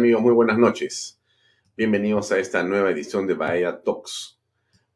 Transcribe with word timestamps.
amigos? 0.00 0.22
Muy 0.22 0.32
buenas 0.32 0.56
noches. 0.56 1.20
Bienvenidos 1.76 2.32
a 2.32 2.38
esta 2.38 2.62
nueva 2.62 2.90
edición 2.90 3.26
de 3.26 3.34
Bahía 3.34 3.82
Talks. 3.82 4.40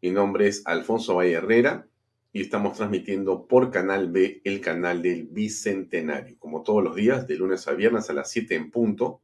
Mi 0.00 0.10
nombre 0.10 0.46
es 0.46 0.62
Alfonso 0.64 1.16
Valle 1.16 1.34
Herrera 1.34 1.86
y 2.32 2.40
estamos 2.40 2.78
transmitiendo 2.78 3.46
por 3.46 3.70
Canal 3.70 4.10
B, 4.10 4.40
el 4.44 4.62
canal 4.62 5.02
del 5.02 5.24
Bicentenario. 5.26 6.38
Como 6.38 6.62
todos 6.62 6.82
los 6.82 6.96
días, 6.96 7.28
de 7.28 7.36
lunes 7.36 7.68
a 7.68 7.74
viernes 7.74 8.08
a 8.08 8.14
las 8.14 8.30
7 8.30 8.54
en 8.54 8.70
punto. 8.70 9.20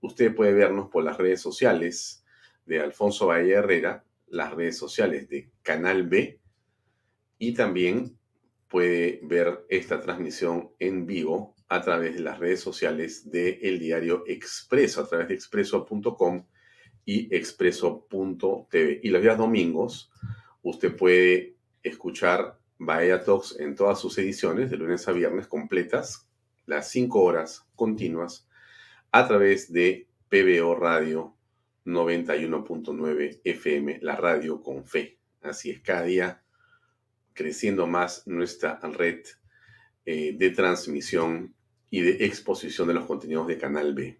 Usted 0.00 0.34
puede 0.34 0.52
vernos 0.52 0.90
por 0.90 1.04
las 1.04 1.18
redes 1.18 1.40
sociales 1.40 2.24
de 2.64 2.80
Alfonso 2.80 3.28
Valle 3.28 3.52
Herrera, 3.52 4.04
las 4.26 4.52
redes 4.54 4.76
sociales 4.76 5.28
de 5.28 5.52
Canal 5.62 6.08
B 6.08 6.40
y 7.38 7.54
también 7.54 8.18
puede 8.68 9.20
ver 9.22 9.64
esta 9.68 10.00
transmisión 10.00 10.72
en 10.80 11.06
vivo 11.06 11.54
a 11.68 11.80
través 11.80 12.14
de 12.14 12.20
las 12.20 12.38
redes 12.38 12.60
sociales 12.60 13.30
del 13.30 13.58
el 13.62 13.78
diario 13.78 14.24
Expreso, 14.26 15.00
a 15.00 15.08
través 15.08 15.28
de 15.28 15.34
expreso.com 15.34 16.46
y 17.04 17.34
expreso.tv. 17.34 19.00
Y 19.02 19.08
los 19.10 19.22
días 19.22 19.38
domingos 19.38 20.10
usted 20.62 20.94
puede 20.96 21.56
escuchar 21.82 22.58
Bahía 22.78 23.24
Talks 23.24 23.58
en 23.58 23.74
todas 23.74 24.00
sus 24.00 24.18
ediciones, 24.18 24.70
de 24.70 24.76
lunes 24.76 25.08
a 25.08 25.12
viernes 25.12 25.46
completas, 25.46 26.28
las 26.66 26.90
cinco 26.90 27.22
horas 27.22 27.64
continuas, 27.74 28.48
a 29.12 29.26
través 29.26 29.72
de 29.72 30.08
PBO 30.28 30.74
Radio 30.74 31.36
91.9 31.84 33.40
FM, 33.44 34.00
la 34.02 34.16
radio 34.16 34.60
con 34.60 34.84
fe. 34.84 35.18
Así 35.42 35.70
es, 35.70 35.80
cada 35.80 36.02
día 36.02 36.42
creciendo 37.32 37.86
más 37.86 38.26
nuestra 38.26 38.78
red 38.82 39.20
eh, 40.04 40.34
de 40.36 40.50
transmisión 40.50 41.55
y 41.90 42.00
de 42.00 42.24
exposición 42.26 42.88
de 42.88 42.94
los 42.94 43.06
contenidos 43.06 43.46
de 43.46 43.58
Canal 43.58 43.94
B. 43.94 44.18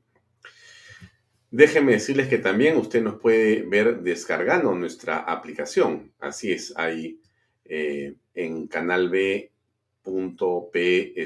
Déjenme 1.50 1.92
decirles 1.92 2.28
que 2.28 2.38
también 2.38 2.76
usted 2.76 3.02
nos 3.02 3.20
puede 3.20 3.62
ver 3.62 4.00
descargando 4.02 4.74
nuestra 4.74 5.18
aplicación. 5.18 6.12
Así 6.18 6.52
es, 6.52 6.76
ahí 6.76 7.20
eh, 7.64 8.16
en 8.34 8.66
canalb.p 8.66 9.50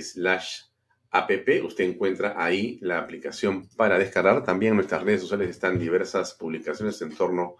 slash 0.00 0.60
app. 1.10 1.30
Usted 1.64 1.84
encuentra 1.84 2.34
ahí 2.36 2.78
la 2.80 2.98
aplicación 2.98 3.68
para 3.76 3.98
descargar. 3.98 4.44
También 4.44 4.70
en 4.70 4.76
nuestras 4.76 5.02
redes 5.02 5.22
sociales 5.22 5.50
están 5.50 5.78
diversas 5.78 6.34
publicaciones 6.34 7.02
en 7.02 7.12
torno 7.16 7.56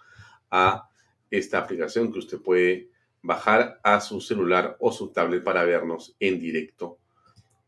a 0.51 0.89
esta 1.29 1.59
aplicación 1.59 2.13
que 2.13 2.21
usted 2.21 2.39
puede 2.39 2.91
bajar 3.23 3.81
a 3.83 4.01
su 4.01 4.21
celular 4.21 4.77
o 4.81 4.93
su 4.93 5.13
tablet 5.13 5.43
para 5.43 5.65
vernos 5.65 6.15
en 6.21 6.39
directo 6.39 7.00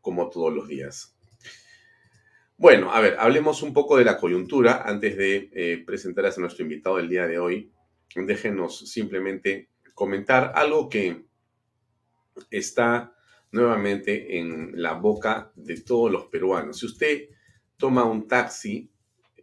como 0.03 0.29
todos 0.29 0.53
los 0.53 0.67
días. 0.67 1.15
Bueno, 2.57 2.93
a 2.93 2.99
ver, 2.99 3.15
hablemos 3.17 3.63
un 3.63 3.73
poco 3.73 3.97
de 3.97 4.03
la 4.03 4.17
coyuntura 4.17 4.83
antes 4.85 5.17
de 5.17 5.49
eh, 5.53 5.83
presentar 5.83 6.25
a 6.25 6.33
nuestro 6.37 6.63
invitado 6.63 6.97
del 6.97 7.09
día 7.09 7.25
de 7.25 7.39
hoy. 7.39 7.71
Déjenos 8.13 8.91
simplemente 8.91 9.69
comentar 9.95 10.51
algo 10.55 10.87
que 10.89 11.25
está 12.51 13.15
nuevamente 13.51 14.37
en 14.37 14.81
la 14.81 14.93
boca 14.93 15.51
de 15.55 15.81
todos 15.81 16.11
los 16.11 16.25
peruanos. 16.25 16.79
Si 16.79 16.85
usted 16.85 17.29
toma 17.77 18.03
un 18.03 18.27
taxi 18.27 18.91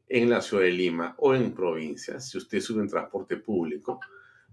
en 0.06 0.28
la 0.28 0.42
ciudad 0.42 0.64
de 0.64 0.72
Lima 0.72 1.14
o 1.18 1.34
en 1.34 1.54
provincias, 1.54 2.28
si 2.28 2.38
usted 2.38 2.60
sube 2.60 2.82
en 2.82 2.88
transporte 2.88 3.38
público, 3.38 4.00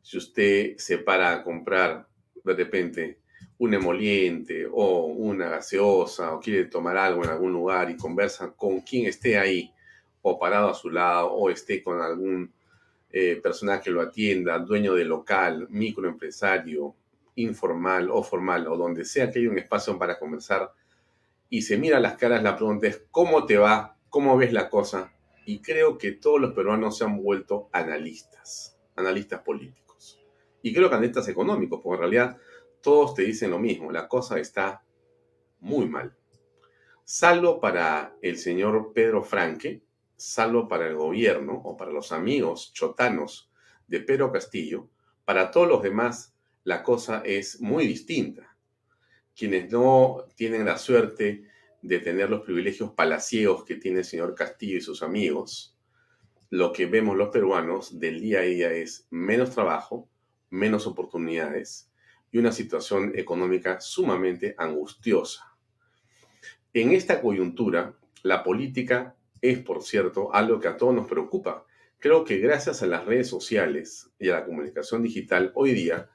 si 0.02 0.18
usted 0.18 0.78
se 0.78 1.00
para 1.00 1.34
a 1.34 1.44
comprar 1.44 2.08
de 2.44 2.54
repente 2.54 3.20
un 3.60 3.74
emoliente 3.74 4.68
o 4.72 5.06
una 5.06 5.50
gaseosa 5.50 6.34
o 6.34 6.40
quiere 6.40 6.66
tomar 6.66 6.98
algo 6.98 7.24
en 7.24 7.32
algún 7.32 7.54
lugar 7.54 7.90
y 7.90 7.98
conversa 7.98 8.54
con 8.56 8.82
quien 8.82 9.08
esté 9.08 9.38
ahí 9.38 9.74
o 10.22 10.38
parado 10.38 10.70
a 10.70 10.74
su 10.74 10.90
lado 10.90 11.32
o 11.32 11.50
esté 11.50 11.82
con 11.82 12.02
algún 12.02 12.52
eh, 13.10 13.40
persona 13.42 13.82
que 13.82 13.90
lo 13.90 14.02
atienda, 14.02 14.60
dueño 14.60 14.94
de 14.94 15.06
local, 15.06 15.68
microempresario, 15.70 16.94
informal 17.36 18.10
o 18.12 18.22
formal, 18.22 18.68
o 18.68 18.76
donde 18.76 19.06
sea 19.06 19.32
que 19.32 19.40
haya 19.40 19.50
un 19.50 19.58
espacio 19.58 19.98
para 19.98 20.20
conversar, 20.20 20.72
y 21.50 21.62
se 21.62 21.78
mira 21.78 22.00
las 22.00 22.18
caras, 22.18 22.44
la 22.44 22.56
pregunta 22.56 22.88
es, 22.88 23.04
¿cómo 23.10 23.46
te 23.46 23.58
va? 23.58 23.98
¿Cómo 24.10 24.36
ves 24.36 24.52
la 24.52 24.70
cosa? 24.70 25.14
Y 25.46 25.62
creo 25.62 25.98
que 25.98 26.12
todos 26.12 26.42
los 26.42 26.54
peruanos 26.54 26.98
se 26.98 27.06
han 27.06 27.22
vuelto 27.24 27.70
analistas, 27.72 28.78
analistas 28.98 29.42
políticos. 29.42 30.20
Y 30.62 30.74
creo 30.74 30.90
que 30.90 30.96
analistas 30.96 31.30
económicos, 31.30 31.80
porque 31.82 31.96
en 31.96 32.12
realidad 32.12 32.38
todos 32.82 33.14
te 33.14 33.24
dicen 33.24 33.52
lo 33.52 33.60
mismo, 33.60 33.92
la 33.92 34.08
cosa 34.08 34.40
está 34.40 34.84
muy 35.60 35.88
mal. 35.88 36.16
Salvo 37.04 37.60
para 37.60 38.16
el 38.22 38.38
señor 38.38 38.92
Pedro 38.94 39.24
Franque, 39.24 39.82
salvo 40.16 40.68
para 40.68 40.88
el 40.88 40.96
gobierno 40.96 41.54
o 41.64 41.78
para 41.78 41.92
los 41.92 42.12
amigos 42.12 42.74
chotanos 42.74 43.52
de 43.88 44.02
Pedro 44.02 44.32
Castillo, 44.32 44.90
para 45.24 45.52
todos 45.52 45.68
los 45.68 45.84
demás 45.84 46.36
la 46.64 46.84
cosa 46.84 47.22
es 47.24 47.62
muy 47.62 47.88
distinta. 47.88 48.58
Quienes 49.36 49.72
no 49.72 50.26
tienen 50.36 50.66
la 50.66 50.78
suerte 50.78 51.44
de 51.82 52.00
tener 52.00 52.30
los 52.30 52.42
privilegios 52.42 52.92
palaciegos 52.92 53.64
que 53.64 53.76
tiene 53.76 54.00
el 54.00 54.06
señor 54.06 54.36
Castillo 54.36 54.78
y 54.78 54.82
sus 54.82 55.04
amigos, 55.04 55.78
lo 56.50 56.74
que 56.74 56.86
vemos 56.86 57.16
los 57.16 57.30
peruanos 57.30 58.00
del 58.00 58.20
día 58.20 58.40
a 58.40 58.44
día 58.44 58.72
es 58.72 59.08
menos 59.10 59.52
trabajo, 59.52 60.10
menos 60.50 60.88
oportunidades 60.88 61.92
y 62.32 62.38
una 62.38 62.52
situación 62.52 63.14
económica 63.16 63.80
sumamente 63.80 64.56
angustiosa. 64.58 65.56
En 66.74 66.92
esta 66.92 67.22
coyuntura, 67.22 67.96
la 68.24 68.44
política 68.44 69.16
es, 69.42 69.60
por 69.60 69.82
cierto, 69.84 70.34
algo 70.34 70.60
que 70.60 70.68
a 70.68 70.78
todos 70.78 70.94
nos 70.94 71.08
preocupa. 71.08 71.66
Creo 72.00 72.24
que 72.24 72.38
gracias 72.38 72.84
a 72.84 72.88
las 72.88 73.06
redes 73.06 73.28
sociales 73.28 74.12
y 74.20 74.30
a 74.30 74.40
la 74.40 74.46
comunicación 74.46 75.02
digital, 75.02 75.52
hoy 75.56 75.74
día 75.74 76.10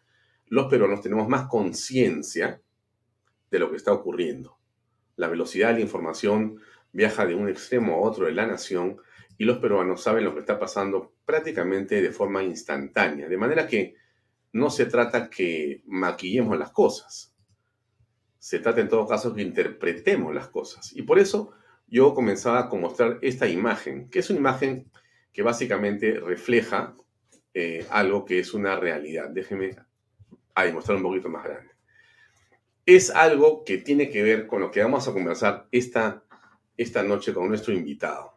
los 0.47 0.67
peruanos 0.67 1.01
tenemos 1.01 1.29
más 1.29 1.49
conciencia 1.49 2.61
de 3.51 3.59
lo 3.59 3.71
que 3.71 3.77
está 3.77 3.93
ocurriendo. 3.93 4.59
La 5.17 5.29
velocidad 5.29 5.69
de 5.69 5.75
la 5.75 5.81
información 5.81 6.61
viaja 6.93 7.27
de 7.27 7.35
un 7.35 7.49
extremo 7.49 7.95
a 7.95 8.01
otro 8.01 8.27
de 8.27 8.33
la 8.33 8.47
nación 8.47 8.99
y 9.39 9.45
los 9.45 9.59
peruanos 9.59 10.03
saben 10.03 10.25
lo 10.25 10.35
que 10.35 10.41
está 10.41 10.59
pasando 10.59 11.15
prácticamente 11.25 12.01
de 12.03 12.13
forma 12.13 12.43
instantánea. 12.43 13.29
De 13.29 13.37
manera 13.37 13.67
que 13.67 13.97
no 14.53 14.71
se 14.71 14.87
trata 14.87 15.31
que 15.31 15.83
maquillemos 15.87 16.59
las 16.59 16.71
cosas. 16.71 17.35
Se 18.39 18.59
trata 18.59 18.81
en 18.81 18.89
todo 18.89 19.07
caso 19.07 19.35
que 19.35 19.43
interpretemos 19.43 20.35
las 20.35 20.49
cosas. 20.49 20.93
Y 20.95 21.03
por 21.03 21.19
eso 21.19 21.53
yo 21.87 22.15
comenzaba 22.15 22.61
a 22.61 22.75
mostrar 22.75 23.19
esta 23.23 23.49
imagen, 23.49 24.09
que 24.11 24.19
es 24.19 24.31
una 24.31 24.41
imagen 24.41 24.91
que 25.33 25.43
básicamente 25.43 26.21
refleja 26.21 26.95
eh, 27.55 27.87
algo 27.91 28.25
que 28.25 28.39
es 28.39 28.53
una 28.55 28.77
realidad. 28.77 29.31
Déjenme 29.31 29.77
ahí 30.55 30.73
mostrar 30.73 30.97
un 30.97 31.03
poquito 31.03 31.29
más 31.29 31.45
grande. 31.45 31.71
Es 32.85 33.11
algo 33.11 33.65
que 33.65 33.79
tiene 33.79 34.11
que 34.11 34.23
ver 34.23 34.47
con 34.47 34.61
lo 34.61 34.71
que 34.71 34.83
vamos 34.83 35.07
a 35.07 35.13
conversar 35.13 35.69
esta, 35.71 36.25
esta 36.77 37.03
noche 37.03 37.33
con 37.33 37.49
nuestro 37.49 37.73
invitado. 37.73 38.37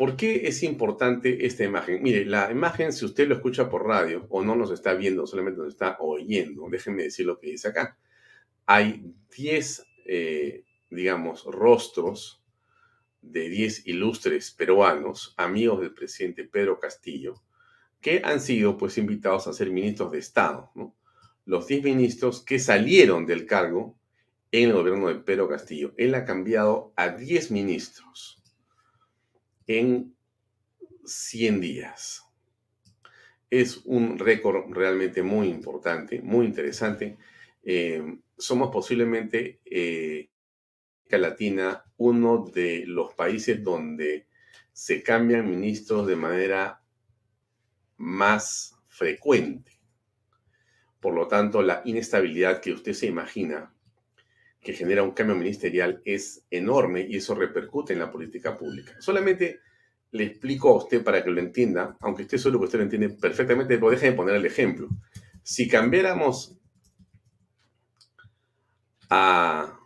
¿Por 0.00 0.16
qué 0.16 0.48
es 0.48 0.62
importante 0.62 1.44
esta 1.44 1.62
imagen? 1.62 2.02
Mire, 2.02 2.24
la 2.24 2.50
imagen, 2.50 2.90
si 2.90 3.04
usted 3.04 3.28
lo 3.28 3.34
escucha 3.34 3.68
por 3.68 3.86
radio 3.86 4.26
o 4.30 4.42
no 4.42 4.56
nos 4.56 4.70
está 4.70 4.94
viendo, 4.94 5.26
solamente 5.26 5.60
nos 5.60 5.68
está 5.68 5.98
oyendo, 6.00 6.66
déjenme 6.70 7.02
decir 7.02 7.26
lo 7.26 7.38
que 7.38 7.50
dice 7.50 7.68
acá. 7.68 7.98
Hay 8.64 9.12
10 9.36 9.86
digamos, 10.88 11.44
rostros 11.44 12.42
de 13.20 13.50
10 13.50 13.88
ilustres 13.88 14.52
peruanos, 14.52 15.34
amigos 15.36 15.82
del 15.82 15.92
presidente 15.92 16.44
Pedro 16.44 16.80
Castillo, 16.80 17.42
que 18.00 18.22
han 18.24 18.40
sido 18.40 18.78
pues 18.78 18.96
invitados 18.96 19.48
a 19.48 19.52
ser 19.52 19.70
ministros 19.70 20.12
de 20.12 20.18
Estado. 20.20 20.72
Los 21.44 21.66
10 21.66 21.84
ministros 21.84 22.42
que 22.42 22.58
salieron 22.58 23.26
del 23.26 23.44
cargo 23.44 23.98
en 24.50 24.70
el 24.70 24.76
gobierno 24.76 25.08
de 25.08 25.16
Pedro 25.16 25.46
Castillo. 25.46 25.92
Él 25.98 26.14
ha 26.14 26.24
cambiado 26.24 26.94
a 26.96 27.10
10 27.10 27.50
ministros 27.50 28.39
en 29.70 30.16
100 31.04 31.60
días. 31.60 32.24
Es 33.48 33.82
un 33.84 34.18
récord 34.18 34.72
realmente 34.72 35.22
muy 35.22 35.46
importante, 35.46 36.20
muy 36.20 36.46
interesante. 36.46 37.18
Eh, 37.62 38.18
somos 38.36 38.70
posiblemente 38.72 39.60
eh, 39.64 40.28
Latina 41.08 41.84
uno 41.98 42.44
de 42.52 42.84
los 42.86 43.14
países 43.14 43.62
donde 43.62 44.26
se 44.72 45.04
cambian 45.04 45.48
ministros 45.48 46.04
de 46.08 46.16
manera 46.16 46.82
más 47.96 48.74
frecuente. 48.88 49.70
Por 50.98 51.14
lo 51.14 51.28
tanto, 51.28 51.62
la 51.62 51.82
inestabilidad 51.84 52.60
que 52.60 52.72
usted 52.72 52.92
se 52.92 53.06
imagina 53.06 53.72
que 54.60 54.74
genera 54.74 55.02
un 55.02 55.12
cambio 55.12 55.36
ministerial 55.36 56.02
es 56.04 56.44
enorme 56.50 57.06
y 57.08 57.16
eso 57.16 57.34
repercute 57.34 57.92
en 57.92 57.98
la 57.98 58.10
política 58.10 58.56
pública. 58.58 58.94
Solamente 59.00 59.60
le 60.12 60.24
explico 60.24 60.70
a 60.70 60.76
usted 60.76 61.02
para 61.02 61.24
que 61.24 61.30
lo 61.30 61.40
entienda, 61.40 61.96
aunque 62.00 62.22
esté 62.22 62.36
solo 62.36 62.58
que 62.58 62.66
usted 62.66 62.78
lo 62.78 62.84
entiende 62.84 63.10
perfectamente, 63.10 63.76
pero 63.76 63.90
déjeme 63.90 64.16
poner 64.16 64.36
el 64.36 64.44
ejemplo. 64.44 64.88
Si 65.42 65.68
cambiáramos 65.68 66.58
a 69.08 69.78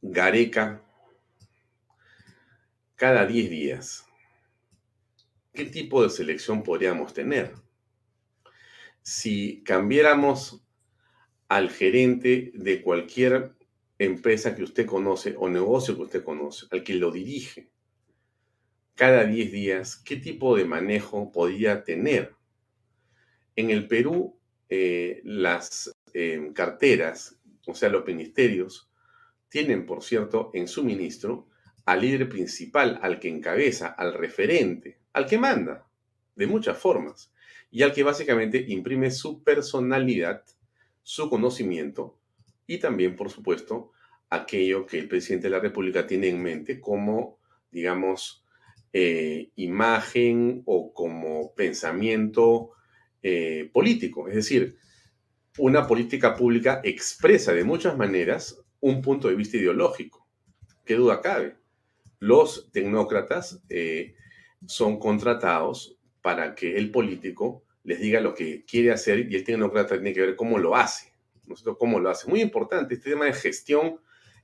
Gareca, 0.00 0.82
cada 2.94 3.26
10 3.26 3.50
días, 3.50 4.06
¿qué 5.52 5.64
tipo 5.64 6.02
de 6.02 6.10
selección 6.10 6.62
podríamos 6.62 7.12
tener? 7.12 7.54
Si 9.02 9.64
cambiáramos 9.64 10.62
al 11.48 11.70
gerente 11.70 12.52
de 12.54 12.80
cualquier 12.82 13.56
empresa 13.98 14.54
que 14.54 14.62
usted 14.62 14.86
conoce 14.86 15.34
o 15.38 15.48
negocio 15.48 15.96
que 15.96 16.02
usted 16.02 16.24
conoce, 16.24 16.66
al 16.70 16.82
que 16.82 16.94
lo 16.94 17.10
dirige, 17.10 17.70
cada 18.94 19.24
10 19.24 19.52
días, 19.52 19.96
¿qué 19.96 20.16
tipo 20.16 20.56
de 20.56 20.64
manejo 20.64 21.32
podría 21.32 21.82
tener? 21.82 22.34
En 23.56 23.70
el 23.70 23.88
Perú, 23.88 24.38
eh, 24.68 25.20
las 25.24 25.94
eh, 26.14 26.50
carteras, 26.54 27.38
o 27.66 27.74
sea, 27.74 27.88
los 27.88 28.06
ministerios, 28.06 28.90
tienen, 29.48 29.86
por 29.86 30.02
cierto, 30.02 30.50
en 30.54 30.68
su 30.68 30.84
ministro 30.84 31.48
al 31.84 32.00
líder 32.00 32.28
principal, 32.28 32.98
al 33.02 33.18
que 33.18 33.28
encabeza, 33.28 33.88
al 33.88 34.14
referente, 34.14 34.98
al 35.12 35.26
que 35.26 35.38
manda, 35.38 35.86
de 36.36 36.46
muchas 36.46 36.78
formas, 36.78 37.32
y 37.70 37.82
al 37.82 37.92
que 37.92 38.02
básicamente 38.02 38.64
imprime 38.68 39.10
su 39.10 39.42
personalidad, 39.42 40.44
su 41.02 41.28
conocimiento 41.28 42.18
y 42.72 42.78
también, 42.78 43.16
por 43.16 43.28
supuesto, 43.28 43.92
aquello 44.30 44.86
que 44.86 44.98
el 44.98 45.06
presidente 45.06 45.48
de 45.48 45.50
la 45.50 45.60
República 45.60 46.06
tiene 46.06 46.28
en 46.28 46.42
mente 46.42 46.80
como, 46.80 47.38
digamos, 47.70 48.46
eh, 48.94 49.50
imagen 49.56 50.62
o 50.64 50.94
como 50.94 51.54
pensamiento 51.54 52.70
eh, 53.22 53.68
político. 53.74 54.26
Es 54.26 54.36
decir, 54.36 54.78
una 55.58 55.86
política 55.86 56.34
pública 56.34 56.80
expresa 56.82 57.52
de 57.52 57.62
muchas 57.62 57.94
maneras 57.98 58.64
un 58.80 59.02
punto 59.02 59.28
de 59.28 59.34
vista 59.34 59.58
ideológico. 59.58 60.26
¿Qué 60.86 60.94
duda 60.94 61.20
cabe? 61.20 61.56
Los 62.20 62.72
tecnócratas 62.72 63.62
eh, 63.68 64.14
son 64.66 64.98
contratados 64.98 65.98
para 66.22 66.54
que 66.54 66.78
el 66.78 66.90
político 66.90 67.64
les 67.84 68.00
diga 68.00 68.22
lo 68.22 68.34
que 68.34 68.64
quiere 68.64 68.92
hacer 68.92 69.30
y 69.30 69.36
el 69.36 69.44
tecnócrata 69.44 69.96
tiene 69.96 70.14
que 70.14 70.22
ver 70.22 70.36
cómo 70.36 70.58
lo 70.58 70.74
hace. 70.74 71.11
Cómo 71.78 72.00
lo 72.00 72.10
hace. 72.10 72.28
Muy 72.28 72.40
importante, 72.40 72.94
este 72.94 73.10
tema 73.10 73.26
de 73.26 73.32
gestión 73.32 74.00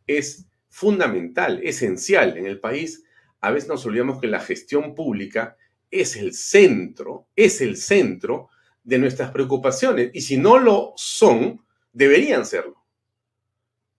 es 0.06 0.46
fundamental, 0.68 1.60
esencial. 1.62 2.36
En 2.36 2.46
el 2.46 2.60
país 2.60 3.04
a 3.40 3.50
veces 3.50 3.68
nos 3.68 3.84
olvidamos 3.86 4.20
que 4.20 4.26
la 4.26 4.40
gestión 4.40 4.94
pública 4.94 5.56
es 5.90 6.16
el 6.16 6.34
centro, 6.34 7.28
es 7.36 7.60
el 7.60 7.76
centro 7.76 8.48
de 8.84 8.98
nuestras 8.98 9.30
preocupaciones. 9.30 10.10
Y 10.14 10.22
si 10.22 10.36
no 10.36 10.58
lo 10.58 10.92
son, 10.96 11.64
deberían 11.92 12.44
serlo. 12.44 12.84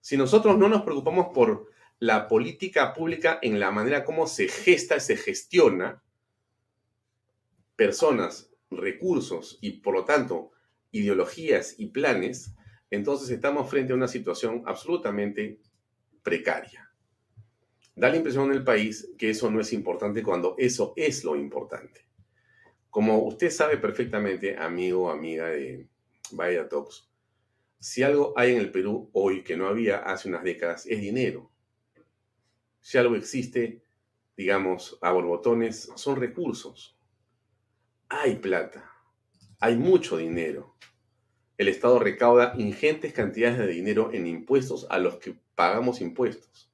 Si 0.00 0.16
nosotros 0.16 0.58
no 0.58 0.68
nos 0.68 0.82
preocupamos 0.82 1.28
por 1.34 1.70
la 1.98 2.28
política 2.28 2.94
pública 2.94 3.38
en 3.42 3.60
la 3.60 3.70
manera 3.70 4.04
como 4.04 4.26
se 4.26 4.48
gesta 4.48 4.96
y 4.96 5.00
se 5.00 5.16
gestiona, 5.16 6.02
personas, 7.76 8.50
recursos 8.70 9.58
y 9.60 9.80
por 9.80 9.94
lo 9.94 10.04
tanto 10.04 10.52
ideologías 10.92 11.74
y 11.78 11.86
planes, 11.86 12.54
entonces 12.90 13.30
estamos 13.30 13.70
frente 13.70 13.92
a 13.92 13.96
una 13.96 14.08
situación 14.08 14.62
absolutamente 14.66 15.60
precaria. 16.22 16.90
Da 17.94 18.08
la 18.08 18.16
impresión 18.16 18.52
el 18.52 18.64
país 18.64 19.12
que 19.18 19.30
eso 19.30 19.50
no 19.50 19.60
es 19.60 19.72
importante 19.72 20.22
cuando 20.22 20.54
eso 20.58 20.92
es 20.96 21.24
lo 21.24 21.36
importante. 21.36 22.06
Como 22.88 23.18
usted 23.24 23.50
sabe 23.50 23.76
perfectamente, 23.76 24.56
amigo 24.56 25.04
o 25.04 25.10
amiga 25.10 25.48
de 25.48 25.88
Vaya 26.32 26.68
Talks, 26.68 27.08
si 27.78 28.02
algo 28.02 28.34
hay 28.36 28.52
en 28.52 28.58
el 28.58 28.70
Perú 28.70 29.10
hoy 29.12 29.42
que 29.42 29.56
no 29.56 29.68
había 29.68 29.98
hace 29.98 30.28
unas 30.28 30.42
décadas, 30.42 30.86
es 30.86 31.00
dinero. 31.00 31.50
Si 32.80 32.98
algo 32.98 33.14
existe, 33.14 33.84
digamos, 34.36 34.98
a 35.00 35.12
borbotones, 35.12 35.90
son 35.94 36.16
recursos. 36.16 36.98
Hay 38.08 38.36
plata, 38.36 38.90
hay 39.60 39.76
mucho 39.76 40.16
dinero. 40.16 40.76
El 41.60 41.68
Estado 41.68 41.98
recauda 41.98 42.54
ingentes 42.56 43.12
cantidades 43.12 43.58
de 43.58 43.66
dinero 43.66 44.08
en 44.14 44.26
impuestos 44.26 44.86
a 44.88 44.98
los 44.98 45.16
que 45.18 45.34
pagamos 45.54 46.00
impuestos. 46.00 46.70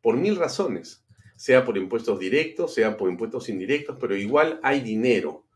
Por 0.00 0.16
mil 0.16 0.36
razones, 0.36 1.04
sea 1.34 1.64
por 1.64 1.76
impuestos 1.76 2.20
directos, 2.20 2.72
sea 2.72 2.96
por 2.96 3.10
impuestos 3.10 3.48
indirectos, 3.48 3.96
pero 4.00 4.14
igual 4.14 4.60
hay 4.62 4.82
dinero 4.82 5.46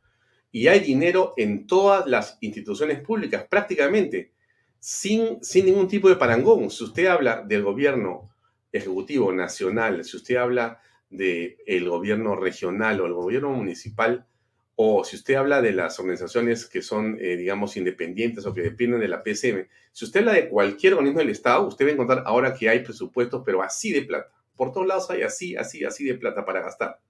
y 0.50 0.66
hay 0.66 0.80
dinero 0.80 1.34
en 1.36 1.68
todas 1.68 2.08
las 2.08 2.36
instituciones 2.40 2.98
públicas, 2.98 3.46
prácticamente, 3.48 4.32
sin, 4.80 5.38
sin 5.40 5.66
ningún 5.66 5.86
tipo 5.86 6.08
de 6.08 6.16
parangón. 6.16 6.68
Si 6.68 6.82
usted 6.82 7.06
habla 7.06 7.42
del 7.42 7.62
gobierno 7.62 8.34
ejecutivo 8.72 9.32
nacional, 9.32 10.02
si 10.04 10.16
usted 10.16 10.34
habla 10.34 10.80
del 11.08 11.88
gobierno 11.88 12.34
regional 12.34 13.00
o 13.00 13.06
el 13.06 13.12
gobierno 13.12 13.50
municipal, 13.50 14.26
o 14.76 15.04
si 15.04 15.16
usted 15.16 15.34
habla 15.34 15.62
de 15.62 15.72
las 15.72 15.98
organizaciones 16.00 16.66
que 16.66 16.82
son, 16.82 17.16
eh, 17.20 17.36
digamos, 17.36 17.76
independientes 17.76 18.44
o 18.44 18.52
que 18.52 18.62
dependen 18.62 19.00
de 19.00 19.08
la 19.08 19.22
PSM, 19.22 19.68
si 19.92 20.04
usted 20.04 20.20
habla 20.20 20.32
de 20.32 20.48
cualquier 20.48 20.94
organismo 20.94 21.20
del 21.20 21.30
Estado, 21.30 21.66
usted 21.66 21.84
va 21.86 21.90
a 21.90 21.92
encontrar 21.92 22.22
ahora 22.26 22.54
que 22.54 22.68
hay 22.68 22.80
presupuestos, 22.80 23.42
pero 23.44 23.62
así 23.62 23.92
de 23.92 24.02
plata. 24.02 24.32
Por 24.56 24.72
todos 24.72 24.86
lados 24.86 25.10
hay 25.10 25.22
así, 25.22 25.56
así, 25.56 25.84
así 25.84 26.04
de 26.04 26.14
plata 26.14 26.44
para 26.44 26.60
gastar. 26.60 27.00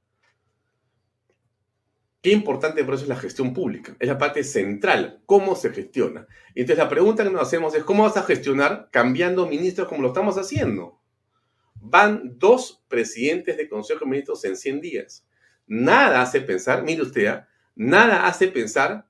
Qué 2.21 2.33
importante 2.33 2.85
por 2.85 2.95
eso 2.95 3.03
es 3.05 3.09
la 3.09 3.17
gestión 3.17 3.53
pública. 3.53 3.97
Es 3.99 4.09
la 4.09 4.17
parte 4.17 4.45
central, 4.45 5.21
cómo 5.27 5.57
se 5.57 5.71
gestiona. 5.71 6.27
Entonces 6.55 6.79
la 6.83 6.89
pregunta 6.89 7.23
que 7.23 7.31
nos 7.31 7.43
hacemos 7.43 7.75
es, 7.75 7.85
¿cómo 7.85 8.03
vas 8.03 8.17
a 8.17 8.23
gestionar 8.23 8.89
cambiando 8.91 9.47
ministros 9.47 9.89
como 9.89 10.03
lo 10.03 10.09
estamos 10.09 10.37
haciendo? 10.37 11.01
Van 11.75 12.39
dos 12.39 12.83
presidentes 12.89 13.59
de 13.59 13.69
Consejo 13.69 14.01
de 14.01 14.11
Ministros 14.11 14.45
en 14.47 14.57
100 14.57 14.81
días. 14.81 15.27
Nada 15.67 16.23
hace 16.23 16.41
pensar, 16.41 16.83
mire 16.83 17.03
usted, 17.03 17.27
¿ah? 17.27 17.49
Nada 17.75 18.27
hace 18.27 18.49
pensar 18.49 19.09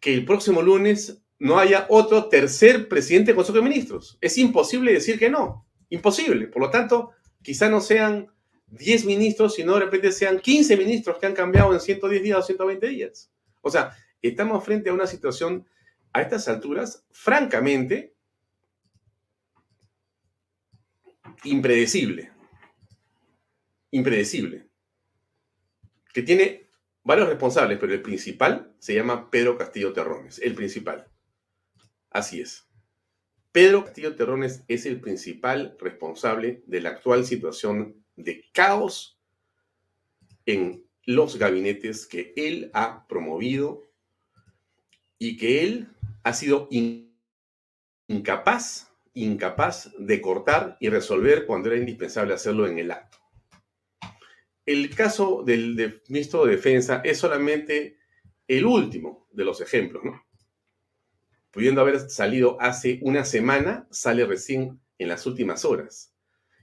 que 0.00 0.12
el 0.12 0.24
próximo 0.24 0.62
lunes 0.62 1.22
no 1.38 1.58
haya 1.58 1.86
otro 1.88 2.28
tercer 2.28 2.88
presidente 2.88 3.32
de 3.32 3.36
Consejo 3.36 3.58
de 3.58 3.64
Ministros. 3.64 4.18
Es 4.20 4.38
imposible 4.38 4.92
decir 4.92 5.18
que 5.18 5.30
no. 5.30 5.66
Imposible. 5.88 6.46
Por 6.46 6.62
lo 6.62 6.70
tanto, 6.70 7.10
quizá 7.42 7.68
no 7.68 7.80
sean 7.80 8.32
10 8.68 9.04
ministros, 9.04 9.54
sino 9.54 9.74
de 9.74 9.80
repente 9.80 10.12
sean 10.12 10.38
15 10.38 10.76
ministros 10.76 11.18
que 11.18 11.26
han 11.26 11.34
cambiado 11.34 11.72
en 11.72 11.80
110 11.80 12.22
días 12.22 12.38
o 12.38 12.42
120 12.42 12.88
días. 12.88 13.30
O 13.60 13.70
sea, 13.70 13.96
estamos 14.22 14.64
frente 14.64 14.90
a 14.90 14.94
una 14.94 15.06
situación 15.06 15.66
a 16.12 16.22
estas 16.22 16.48
alturas, 16.48 17.04
francamente, 17.10 18.14
impredecible. 21.44 22.30
Impredecible. 23.90 24.66
Que 26.14 26.22
tiene 26.22 26.61
varios 27.04 27.28
responsables, 27.28 27.78
pero 27.78 27.92
el 27.92 28.02
principal 28.02 28.74
se 28.78 28.94
llama 28.94 29.30
Pedro 29.30 29.56
Castillo 29.56 29.92
Terrones, 29.92 30.38
el 30.38 30.54
principal. 30.54 31.08
Así 32.10 32.40
es. 32.40 32.68
Pedro 33.52 33.84
Castillo 33.84 34.16
Terrones 34.16 34.64
es 34.68 34.86
el 34.86 35.00
principal 35.00 35.76
responsable 35.78 36.62
de 36.66 36.80
la 36.80 36.90
actual 36.90 37.24
situación 37.26 38.02
de 38.16 38.44
caos 38.52 39.20
en 40.46 40.84
los 41.04 41.36
gabinetes 41.36 42.06
que 42.06 42.32
él 42.36 42.70
ha 42.72 43.06
promovido 43.08 43.82
y 45.18 45.36
que 45.36 45.62
él 45.62 45.88
ha 46.22 46.32
sido 46.32 46.68
incapaz, 48.08 48.90
incapaz 49.14 49.90
de 49.98 50.20
cortar 50.20 50.76
y 50.80 50.88
resolver 50.88 51.46
cuando 51.46 51.70
era 51.70 51.78
indispensable 51.78 52.34
hacerlo 52.34 52.66
en 52.66 52.78
el 52.78 52.90
acto. 52.90 53.11
El 54.64 54.94
caso 54.94 55.42
del 55.44 56.02
ministro 56.08 56.44
de 56.44 56.52
Defensa 56.52 57.00
es 57.04 57.18
solamente 57.18 57.98
el 58.46 58.64
último 58.64 59.28
de 59.32 59.44
los 59.44 59.60
ejemplos, 59.60 60.04
¿no? 60.04 60.24
Pudiendo 61.50 61.80
haber 61.80 62.08
salido 62.10 62.56
hace 62.60 62.98
una 63.02 63.24
semana, 63.24 63.86
sale 63.90 64.24
recién 64.24 64.80
en 64.98 65.08
las 65.08 65.26
últimas 65.26 65.64
horas 65.64 66.12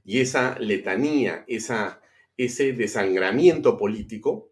y 0.03 0.21
esa 0.21 0.57
letanía, 0.57 1.43
esa, 1.47 2.01
ese 2.35 2.73
desangramiento 2.73 3.77
político, 3.77 4.49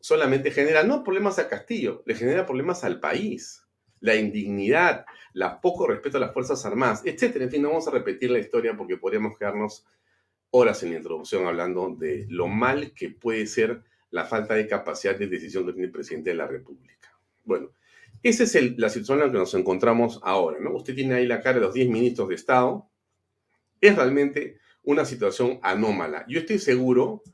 solamente 0.00 0.50
genera 0.50 0.82
no 0.82 1.04
problemas 1.04 1.38
a 1.38 1.46
Castillo, 1.46 2.02
le 2.06 2.14
genera 2.14 2.46
problemas 2.46 2.84
al 2.84 3.00
país. 3.00 3.62
La 4.00 4.14
indignidad, 4.16 5.04
la 5.34 5.60
poco 5.60 5.86
respeto 5.86 6.16
a 6.16 6.20
las 6.20 6.32
Fuerzas 6.32 6.64
Armadas, 6.64 7.02
etcétera. 7.04 7.44
En 7.44 7.50
fin, 7.50 7.60
no 7.60 7.68
vamos 7.68 7.86
a 7.88 7.90
repetir 7.90 8.30
la 8.30 8.38
historia 8.38 8.76
porque 8.76 8.96
podríamos 8.96 9.36
quedarnos 9.38 9.86
horas 10.56 10.84
en 10.84 10.92
la 10.92 10.98
introducción 10.98 11.46
hablando 11.48 11.96
de 11.98 12.26
lo 12.28 12.46
mal 12.46 12.92
que 12.92 13.10
puede 13.10 13.44
ser 13.48 13.82
la 14.10 14.24
falta 14.24 14.54
de 14.54 14.68
capacidad 14.68 15.18
de 15.18 15.26
decisión 15.26 15.66
que 15.66 15.72
tiene 15.72 15.86
el 15.86 15.92
presidente 15.92 16.30
de 16.30 16.36
la 16.36 16.46
República. 16.46 17.12
Bueno, 17.42 17.72
esa 18.22 18.44
es 18.44 18.78
la 18.78 18.88
situación 18.88 19.18
en 19.18 19.26
la 19.26 19.32
que 19.32 19.38
nos 19.38 19.54
encontramos 19.54 20.20
ahora, 20.22 20.60
¿no? 20.60 20.72
Usted 20.76 20.94
tiene 20.94 21.14
ahí 21.14 21.26
la 21.26 21.40
cara 21.40 21.58
de 21.58 21.66
los 21.66 21.74
10 21.74 21.88
ministros 21.88 22.28
de 22.28 22.36
Estado. 22.36 22.88
Es 23.80 23.96
realmente 23.96 24.58
una 24.84 25.04
situación 25.04 25.58
anómala. 25.60 26.24
Yo 26.28 26.38
estoy 26.38 26.60
seguro, 26.60 27.24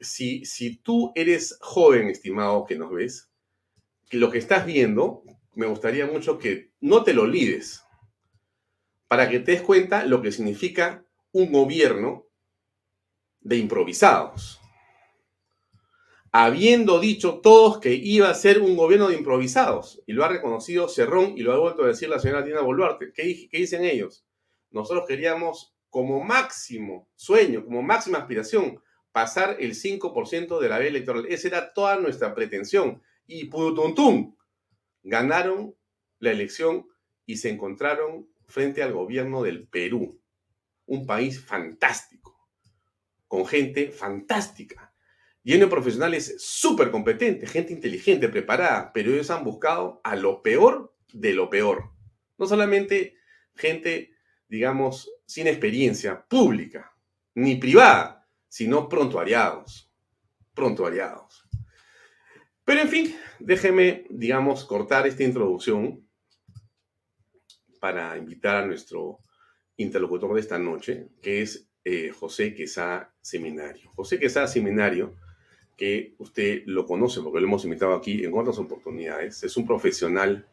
si, 0.00 0.44
si 0.44 0.78
tú 0.78 1.12
eres 1.14 1.58
joven, 1.60 2.08
estimado, 2.08 2.64
que 2.64 2.76
nos 2.76 2.90
ves, 2.90 3.30
que 4.10 4.16
lo 4.16 4.32
que 4.32 4.38
estás 4.38 4.66
viendo, 4.66 5.22
me 5.54 5.66
gustaría 5.66 6.06
mucho 6.06 6.38
que 6.38 6.72
no 6.80 7.04
te 7.04 7.14
lo 7.14 7.22
olvides, 7.22 7.84
para 9.06 9.28
que 9.30 9.38
te 9.38 9.52
des 9.52 9.62
cuenta 9.62 10.04
lo 10.04 10.20
que 10.22 10.32
significa 10.32 11.04
un 11.30 11.52
gobierno 11.52 12.27
de 13.40 13.56
improvisados. 13.56 14.60
habiendo 16.30 17.00
dicho 17.00 17.40
todos 17.40 17.78
que 17.80 17.94
iba 17.94 18.28
a 18.28 18.34
ser 18.34 18.60
un 18.60 18.76
gobierno 18.76 19.08
de 19.08 19.16
improvisados, 19.16 20.02
y 20.06 20.12
lo 20.12 20.24
ha 20.24 20.28
reconocido 20.28 20.86
Cerrón 20.88 21.32
y 21.36 21.40
lo 21.40 21.54
ha 21.54 21.58
vuelto 21.58 21.84
a 21.84 21.88
decir 21.88 22.08
la 22.10 22.18
señora 22.18 22.42
Dina 22.42 22.60
Boluarte. 22.60 23.12
¿Qué, 23.14 23.48
dicen 23.50 23.84
ellos? 23.84 24.26
Nosotros 24.70 25.06
queríamos 25.08 25.74
como 25.88 26.22
máximo 26.22 27.08
sueño, 27.16 27.64
como 27.64 27.82
máxima 27.82 28.18
aspiración, 28.18 28.82
pasar 29.10 29.56
el 29.58 29.74
5% 29.74 30.60
de 30.60 30.68
la 30.68 30.78
vía 30.78 30.88
electoral. 30.88 31.26
Esa 31.28 31.48
era 31.48 31.72
toda 31.72 31.96
nuestra 31.96 32.34
pretensión. 32.34 33.02
Y 33.26 33.46
putuntum, 33.46 34.36
ganaron 35.02 35.74
la 36.18 36.30
elección 36.30 36.86
y 37.24 37.36
se 37.36 37.50
encontraron 37.50 38.28
frente 38.46 38.82
al 38.82 38.92
gobierno 38.92 39.42
del 39.42 39.68
Perú, 39.68 40.20
un 40.86 41.06
país 41.06 41.44
fantástico, 41.44 42.17
con 43.28 43.46
gente 43.46 43.92
fantástica, 43.92 44.92
lleno 45.42 45.66
de 45.66 45.70
profesionales 45.70 46.36
súper 46.38 46.90
competentes, 46.90 47.50
gente 47.50 47.72
inteligente, 47.72 48.28
preparada, 48.28 48.92
pero 48.92 49.12
ellos 49.12 49.30
han 49.30 49.44
buscado 49.44 50.00
a 50.02 50.16
lo 50.16 50.42
peor 50.42 50.94
de 51.12 51.34
lo 51.34 51.48
peor. 51.48 51.92
No 52.36 52.46
solamente 52.46 53.16
gente, 53.54 54.12
digamos, 54.48 55.10
sin 55.26 55.46
experiencia 55.46 56.24
pública 56.26 56.94
ni 57.34 57.56
privada, 57.56 58.26
sino 58.48 58.88
prontuariados, 58.88 59.92
prontuariados. 60.54 61.44
Pero 62.64 62.80
en 62.80 62.88
fin, 62.88 63.16
déjeme, 63.38 64.04
digamos, 64.10 64.64
cortar 64.64 65.06
esta 65.06 65.22
introducción 65.22 66.06
para 67.80 68.16
invitar 68.16 68.56
a 68.56 68.66
nuestro 68.66 69.20
interlocutor 69.76 70.34
de 70.34 70.40
esta 70.40 70.58
noche, 70.58 71.08
que 71.22 71.42
es 71.42 71.67
eh, 71.90 72.10
José 72.10 72.54
Quesada 72.54 73.14
Seminario. 73.22 73.90
José 73.96 74.18
Quesada 74.18 74.46
Seminario, 74.46 75.14
que 75.74 76.12
usted 76.18 76.64
lo 76.66 76.84
conoce 76.84 77.22
porque 77.22 77.40
lo 77.40 77.46
hemos 77.46 77.64
invitado 77.64 77.94
aquí 77.94 78.22
en 78.26 78.34
otras 78.34 78.58
oportunidades, 78.58 79.42
es 79.42 79.56
un 79.56 79.66
profesional 79.66 80.46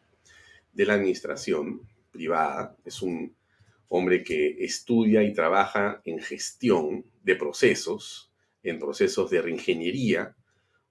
de 0.72 0.86
la 0.86 0.94
administración 0.94 1.82
privada, 2.10 2.74
es 2.86 3.02
un 3.02 3.36
hombre 3.88 4.24
que 4.24 4.64
estudia 4.64 5.22
y 5.24 5.34
trabaja 5.34 6.00
en 6.06 6.20
gestión 6.20 7.04
de 7.22 7.36
procesos, 7.36 8.32
en 8.62 8.78
procesos 8.78 9.28
de 9.28 9.42
reingeniería, 9.42 10.34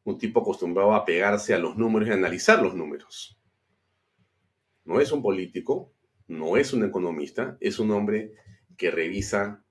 un 0.03 0.19
tipo 0.19 0.41
acostumbrado 0.41 0.93
a 0.93 1.05
pegarse 1.05 1.55
a 1.55 1.59
los 1.59 1.75
números 1.75 2.07
y 2.07 2.11
analizar 2.11 2.61
los 2.61 2.75
números. 2.75 3.35
No 4.83 5.01
es 5.01 5.11
un 5.11 5.23
político, 5.23 5.91
no 6.27 6.55
es 6.55 6.71
un 6.71 6.85
economista, 6.85 7.57
es 7.59 7.79
un 7.79 7.89
hombre 7.89 8.33
que 8.77 8.91
revisa, 8.91 9.64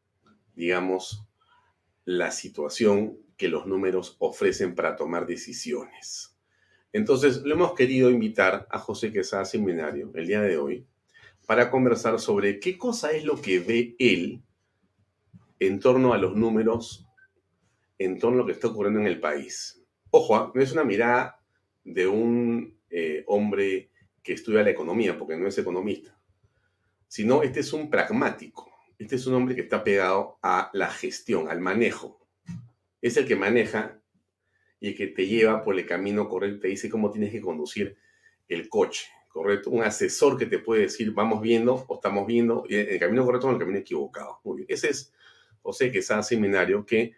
digamos, 0.54 1.26
la 2.04 2.30
situación 2.30 3.18
que 3.36 3.48
los 3.48 3.66
números 3.66 4.16
ofrecen 4.18 4.74
para 4.74 4.96
tomar 4.96 5.26
decisiones. 5.26 6.36
Entonces, 6.92 7.42
lo 7.42 7.54
hemos 7.54 7.74
querido 7.74 8.10
invitar 8.10 8.66
a 8.70 8.78
José 8.78 9.12
Quesada 9.12 9.44
Seminario 9.44 10.12
el 10.14 10.26
día 10.26 10.40
de 10.40 10.56
hoy 10.56 10.86
para 11.46 11.70
conversar 11.70 12.20
sobre 12.20 12.60
qué 12.60 12.78
cosa 12.78 13.10
es 13.10 13.24
lo 13.24 13.40
que 13.40 13.58
ve 13.58 13.96
él 13.98 14.42
en 15.58 15.80
torno 15.80 16.12
a 16.12 16.18
los 16.18 16.36
números, 16.36 17.06
en 17.98 18.18
torno 18.18 18.38
a 18.38 18.40
lo 18.40 18.46
que 18.46 18.52
está 18.52 18.68
ocurriendo 18.68 19.00
en 19.00 19.06
el 19.06 19.20
país. 19.20 19.82
Ojo, 20.10 20.36
¿ah? 20.36 20.52
no 20.54 20.62
es 20.62 20.72
una 20.72 20.84
mirada 20.84 21.40
de 21.82 22.06
un 22.06 22.78
eh, 22.90 23.24
hombre 23.26 23.90
que 24.22 24.32
estudia 24.32 24.62
la 24.62 24.70
economía, 24.70 25.18
porque 25.18 25.36
no 25.36 25.46
es 25.46 25.58
economista, 25.58 26.18
sino 27.08 27.42
este 27.42 27.60
es 27.60 27.72
un 27.72 27.90
pragmático. 27.90 28.73
Este 28.98 29.16
es 29.16 29.26
un 29.26 29.34
hombre 29.34 29.54
que 29.54 29.62
está 29.62 29.82
pegado 29.82 30.38
a 30.42 30.70
la 30.72 30.90
gestión, 30.90 31.48
al 31.48 31.60
manejo. 31.60 32.26
Es 33.02 33.16
el 33.16 33.26
que 33.26 33.36
maneja 33.36 34.00
y 34.80 34.88
el 34.88 34.96
que 34.96 35.08
te 35.08 35.26
lleva 35.26 35.62
por 35.62 35.78
el 35.78 35.86
camino 35.86 36.28
correcto, 36.28 36.60
te 36.60 36.68
dice 36.68 36.88
cómo 36.88 37.10
tienes 37.10 37.32
que 37.32 37.40
conducir 37.40 37.96
el 38.48 38.68
coche 38.68 39.06
correcto, 39.34 39.70
un 39.70 39.82
asesor 39.82 40.38
que 40.38 40.46
te 40.46 40.60
puede 40.60 40.82
decir, 40.82 41.10
vamos 41.12 41.42
viendo 41.42 41.84
o 41.88 41.94
estamos 41.96 42.24
viendo 42.24 42.64
el 42.68 43.00
camino 43.00 43.24
correcto 43.24 43.48
o 43.48 43.50
el 43.50 43.58
camino 43.58 43.78
equivocado. 43.78 44.40
Muy 44.44 44.58
bien. 44.58 44.66
Ese 44.70 44.90
es 44.90 45.12
José 45.60 45.90
Quesada 45.90 46.22
Seminario 46.22 46.86
que 46.86 47.14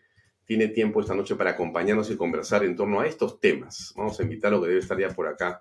tiene 0.47 0.69
tiempo 0.69 1.01
esta 1.01 1.15
noche 1.15 1.35
para 1.35 1.51
acompañarnos 1.51 2.11
y 2.11 2.17
conversar 2.17 2.65
en 2.65 2.75
torno 2.75 3.01
a 3.01 3.07
estos 3.07 3.39
temas. 3.39 3.93
Vamos 3.97 4.19
a 4.19 4.23
invitarlo 4.23 4.63
que 4.63 4.69
debe 4.69 4.81
estar 4.81 4.99
ya 4.99 5.11
por 5.11 5.27
acá, 5.27 5.61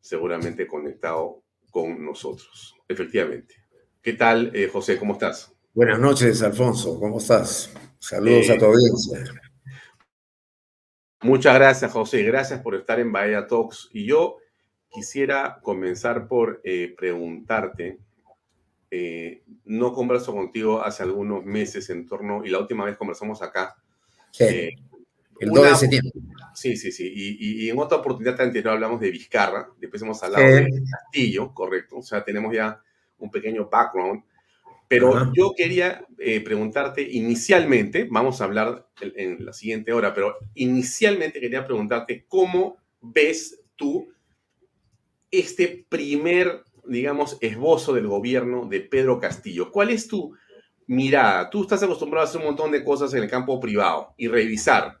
seguramente 0.00 0.68
conectado 0.68 1.42
con 1.70 2.04
nosotros. 2.04 2.76
Efectivamente. 2.86 3.61
¿Qué 4.02 4.14
tal, 4.14 4.50
eh, 4.52 4.66
José? 4.66 4.98
¿Cómo 4.98 5.12
estás? 5.12 5.54
Buenas 5.72 6.00
noches, 6.00 6.42
Alfonso. 6.42 6.98
¿Cómo 6.98 7.18
estás? 7.18 7.72
Saludos 8.00 8.50
a 8.50 8.58
tu 8.58 8.64
audiencia. 8.64 9.22
Muchas 11.20 11.54
gracias, 11.54 11.92
José. 11.92 12.24
Gracias 12.24 12.60
por 12.62 12.74
estar 12.74 12.98
en 12.98 13.12
Bahía 13.12 13.46
Talks. 13.46 13.90
Y 13.92 14.04
yo 14.04 14.38
quisiera 14.90 15.60
comenzar 15.62 16.26
por 16.26 16.60
eh, 16.64 16.92
preguntarte, 16.98 18.00
eh, 18.90 19.44
no 19.66 19.92
converso 19.92 20.32
contigo 20.32 20.82
hace 20.82 21.04
algunos 21.04 21.44
meses 21.44 21.88
en 21.88 22.04
torno, 22.04 22.44
y 22.44 22.50
la 22.50 22.58
última 22.58 22.84
vez 22.84 22.96
conversamos 22.96 23.40
acá. 23.40 23.76
Sí, 24.32 24.42
eh, 24.42 24.74
el 25.38 25.50
2 25.50 25.62
de 25.64 25.76
septiembre. 25.76 26.12
Sí, 26.56 26.76
sí, 26.76 26.90
sí. 26.90 27.08
Y, 27.14 27.70
en 27.70 27.78
otra 27.78 27.98
oportunidad 27.98 28.40
anterior 28.40 28.74
hablamos 28.74 29.00
de 29.00 29.12
Vizcarra, 29.12 29.68
después 29.78 30.02
hemos 30.02 30.20
hablado 30.24 30.44
de 30.44 30.82
Castillo, 30.90 31.54
correcto. 31.54 31.98
O 31.98 32.02
sea, 32.02 32.24
tenemos 32.24 32.52
ya 32.52 32.82
un 33.22 33.30
pequeño 33.30 33.68
background. 33.68 34.22
Pero 34.88 35.32
yo 35.32 35.54
quería 35.56 36.06
preguntarte 36.44 37.00
inicialmente, 37.00 38.06
vamos 38.10 38.40
a 38.40 38.44
hablar 38.44 38.88
en, 39.00 39.12
en 39.16 39.44
la 39.46 39.54
siguiente 39.54 39.90
hora, 39.90 40.12
pero 40.12 40.36
inicialmente 40.54 41.40
quería 41.40 41.64
preguntarte 41.64 42.26
cómo 42.28 42.76
ves 43.00 43.62
tú 43.74 44.12
este 45.32 45.86
primer, 45.88 46.62
digamos, 46.86 47.38
esbozo 47.40 47.94
del 47.94 48.06
gobierno 48.06 48.66
de 48.66 48.80
Pedro 48.80 49.18
Castillo? 49.18 49.72
¿Cuál 49.72 49.90
es 49.90 50.06
tu 50.06 50.36
mirada? 50.86 51.50
Tú 51.50 51.62
estás 51.62 51.82
acostumbrado 51.82 52.26
a 52.26 52.28
hacer 52.28 52.40
un 52.40 52.48
montón 52.48 52.70
de 52.70 52.84
cosas 52.84 53.12
en 53.14 53.22
el 53.24 53.30
campo 53.30 53.58
privado 53.58 54.14
y 54.16 54.28
revisar, 54.28 54.98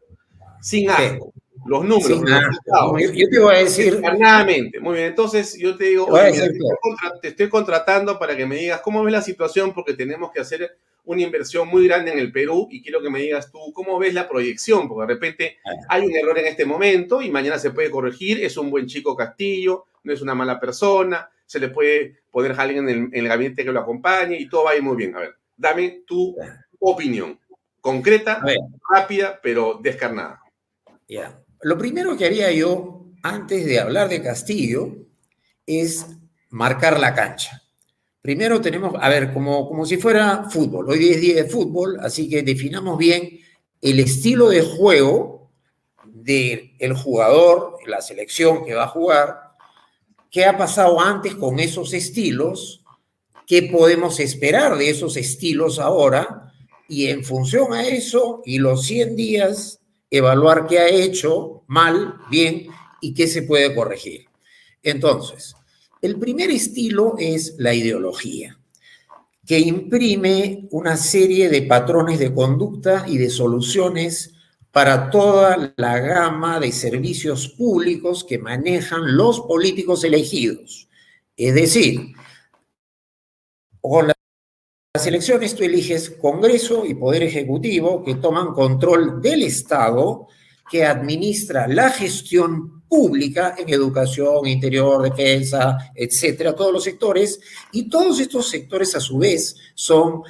sin 0.60 0.90
asco, 0.90 1.32
los 1.66 1.84
números. 1.84 2.22
yo, 3.14 3.28
te 3.28 3.38
voy 3.38 3.54
a 3.54 3.58
decir. 3.58 4.00
Carnadamente. 4.00 4.80
Muy 4.80 4.96
bien, 4.96 5.08
entonces 5.08 5.56
yo 5.58 5.76
te 5.76 5.84
digo, 5.84 6.08
te, 7.20 7.28
estoy 7.28 7.48
contratando 7.48 8.18
para 8.18 8.36
que 8.36 8.46
me 8.46 8.56
digas 8.56 8.80
cómo 8.80 9.02
ves 9.02 9.12
la 9.12 9.22
situación, 9.22 9.72
porque 9.72 9.94
tenemos 9.94 10.30
que 10.32 10.40
hacer 10.40 10.76
una 11.04 11.22
inversión 11.22 11.68
muy 11.68 11.86
grande 11.86 12.12
en 12.12 12.18
el 12.18 12.30
Perú 12.30 12.68
y 12.70 12.82
quiero 12.82 13.02
que 13.02 13.10
me 13.10 13.20
digas 13.20 13.50
tú 13.50 13.58
cómo 13.72 13.98
ves 13.98 14.14
la 14.14 14.28
proyección, 14.28 14.88
porque 14.88 15.06
de 15.06 15.14
repente 15.14 15.56
hay 15.88 16.06
un 16.06 16.14
error 16.14 16.38
en 16.38 16.46
este 16.46 16.64
momento 16.64 17.22
y 17.22 17.30
mañana 17.30 17.58
se 17.58 17.70
puede 17.70 17.90
corregir, 17.90 18.42
es 18.44 18.56
un 18.56 18.70
buen 18.70 18.86
chico 18.86 19.16
Castillo, 19.16 19.86
no 20.04 20.12
es 20.12 20.22
una 20.22 20.34
mala 20.34 20.60
persona, 20.60 21.28
se 21.44 21.58
le 21.58 21.68
puede 21.68 22.20
poner 22.30 22.52
a 22.52 22.62
alguien 22.62 22.88
en 22.88 23.10
el, 23.12 23.28
gabinete 23.28 23.64
que 23.64 23.72
lo 23.72 23.80
acompañe 23.80 24.38
y 24.38 24.48
todo 24.48 24.64
va 24.64 24.70
a 24.72 24.76
ir 24.76 24.82
muy 24.82 24.96
bien. 24.96 25.14
A 25.16 25.20
ver, 25.20 25.34
dame 25.56 26.02
tu 26.06 26.36
opinión, 26.78 27.38
concreta, 27.80 28.40
rápida, 28.90 29.40
pero 29.42 29.78
descarnada. 29.82 30.40
Ya. 31.08 31.41
Lo 31.62 31.78
primero 31.78 32.16
que 32.16 32.24
haría 32.24 32.50
yo, 32.50 33.06
antes 33.22 33.64
de 33.64 33.78
hablar 33.78 34.08
de 34.08 34.22
Castillo, 34.22 34.96
es 35.64 36.06
marcar 36.50 36.98
la 36.98 37.14
cancha. 37.14 37.62
Primero 38.20 38.60
tenemos, 38.60 38.94
a 39.00 39.08
ver, 39.08 39.32
como, 39.32 39.68
como 39.68 39.86
si 39.86 39.96
fuera 39.96 40.48
fútbol. 40.50 40.90
Hoy 40.90 41.10
es 41.10 41.20
día 41.20 41.36
de 41.36 41.44
fútbol, 41.48 41.98
así 42.00 42.28
que 42.28 42.42
definamos 42.42 42.98
bien 42.98 43.38
el 43.80 44.00
estilo 44.00 44.48
de 44.48 44.62
juego 44.62 45.52
del 46.04 46.72
el 46.78 46.94
jugador, 46.94 47.78
la 47.86 48.00
selección 48.00 48.64
que 48.64 48.74
va 48.74 48.84
a 48.84 48.88
jugar, 48.88 49.38
qué 50.30 50.44
ha 50.44 50.56
pasado 50.56 51.00
antes 51.00 51.34
con 51.34 51.60
esos 51.60 51.92
estilos, 51.92 52.84
qué 53.46 53.64
podemos 53.64 54.18
esperar 54.18 54.76
de 54.76 54.90
esos 54.90 55.16
estilos 55.16 55.78
ahora 55.78 56.52
y 56.88 57.08
en 57.08 57.24
función 57.24 57.72
a 57.72 57.86
eso 57.86 58.42
y 58.44 58.58
los 58.58 58.84
100 58.84 59.16
días 59.16 59.81
evaluar 60.12 60.66
qué 60.66 60.78
ha 60.78 60.88
hecho 60.88 61.64
mal, 61.66 62.16
bien 62.30 62.66
y 63.00 63.14
qué 63.14 63.26
se 63.26 63.42
puede 63.42 63.74
corregir. 63.74 64.26
Entonces, 64.82 65.56
el 66.02 66.18
primer 66.18 66.50
estilo 66.50 67.14
es 67.18 67.54
la 67.58 67.72
ideología, 67.72 68.58
que 69.46 69.58
imprime 69.58 70.68
una 70.70 70.96
serie 70.96 71.48
de 71.48 71.62
patrones 71.62 72.18
de 72.18 72.34
conducta 72.34 73.06
y 73.08 73.16
de 73.16 73.30
soluciones 73.30 74.34
para 74.70 75.10
toda 75.10 75.72
la 75.76 75.98
gama 75.98 76.60
de 76.60 76.72
servicios 76.72 77.48
públicos 77.48 78.24
que 78.24 78.38
manejan 78.38 79.16
los 79.16 79.40
políticos 79.40 80.04
elegidos. 80.04 80.88
Es 81.36 81.54
decir, 81.54 82.12
con 83.80 84.11
las 84.94 85.06
elecciones 85.06 85.54
tú 85.54 85.64
eliges 85.64 86.10
Congreso 86.10 86.84
y 86.84 86.92
Poder 86.92 87.22
Ejecutivo 87.22 88.04
que 88.04 88.16
toman 88.16 88.52
control 88.52 89.22
del 89.22 89.42
Estado, 89.42 90.28
que 90.70 90.84
administra 90.84 91.66
la 91.66 91.88
gestión 91.88 92.82
pública 92.86 93.54
en 93.56 93.70
educación, 93.70 94.46
interior, 94.46 95.02
defensa, 95.02 95.78
etcétera, 95.94 96.54
todos 96.54 96.74
los 96.74 96.84
sectores, 96.84 97.40
y 97.72 97.88
todos 97.88 98.20
estos 98.20 98.50
sectores 98.50 98.94
a 98.94 99.00
su 99.00 99.16
vez 99.16 99.56
son 99.74 100.24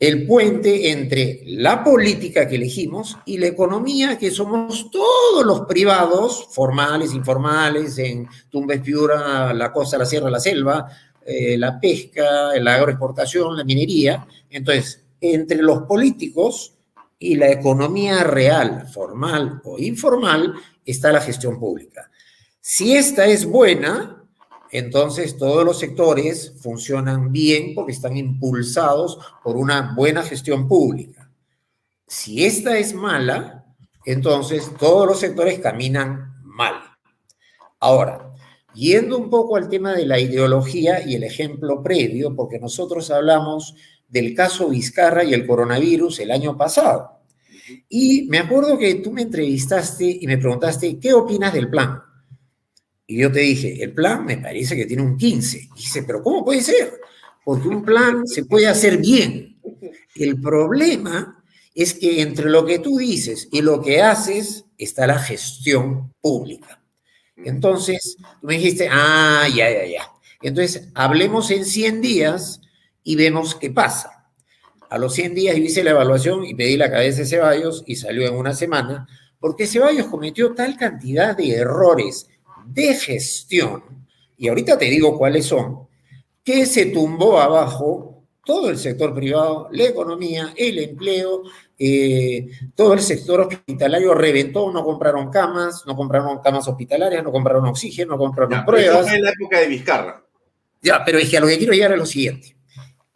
el 0.00 0.26
puente 0.26 0.90
entre 0.90 1.42
la 1.46 1.84
política 1.84 2.48
que 2.48 2.56
elegimos 2.56 3.16
y 3.24 3.38
la 3.38 3.46
economía 3.46 4.18
que 4.18 4.32
somos 4.32 4.90
todos 4.90 5.46
los 5.46 5.60
privados, 5.62 6.48
formales, 6.50 7.14
informales, 7.14 7.96
en 7.98 8.28
Tumbes, 8.50 8.80
Piura, 8.80 9.54
la 9.54 9.72
costa, 9.72 9.96
la 9.96 10.04
sierra, 10.04 10.28
la 10.28 10.40
selva, 10.40 10.86
eh, 11.26 11.58
la 11.58 11.80
pesca, 11.80 12.56
la 12.60 12.74
agroexportación, 12.74 13.56
la 13.56 13.64
minería. 13.64 14.26
Entonces, 14.48 15.04
entre 15.20 15.62
los 15.62 15.82
políticos 15.82 16.74
y 17.18 17.36
la 17.36 17.50
economía 17.50 18.22
real, 18.24 18.86
formal 18.88 19.60
o 19.64 19.78
informal, 19.78 20.54
está 20.84 21.12
la 21.12 21.20
gestión 21.20 21.58
pública. 21.58 22.10
Si 22.60 22.96
esta 22.96 23.26
es 23.26 23.44
buena, 23.44 24.22
entonces 24.70 25.36
todos 25.36 25.64
los 25.64 25.78
sectores 25.78 26.54
funcionan 26.60 27.32
bien 27.32 27.74
porque 27.74 27.92
están 27.92 28.16
impulsados 28.16 29.18
por 29.42 29.56
una 29.56 29.94
buena 29.94 30.22
gestión 30.22 30.68
pública. 30.68 31.30
Si 32.06 32.44
esta 32.44 32.76
es 32.78 32.94
mala, 32.94 33.64
entonces 34.04 34.70
todos 34.78 35.06
los 35.06 35.18
sectores 35.18 35.58
caminan 35.58 36.40
mal. 36.44 36.74
Ahora, 37.80 38.25
yendo 38.76 39.18
un 39.18 39.30
poco 39.30 39.56
al 39.56 39.68
tema 39.68 39.94
de 39.94 40.06
la 40.06 40.20
ideología 40.20 41.04
y 41.04 41.14
el 41.14 41.24
ejemplo 41.24 41.82
previo, 41.82 42.36
porque 42.36 42.58
nosotros 42.58 43.10
hablamos 43.10 43.74
del 44.06 44.34
caso 44.34 44.68
Vizcarra 44.68 45.24
y 45.24 45.34
el 45.34 45.46
coronavirus 45.46 46.20
el 46.20 46.30
año 46.30 46.56
pasado. 46.56 47.10
Y 47.88 48.26
me 48.28 48.38
acuerdo 48.38 48.78
que 48.78 48.96
tú 48.96 49.10
me 49.10 49.22
entrevistaste 49.22 50.18
y 50.20 50.26
me 50.26 50.38
preguntaste, 50.38 50.98
¿qué 51.00 51.12
opinas 51.12 51.52
del 51.52 51.68
plan? 51.68 52.00
Y 53.06 53.18
yo 53.18 53.32
te 53.32 53.40
dije, 53.40 53.82
el 53.82 53.92
plan 53.92 54.24
me 54.24 54.38
parece 54.38 54.76
que 54.76 54.86
tiene 54.86 55.02
un 55.02 55.16
15. 55.16 55.58
Y 55.58 55.76
dice, 55.76 56.02
pero 56.02 56.22
¿cómo 56.22 56.44
puede 56.44 56.60
ser? 56.60 56.92
Porque 57.44 57.68
un 57.68 57.84
plan 57.84 58.26
se 58.26 58.44
puede 58.44 58.66
hacer 58.66 58.98
bien. 58.98 59.60
El 60.14 60.40
problema 60.40 61.42
es 61.74 61.94
que 61.94 62.20
entre 62.20 62.50
lo 62.50 62.64
que 62.64 62.78
tú 62.78 62.98
dices 62.98 63.48
y 63.52 63.62
lo 63.62 63.80
que 63.80 64.02
haces 64.02 64.64
está 64.76 65.06
la 65.06 65.18
gestión 65.18 66.12
pública. 66.20 66.82
Entonces, 67.36 68.16
tú 68.40 68.46
me 68.46 68.54
dijiste, 68.54 68.88
ah, 68.90 69.46
ya, 69.54 69.70
ya, 69.70 69.86
ya. 69.86 70.12
Entonces, 70.42 70.88
hablemos 70.94 71.50
en 71.50 71.64
100 71.64 72.00
días 72.00 72.60
y 73.02 73.16
vemos 73.16 73.54
qué 73.54 73.70
pasa. 73.70 74.30
A 74.88 74.98
los 74.98 75.14
100 75.14 75.34
días 75.34 75.56
hice 75.56 75.82
la 75.82 75.90
evaluación 75.90 76.44
y 76.44 76.54
pedí 76.54 76.76
la 76.76 76.90
cabeza 76.90 77.20
de 77.20 77.26
Ceballos 77.26 77.82
y 77.86 77.96
salió 77.96 78.26
en 78.26 78.34
una 78.34 78.54
semana, 78.54 79.08
porque 79.40 79.66
Ceballos 79.66 80.06
cometió 80.06 80.54
tal 80.54 80.76
cantidad 80.76 81.36
de 81.36 81.52
errores 81.56 82.28
de 82.66 82.94
gestión, 82.94 83.82
y 84.36 84.48
ahorita 84.48 84.78
te 84.78 84.86
digo 84.86 85.16
cuáles 85.16 85.46
son, 85.46 85.86
que 86.44 86.66
se 86.66 86.86
tumbó 86.86 87.40
abajo 87.40 88.24
todo 88.44 88.70
el 88.70 88.78
sector 88.78 89.14
privado, 89.14 89.68
la 89.72 89.84
economía, 89.84 90.54
el 90.56 90.78
empleo, 90.78 91.42
eh, 91.78 92.48
todo 92.74 92.94
el 92.94 93.00
sector 93.00 93.40
hospitalario 93.40 94.14
reventó, 94.14 94.72
no 94.72 94.82
compraron 94.84 95.30
camas, 95.30 95.84
no 95.86 95.94
compraron 95.94 96.40
camas 96.40 96.66
hospitalarias, 96.68 97.22
no 97.22 97.30
compraron 97.30 97.66
oxígeno, 97.66 98.12
no 98.12 98.18
compraron 98.18 98.64
pruebas. 98.64 99.00
Eso 99.00 99.08
fue 99.08 99.16
en 99.16 99.24
la 99.24 99.30
época 99.30 99.60
de 99.60 99.68
Vizcarra. 99.68 100.24
Ya, 100.82 101.04
pero 101.04 101.18
es 101.18 101.28
que 101.28 101.36
a 101.36 101.40
lo 101.40 101.46
que 101.46 101.58
quiero 101.58 101.72
llegar 101.72 101.92
es 101.92 101.98
lo 101.98 102.06
siguiente. 102.06 102.56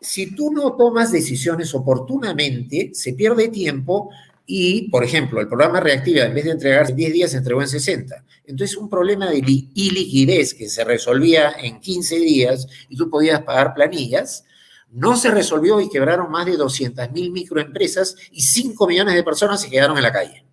Si 0.01 0.35
tú 0.35 0.53
no 0.53 0.77
tomas 0.77 1.13
decisiones 1.13 1.75
oportunamente, 1.75 2.91
se 2.95 3.13
pierde 3.13 3.49
tiempo 3.49 4.11
y, 4.47 4.89
por 4.91 5.05
ejemplo, 5.05 5.41
el 5.41 5.47
programa 5.49 5.79
Reactiva, 5.79 6.25
en 6.25 6.35
vez 6.35 6.45
de 6.45 6.51
entregarse 6.53 6.93
en 6.93 6.97
10 6.97 7.13
días, 7.13 7.31
se 7.31 7.37
entregó 7.37 7.63
en 7.63 7.69
60. 7.69 8.25
Entonces, 8.47 8.77
un 8.77 8.89
problema 8.89 9.31
de 9.31 9.39
iliquidez 9.39 10.55
que 10.55 10.69
se 10.69 10.85
resolvía 10.85 11.53
en 11.61 11.81
15 11.81 12.19
días 12.19 12.67
y 12.89 12.97
tú 12.97 13.09
podías 13.09 13.43
pagar 13.43 13.75
planillas, 13.75 14.45
no 14.93 15.17
se 15.17 15.31
resolvió 15.31 15.81
y 15.81 15.89
quebraron 15.89 16.31
más 16.31 16.47
de 16.47 16.59
200.000 16.59 17.33
microempresas 17.33 18.17
y 18.33 18.43
5 18.43 18.87
millones 18.87 19.15
de 19.15 19.23
personas 19.23 19.61
se 19.61 19.71
quedaron 19.71 19.97
en 19.97 20.03
la 20.03 20.13
calle. 20.13 20.45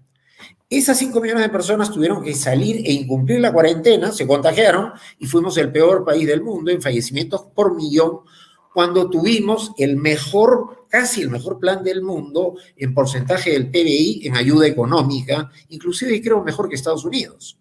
Esas 0.70 0.98
5 0.98 1.22
millones 1.22 1.44
de 1.44 1.50
personas 1.50 1.92
tuvieron 1.92 2.22
que 2.24 2.36
salir 2.36 2.78
e 2.86 2.92
incumplir 2.92 3.40
la 3.40 3.54
cuarentena, 3.54 4.12
se 4.12 4.28
contagiaron 4.28 4.92
y 5.18 5.26
fuimos 5.26 5.58
el 5.58 5.72
peor 5.72 6.04
país 6.04 6.28
del 6.28 6.42
mundo 6.42 6.72
en 6.72 6.82
fallecimientos 6.82 7.46
por 7.56 7.76
millón 7.76 8.20
cuando 8.74 9.10
tuvimos 9.10 9.72
el 9.78 9.96
mejor, 9.96 10.86
casi 10.90 11.22
el 11.22 11.30
mejor 11.30 11.58
plan 11.58 11.84
del 11.84 12.04
mundo 12.04 12.58
en 12.76 12.94
porcentaje 12.94 13.52
del 13.52 13.72
PBI 13.72 14.28
en 14.28 14.36
ayuda 14.36 14.68
económica, 14.68 15.50
inclusive 15.70 16.22
creo 16.22 16.44
mejor 16.44 16.70
que 16.70 16.76
Estados 16.76 17.04
Unidos. 17.04 17.58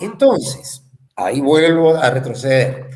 Entonces, 0.00 0.84
ahí 1.16 1.40
vuelvo 1.40 1.96
a 1.96 2.08
retroceder. 2.08 2.88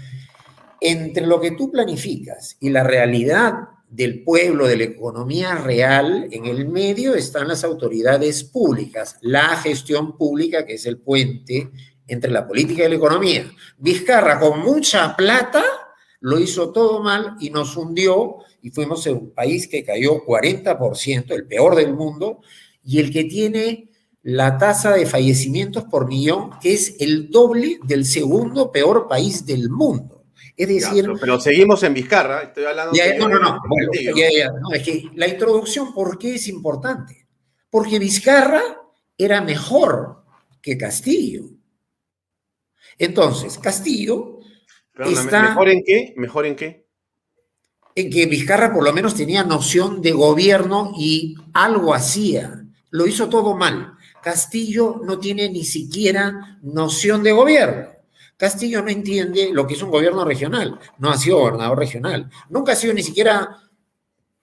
Entre 0.80 1.26
lo 1.26 1.40
que 1.40 1.52
tú 1.52 1.70
planificas 1.70 2.56
y 2.60 2.70
la 2.70 2.84
realidad 2.84 3.54
del 3.88 4.22
pueblo, 4.24 4.66
de 4.66 4.76
la 4.76 4.84
economía 4.84 5.54
real, 5.56 6.28
en 6.30 6.46
el 6.46 6.68
medio 6.68 7.14
están 7.14 7.48
las 7.48 7.64
autoridades 7.64 8.44
públicas, 8.44 9.16
la 9.20 9.56
gestión 9.56 10.16
pública, 10.16 10.66
que 10.66 10.74
es 10.74 10.86
el 10.86 10.98
puente 10.98 11.70
entre 12.06 12.30
la 12.30 12.46
política 12.46 12.84
y 12.84 12.88
la 12.88 12.96
economía. 12.96 13.50
Vizcarra, 13.78 14.38
con 14.38 14.60
mucha 14.60 15.16
plata, 15.16 15.64
lo 16.20 16.38
hizo 16.38 16.72
todo 16.72 17.02
mal 17.02 17.36
y 17.40 17.50
nos 17.50 17.76
hundió 17.76 18.38
y 18.62 18.70
fuimos 18.70 19.06
un 19.06 19.30
país 19.30 19.68
que 19.68 19.84
cayó 19.84 20.24
40%, 20.24 21.32
el 21.32 21.46
peor 21.46 21.76
del 21.76 21.94
mundo, 21.94 22.40
y 22.84 22.98
el 22.98 23.12
que 23.12 23.24
tiene 23.24 23.90
la 24.22 24.58
tasa 24.58 24.92
de 24.92 25.06
fallecimientos 25.06 25.84
por 25.84 26.08
millón, 26.08 26.50
que 26.60 26.72
es 26.72 26.96
el 26.98 27.30
doble 27.30 27.78
del 27.84 28.04
segundo 28.04 28.72
peor 28.72 29.06
país 29.06 29.46
del 29.46 29.70
mundo. 29.70 30.15
Es 30.56 30.68
decir... 30.68 31.06
pero, 31.20 31.38
seguimos 31.38 31.82
en 31.82 31.94
Vizcarra, 31.94 32.42
estoy 32.42 32.64
hablando 32.64 32.92
de... 32.92 33.18
No, 33.18 33.28
no, 33.28 33.38
no, 33.38 33.58
no, 33.60 34.72
es 34.72 34.82
que 34.82 35.10
la 35.14 35.28
introducción, 35.28 35.92
¿por 35.92 36.18
qué 36.18 36.36
es 36.36 36.48
importante? 36.48 37.26
Porque 37.68 37.98
Vizcarra 37.98 38.62
era 39.18 39.40
mejor 39.42 40.24
que 40.62 40.78
Castillo. 40.78 41.44
Entonces, 42.98 43.58
Castillo 43.58 44.36
¿Mejor 44.96 45.68
en 45.68 45.82
qué? 45.84 46.14
¿Mejor 46.16 46.46
en 46.46 46.56
qué? 46.56 46.86
En 47.94 48.10
que 48.10 48.26
Vizcarra 48.26 48.72
por 48.72 48.84
lo 48.84 48.92
menos 48.92 49.14
tenía 49.14 49.44
noción 49.44 50.00
de 50.00 50.12
gobierno 50.12 50.92
y 50.98 51.36
algo 51.52 51.94
hacía. 51.94 52.64
Lo 52.90 53.06
hizo 53.06 53.28
todo 53.28 53.56
mal. 53.56 53.94
Castillo 54.22 55.00
no 55.04 55.18
tiene 55.18 55.48
ni 55.50 55.64
siquiera 55.64 56.58
noción 56.62 57.22
de 57.22 57.32
gobierno. 57.32 57.88
Castillo 58.36 58.82
no 58.82 58.90
entiende 58.90 59.50
lo 59.52 59.66
que 59.66 59.74
es 59.74 59.82
un 59.82 59.90
gobierno 59.90 60.24
regional. 60.24 60.78
No 60.98 61.10
ha 61.10 61.16
sido 61.16 61.38
gobernador 61.38 61.78
regional. 61.78 62.30
Nunca 62.50 62.72
ha 62.72 62.76
sido 62.76 62.92
ni 62.92 63.02
siquiera, 63.02 63.58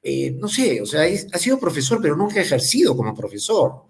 eh, 0.01 0.31
no 0.31 0.47
sé, 0.47 0.81
o 0.81 0.85
sea, 0.85 1.03
ha 1.03 1.37
sido 1.37 1.59
profesor, 1.59 1.99
pero 2.01 2.15
nunca 2.15 2.39
ha 2.39 2.43
ejercido 2.43 2.97
como 2.97 3.13
profesor. 3.13 3.83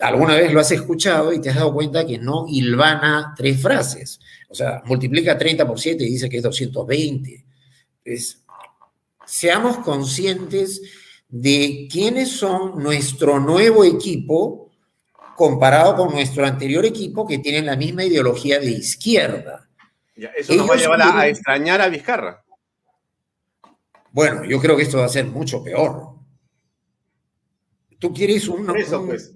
Alguna 0.00 0.36
vez 0.36 0.52
lo 0.52 0.60
has 0.60 0.70
escuchado 0.70 1.32
y 1.32 1.40
te 1.40 1.50
has 1.50 1.56
dado 1.56 1.74
cuenta 1.74 2.06
que 2.06 2.18
no 2.18 2.46
hilvana 2.48 3.34
tres 3.36 3.60
frases. 3.60 4.20
O 4.48 4.54
sea, 4.54 4.82
multiplica 4.86 5.36
30 5.36 5.66
por 5.66 5.78
7 5.78 6.04
y 6.04 6.10
dice 6.12 6.28
que 6.28 6.38
es 6.38 6.42
220. 6.42 7.44
seamos 9.26 9.78
conscientes 9.78 10.80
de 11.28 11.86
quiénes 11.90 12.30
son 12.30 12.82
nuestro 12.82 13.38
nuevo 13.40 13.84
equipo 13.84 14.67
comparado 15.38 15.94
con 15.94 16.10
nuestro 16.10 16.44
anterior 16.44 16.84
equipo 16.84 17.24
que 17.24 17.38
tienen 17.38 17.64
la 17.64 17.76
misma 17.76 18.02
ideología 18.02 18.58
de 18.58 18.72
izquierda. 18.72 19.68
eso 20.16 20.54
nos 20.54 20.68
va 20.68 20.74
a 20.74 20.76
llevar 20.76 21.00
a, 21.00 21.28
extrañar 21.28 21.80
a 21.80 21.88
Vizcarra. 21.88 22.44
Bueno, 24.10 24.44
yo 24.44 24.60
creo 24.60 24.76
que 24.76 24.82
esto 24.82 24.98
va 24.98 25.04
a 25.04 25.08
ser 25.08 25.26
mucho 25.26 25.62
peor. 25.62 26.16
Tú 28.00 28.12
quieres 28.12 28.48
un, 28.48 28.66
pues, 28.66 29.32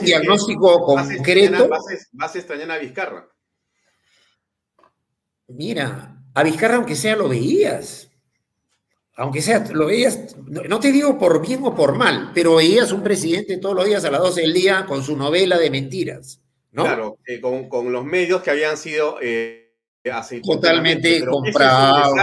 diagnóstico 0.00 0.86
concreto. 0.86 1.68
vas 2.12 2.34
a 2.34 2.38
extrañar 2.38 2.70
a 2.70 2.78
Vizcarra. 2.78 3.28
Mira, 5.48 6.16
a 6.32 6.42
Vizcarra 6.42 6.76
aunque 6.76 6.96
sea 6.96 7.14
lo 7.14 7.28
veías. 7.28 8.08
Aunque 9.16 9.42
sea, 9.42 9.64
lo 9.72 9.86
veías, 9.86 10.36
no 10.46 10.80
te 10.80 10.90
digo 10.90 11.18
por 11.18 11.46
bien 11.46 11.60
o 11.64 11.74
por 11.74 11.96
mal, 11.96 12.30
pero 12.34 12.56
veías 12.56 12.92
un 12.92 13.02
presidente 13.02 13.58
todos 13.58 13.74
los 13.74 13.84
días 13.84 14.04
a 14.04 14.10
las 14.10 14.20
12 14.20 14.40
del 14.40 14.54
día 14.54 14.86
con 14.86 15.02
su 15.02 15.16
novela 15.16 15.58
de 15.58 15.70
mentiras, 15.70 16.40
¿no? 16.70 16.84
Claro, 16.84 17.18
eh, 17.26 17.40
con, 17.40 17.92
los 17.92 18.04
medios 18.04 18.42
que 18.42 18.50
habían 18.50 18.76
sido 18.76 19.18
eh, 19.20 19.74
totalmente 20.44 21.24
comprados. 21.26 22.14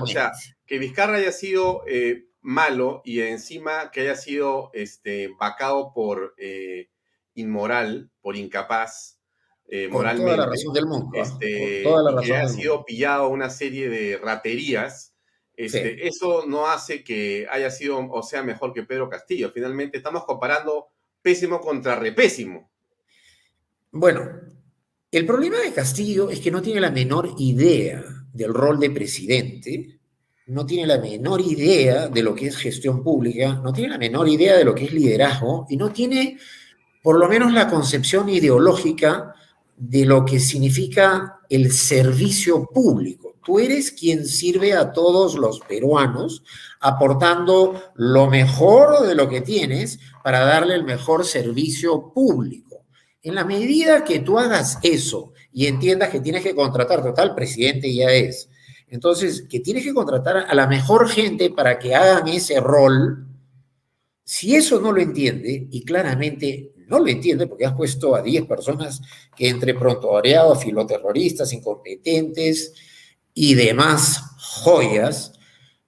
O 0.00 0.06
sea, 0.06 0.32
que 0.64 0.78
Vizcarra 0.78 1.16
haya 1.16 1.32
sido 1.32 1.82
eh, 1.86 2.28
malo 2.40 3.02
y 3.04 3.20
encima 3.20 3.90
que 3.90 4.00
haya 4.00 4.16
sido 4.16 4.70
este, 4.72 5.28
vacado 5.38 5.92
por 5.94 6.34
inmoral, 7.34 8.10
por 8.22 8.36
incapaz, 8.36 9.16
eh, 9.68 9.88
moralmente. 9.88 10.32
Toda 10.32 10.44
la 10.44 10.50
razón 10.50 10.74
del 10.74 10.86
mundo. 10.86 11.10
¿ah? 11.14 11.22
Este, 11.22 11.84
que 12.24 12.36
ha 12.36 12.48
sido 12.48 12.84
pillado 12.84 13.28
una 13.28 13.50
serie 13.50 13.88
de 13.88 14.16
raterías. 14.16 15.12
Este, 15.56 16.06
Eso 16.06 16.44
no 16.46 16.66
hace 16.66 17.02
que 17.02 17.46
haya 17.50 17.70
sido 17.70 17.98
o 18.10 18.22
sea 18.22 18.42
mejor 18.42 18.72
que 18.72 18.82
Pedro 18.82 19.08
Castillo. 19.08 19.50
Finalmente 19.52 19.96
estamos 19.96 20.24
comparando 20.24 20.88
pésimo 21.22 21.60
contra 21.60 21.96
repésimo. 21.96 22.70
Bueno, 23.90 24.28
el 25.10 25.24
problema 25.24 25.58
de 25.58 25.72
Castillo 25.72 26.28
es 26.30 26.40
que 26.40 26.50
no 26.50 26.60
tiene 26.60 26.80
la 26.80 26.90
menor 26.90 27.30
idea 27.38 28.04
del 28.32 28.52
rol 28.52 28.78
de 28.78 28.90
presidente 28.90 29.96
no 30.46 30.64
tiene 30.64 30.86
la 30.86 30.98
menor 30.98 31.40
idea 31.40 32.08
de 32.08 32.22
lo 32.22 32.34
que 32.34 32.46
es 32.46 32.56
gestión 32.56 33.02
pública, 33.02 33.54
no 33.54 33.72
tiene 33.72 33.90
la 33.90 33.98
menor 33.98 34.28
idea 34.28 34.56
de 34.56 34.64
lo 34.64 34.74
que 34.74 34.84
es 34.84 34.92
liderazgo 34.92 35.66
y 35.68 35.76
no 35.76 35.90
tiene 35.90 36.38
por 37.02 37.18
lo 37.18 37.28
menos 37.28 37.52
la 37.52 37.68
concepción 37.68 38.28
ideológica 38.28 39.34
de 39.76 40.04
lo 40.04 40.24
que 40.24 40.38
significa 40.38 41.40
el 41.48 41.72
servicio 41.72 42.64
público. 42.66 43.25
Tú 43.46 43.60
eres 43.60 43.92
quien 43.92 44.26
sirve 44.26 44.72
a 44.72 44.92
todos 44.92 45.36
los 45.36 45.60
peruanos 45.60 46.42
aportando 46.80 47.80
lo 47.94 48.26
mejor 48.26 49.06
de 49.06 49.14
lo 49.14 49.28
que 49.28 49.40
tienes 49.40 50.00
para 50.24 50.40
darle 50.40 50.74
el 50.74 50.82
mejor 50.82 51.24
servicio 51.24 52.12
público. 52.12 52.86
En 53.22 53.36
la 53.36 53.44
medida 53.44 54.02
que 54.02 54.18
tú 54.18 54.40
hagas 54.40 54.80
eso 54.82 55.32
y 55.52 55.66
entiendas 55.66 56.08
que 56.08 56.18
tienes 56.18 56.42
que 56.42 56.56
contratar, 56.56 57.04
total, 57.04 57.36
presidente 57.36 57.94
ya 57.94 58.10
es, 58.10 58.48
entonces, 58.88 59.46
que 59.48 59.60
tienes 59.60 59.84
que 59.84 59.94
contratar 59.94 60.38
a 60.48 60.54
la 60.54 60.66
mejor 60.66 61.08
gente 61.08 61.50
para 61.50 61.78
que 61.78 61.94
hagan 61.94 62.26
ese 62.26 62.58
rol, 62.58 63.28
si 64.24 64.56
eso 64.56 64.80
no 64.80 64.90
lo 64.90 65.00
entiende, 65.00 65.68
y 65.70 65.84
claramente 65.84 66.72
no 66.88 66.98
lo 66.98 67.06
entiende 67.06 67.46
porque 67.46 67.66
has 67.66 67.74
puesto 67.74 68.16
a 68.16 68.22
10 68.22 68.46
personas 68.46 69.00
que 69.36 69.48
entre 69.48 69.74
prontuariados, 69.74 70.64
filoterroristas, 70.64 71.52
incompetentes 71.52 72.72
y 73.38 73.54
demás 73.54 74.22
joyas, 74.38 75.34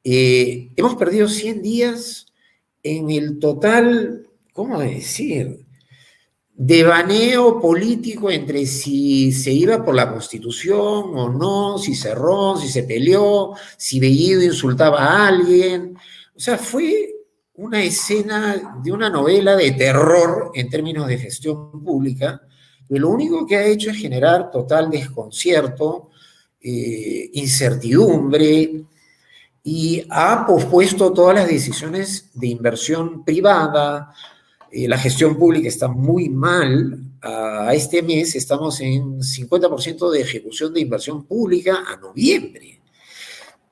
eh, 0.05 0.71
hemos 0.77 0.97
perdido 0.97 1.29
100 1.29 1.63
días 1.63 2.27
en 2.83 3.11
el 3.11 3.39
total, 3.39 4.29
¿cómo 4.53 4.79
decir? 4.79 5.65
Devaneo 6.53 7.59
político 7.59 8.31
entre 8.31 8.67
si 8.67 9.33
se 9.33 9.51
iba 9.51 9.83
por 9.83 9.95
la 9.95 10.13
constitución 10.13 11.17
o 11.17 11.33
no, 11.33 11.79
si 11.79 11.95
cerró, 11.95 12.59
si 12.59 12.69
se 12.69 12.83
peleó, 12.83 13.55
si 13.79 13.99
Bellido 13.99 14.43
insultaba 14.43 14.99
a 14.99 15.29
alguien. 15.29 15.97
O 16.37 16.39
sea, 16.41 16.59
fue 16.59 17.15
una 17.55 17.83
escena 17.83 18.79
de 18.85 18.93
una 18.93 19.09
novela 19.09 19.57
de 19.57 19.73
terror 19.73 20.51
en 20.55 20.69
términos 20.69 21.09
de 21.09 21.17
gestión 21.17 21.83
pública, 21.83 22.43
que 22.87 22.99
lo 22.99 23.09
único 23.09 23.47
que 23.47 23.57
ha 23.57 23.65
hecho 23.65 23.91
es 23.91 23.97
generar 23.97 24.51
total 24.51 24.91
desconcierto, 24.91 26.08
eh, 26.61 27.31
incertidumbre, 27.35 28.85
y 29.69 30.03
ha 30.09 30.47
pospuesto 30.47 31.13
todas 31.13 31.35
las 31.35 31.47
decisiones 31.47 32.31
de 32.33 32.47
inversión 32.47 33.23
privada. 33.23 34.15
Eh, 34.73 34.89
la 34.89 34.97
gestión 34.97 35.37
pública 35.37 35.69
está 35.69 35.89
muy 35.89 36.31
mal. 36.31 36.99
A 37.21 37.75
este 37.75 38.01
mes 38.01 38.35
estamos 38.35 38.81
en 38.81 39.21
50% 39.21 40.11
de 40.11 40.21
ejecución 40.23 40.73
de 40.73 40.81
inversión 40.81 41.25
pública 41.25 41.85
a 41.87 41.97
noviembre. 41.97 42.81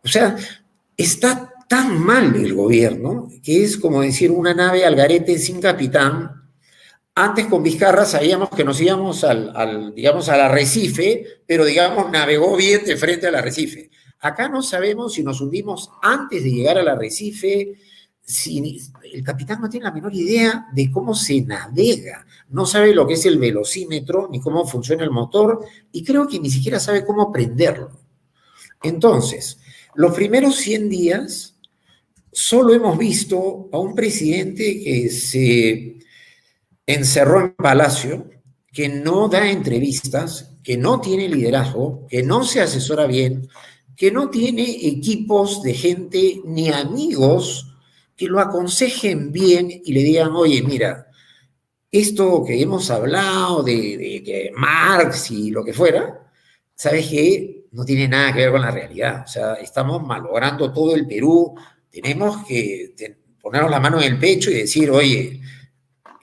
O 0.04 0.08
sea, 0.08 0.36
está 0.96 1.50
tan 1.66 1.98
mal 1.98 2.36
el 2.36 2.52
gobierno 2.54 3.30
que 3.42 3.64
es 3.64 3.78
como 3.78 4.02
decir 4.02 4.30
una 4.30 4.52
nave 4.52 4.84
al 4.84 4.96
garete 4.96 5.38
sin 5.38 5.60
capitán. 5.60 6.35
Antes 7.18 7.46
con 7.46 7.62
Vizcarra 7.62 8.04
sabíamos 8.04 8.50
que 8.50 8.62
nos 8.62 8.78
íbamos 8.78 9.24
al, 9.24 9.94
digamos, 9.94 10.28
al 10.28 10.42
arrecife, 10.42 11.24
pero 11.46 11.64
digamos 11.64 12.10
navegó 12.10 12.54
bien 12.58 12.84
de 12.84 12.94
frente 12.98 13.26
al 13.26 13.36
arrecife. 13.36 13.90
Acá 14.20 14.50
no 14.50 14.60
sabemos 14.60 15.14
si 15.14 15.22
nos 15.22 15.40
hundimos 15.40 15.90
antes 16.02 16.44
de 16.44 16.50
llegar 16.50 16.76
al 16.76 16.88
arrecife, 16.88 17.72
si 18.20 18.82
el 19.14 19.22
capitán 19.24 19.62
no 19.62 19.70
tiene 19.70 19.84
la 19.84 19.92
menor 19.92 20.14
idea 20.14 20.66
de 20.74 20.90
cómo 20.90 21.14
se 21.14 21.40
navega, 21.40 22.26
no 22.50 22.66
sabe 22.66 22.94
lo 22.94 23.06
que 23.06 23.14
es 23.14 23.24
el 23.24 23.38
velocímetro 23.38 24.28
ni 24.30 24.38
cómo 24.38 24.66
funciona 24.66 25.02
el 25.02 25.10
motor 25.10 25.64
y 25.92 26.04
creo 26.04 26.28
que 26.28 26.38
ni 26.38 26.50
siquiera 26.50 26.78
sabe 26.78 27.06
cómo 27.06 27.32
prenderlo. 27.32 27.92
Entonces, 28.82 29.58
los 29.94 30.14
primeros 30.14 30.56
100 30.56 30.90
días 30.90 31.56
solo 32.30 32.74
hemos 32.74 32.98
visto 32.98 33.70
a 33.72 33.78
un 33.78 33.94
presidente 33.94 34.82
que 34.84 35.08
se 35.08 35.95
encerró 36.86 37.40
en 37.40 37.54
palacio, 37.54 38.30
que 38.72 38.88
no 38.88 39.28
da 39.28 39.50
entrevistas, 39.50 40.52
que 40.62 40.76
no 40.76 41.00
tiene 41.00 41.28
liderazgo, 41.28 42.06
que 42.08 42.22
no 42.22 42.44
se 42.44 42.60
asesora 42.60 43.06
bien, 43.06 43.48
que 43.96 44.10
no 44.12 44.30
tiene 44.30 44.62
equipos 44.86 45.62
de 45.62 45.74
gente 45.74 46.40
ni 46.44 46.70
amigos 46.70 47.72
que 48.16 48.26
lo 48.26 48.40
aconsejen 48.40 49.32
bien 49.32 49.68
y 49.70 49.92
le 49.92 50.02
digan, 50.02 50.30
oye, 50.32 50.62
mira, 50.62 51.06
esto 51.90 52.44
que 52.44 52.60
hemos 52.60 52.90
hablado 52.90 53.62
de, 53.62 54.22
que 54.24 54.50
Marx 54.54 55.30
y 55.30 55.50
lo 55.50 55.64
que 55.64 55.72
fuera, 55.72 56.26
¿sabes 56.74 57.08
qué? 57.08 57.66
No 57.72 57.84
tiene 57.84 58.08
nada 58.08 58.32
que 58.32 58.40
ver 58.40 58.52
con 58.52 58.62
la 58.62 58.70
realidad. 58.70 59.24
O 59.24 59.28
sea, 59.28 59.54
estamos 59.54 60.02
malogrando 60.02 60.72
todo 60.72 60.94
el 60.94 61.06
Perú, 61.06 61.54
tenemos 61.90 62.46
que 62.46 62.94
ponernos 63.40 63.70
la 63.70 63.80
mano 63.80 64.00
en 64.00 64.12
el 64.12 64.18
pecho 64.18 64.50
y 64.50 64.54
decir, 64.54 64.90
oye, 64.90 65.40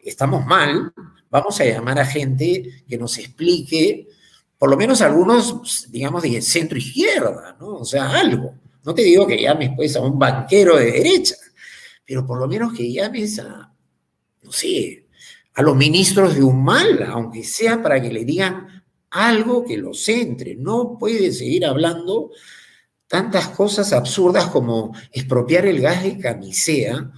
estamos 0.03 0.45
mal, 0.45 0.93
vamos 1.29 1.59
a 1.59 1.65
llamar 1.65 1.99
a 1.99 2.05
gente 2.05 2.83
que 2.87 2.97
nos 2.97 3.17
explique, 3.17 4.07
por 4.57 4.69
lo 4.69 4.77
menos 4.77 5.01
algunos, 5.01 5.91
digamos, 5.91 6.23
de 6.23 6.41
centro 6.41 6.77
izquierda, 6.77 7.57
¿no? 7.59 7.75
O 7.75 7.85
sea, 7.85 8.11
algo. 8.11 8.55
No 8.83 8.93
te 8.93 9.01
digo 9.01 9.25
que 9.25 9.41
llames 9.41 9.71
pues 9.75 9.95
a 9.95 10.01
un 10.01 10.19
banquero 10.19 10.77
de 10.77 10.91
derecha, 10.91 11.35
pero 12.05 12.25
por 12.25 12.39
lo 12.39 12.47
menos 12.47 12.73
que 12.73 12.91
llames 12.91 13.39
a, 13.39 13.73
no 14.41 14.51
sé, 14.51 15.07
a 15.55 15.61
los 15.61 15.75
ministros 15.75 16.35
de 16.35 16.43
un 16.43 16.63
mal, 16.63 17.03
aunque 17.03 17.43
sea 17.43 17.81
para 17.81 18.01
que 18.01 18.11
le 18.11 18.25
digan 18.25 18.83
algo 19.09 19.63
que 19.63 19.77
los 19.77 20.03
centre. 20.03 20.55
No 20.55 20.97
puede 20.97 21.31
seguir 21.31 21.65
hablando 21.65 22.31
tantas 23.07 23.49
cosas 23.49 23.93
absurdas 23.93 24.47
como 24.47 24.95
expropiar 25.11 25.65
el 25.65 25.81
gas 25.81 26.03
de 26.03 26.17
camisea, 26.17 27.11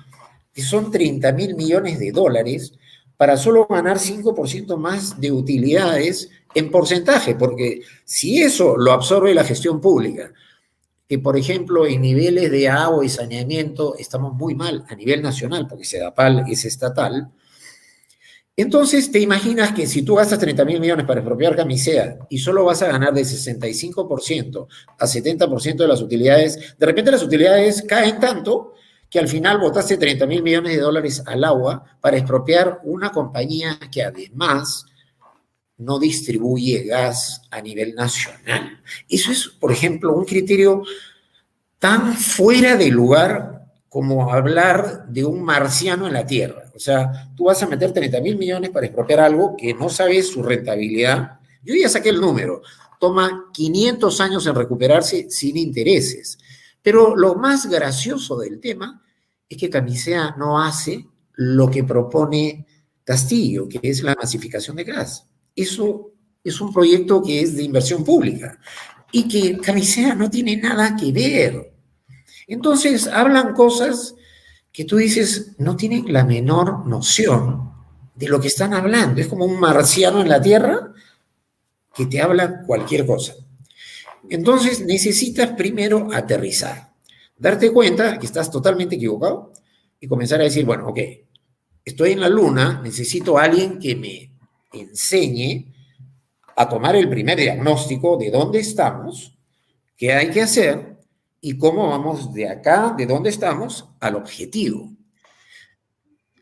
que 0.56 0.62
son 0.62 0.90
30 0.90 1.34
mil 1.34 1.56
millones 1.56 2.00
de 2.00 2.12
dólares, 2.12 2.74
para 3.18 3.38
solo 3.38 3.68
ganar 3.68 3.98
5% 3.98 4.78
más 4.78 5.20
de 5.20 5.32
utilidades 5.32 6.30
en 6.54 6.72
porcentaje, 6.72 7.36
porque 7.36 7.82
si 8.06 8.42
eso 8.42 8.78
lo 8.78 8.94
absorbe 8.94 9.36
la 9.36 9.44
gestión 9.44 9.80
pública, 9.82 10.32
que 11.08 11.20
por 11.20 11.38
ejemplo 11.38 11.86
en 11.86 12.02
niveles 12.02 12.50
de 12.50 12.68
agua 12.70 13.06
y 13.06 13.10
saneamiento 13.10 13.96
estamos 13.98 14.34
muy 14.34 14.56
mal 14.56 14.86
a 14.90 14.96
nivel 14.96 15.22
nacional, 15.22 15.68
porque 15.68 15.86
SEDAPAL 15.86 16.46
es 16.50 16.66
estatal, 16.66 17.32
entonces, 18.58 19.12
te 19.12 19.20
imaginas 19.20 19.74
que 19.74 19.86
si 19.86 20.04
tú 20.04 20.16
gastas 20.16 20.40
30 20.40 20.64
mil 20.64 20.80
millones 20.80 21.06
para 21.06 21.20
expropiar 21.20 21.58
camisea 21.58 22.20
y 22.30 22.38
solo 22.38 22.64
vas 22.64 22.82
a 22.82 22.88
ganar 22.88 23.14
de 23.14 23.24
65% 23.24 24.68
a 24.98 25.06
70% 25.06 25.76
de 25.76 25.88
las 25.88 26.02
utilidades, 26.02 26.78
de 26.78 26.86
repente 26.86 27.12
las 27.12 27.22
utilidades 27.22 27.82
caen 27.82 28.18
tanto 28.18 28.74
que 29.10 29.20
al 29.20 29.28
final 29.28 29.60
botaste 29.60 29.98
30 29.98 30.26
mil 30.26 30.44
millones 30.44 30.76
de 30.76 30.82
dólares 30.82 31.24
al 31.26 31.44
agua 31.44 31.84
para 32.02 32.18
expropiar 32.18 32.82
una 32.84 33.12
compañía 33.12 33.80
que 33.92 34.04
además 34.04 34.86
no 35.78 36.00
distribuye 36.00 36.84
gas 36.84 37.42
a 37.52 37.62
nivel 37.62 37.96
nacional. 37.96 38.82
Eso 39.10 39.32
es, 39.32 39.48
por 39.48 39.72
ejemplo, 39.72 40.14
un 40.14 40.26
criterio 40.26 40.84
tan 41.80 42.14
fuera 42.14 42.76
de 42.78 42.90
lugar 42.90 43.56
como 43.90 44.32
hablar 44.32 45.08
de 45.08 45.24
un 45.24 45.44
marciano 45.44 46.08
en 46.08 46.14
la 46.14 46.26
Tierra. 46.26 46.66
O 46.76 46.80
sea, 46.80 47.30
tú 47.36 47.46
vas 47.46 47.62
a 47.64 47.68
meter 47.68 47.94
30 47.94 48.20
mil 48.22 48.38
millones 48.38 48.70
para 48.70 48.86
expropiar 48.86 49.22
algo 49.22 49.56
que 49.58 49.74
no 49.74 49.90
sabes 49.90 50.30
su 50.30 50.44
rentabilidad. 50.44 51.40
Yo 51.64 51.74
ya 51.76 51.88
saqué 51.88 52.10
el 52.10 52.20
número. 52.20 52.62
Toma 53.00 53.46
500 53.54 54.20
años 54.22 54.46
en 54.48 54.56
recuperarse 54.56 55.30
sin 55.30 55.58
intereses. 55.58 56.38
Pero 56.86 57.16
lo 57.16 57.34
más 57.34 57.66
gracioso 57.66 58.38
del 58.38 58.60
tema 58.60 59.02
es 59.50 59.58
que 59.58 59.72
Camisea 59.72 60.36
no 60.38 60.62
hace 60.62 61.08
lo 61.34 61.68
que 61.72 61.84
propone 61.84 62.68
Castillo, 63.04 63.68
que 63.68 63.80
es 63.82 64.04
la 64.04 64.14
masificación 64.14 64.76
de 64.76 64.84
gas. 64.84 65.28
Eso 65.56 66.12
es 66.44 66.62
un 66.62 66.72
proyecto 66.72 67.24
que 67.24 67.42
es 67.42 67.56
de 67.56 67.64
inversión 67.64 68.04
pública 68.04 68.60
y 69.12 69.28
que 69.28 69.58
Camisea 69.58 70.14
no 70.14 70.30
tiene 70.30 70.58
nada 70.58 70.96
que 70.96 71.12
ver. 71.12 71.74
Entonces 72.46 73.08
hablan 73.08 73.56
cosas 73.56 74.14
que 74.72 74.86
tú 74.86 74.98
dices 74.98 75.54
no 75.58 75.76
tienen 75.76 76.14
la 76.14 76.24
menor 76.24 76.86
noción 76.86 77.72
de 78.14 78.28
lo 78.28 78.40
que 78.40 78.50
están 78.50 78.76
hablando. 78.76 79.20
Es 79.20 79.28
como 79.28 79.46
un 79.46 79.60
marciano 79.60 80.22
en 80.22 80.30
la 80.30 80.40
Tierra 80.40 80.94
que 81.96 82.06
te 82.06 82.22
habla 82.22 82.62
cualquier 82.62 83.08
cosa. 83.08 83.34
Entonces 84.30 84.86
necesitas 84.86 85.52
primero 85.52 86.10
aterrizar, 86.14 86.94
darte 87.38 87.72
cuenta 87.72 88.18
que 88.20 88.26
estás 88.26 88.50
totalmente 88.50 88.96
equivocado 88.96 89.54
y 90.00 90.08
comenzar 90.08 90.42
a 90.42 90.46
decir, 90.46 90.66
bueno, 90.66 90.88
ok, 90.88 91.00
estoy 91.84 92.12
en 92.12 92.22
la 92.22 92.30
luna, 92.30 92.82
necesito 92.84 93.38
a 93.38 93.44
alguien 93.44 93.80
que 93.80 93.96
me 93.96 94.32
enseñe 94.74 95.74
a 96.56 96.68
tomar 96.68 96.96
el 96.96 97.10
primer 97.10 97.38
diagnóstico 97.38 98.18
de 98.18 98.32
dónde 98.32 98.60
estamos, 98.60 99.38
qué 99.98 100.14
hay 100.14 100.32
que 100.32 100.42
hacer 100.42 100.98
y 101.42 101.58
cómo 101.58 101.90
vamos 101.90 102.34
de 102.34 102.50
acá, 102.50 102.96
de 102.98 103.06
dónde 103.06 103.30
estamos, 103.30 103.88
al 104.00 104.16
objetivo. 104.16 104.92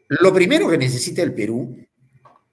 Lo 0.07 0.33
primero 0.33 0.69
que 0.69 0.77
necesita 0.77 1.23
el 1.23 1.33
Perú 1.33 1.75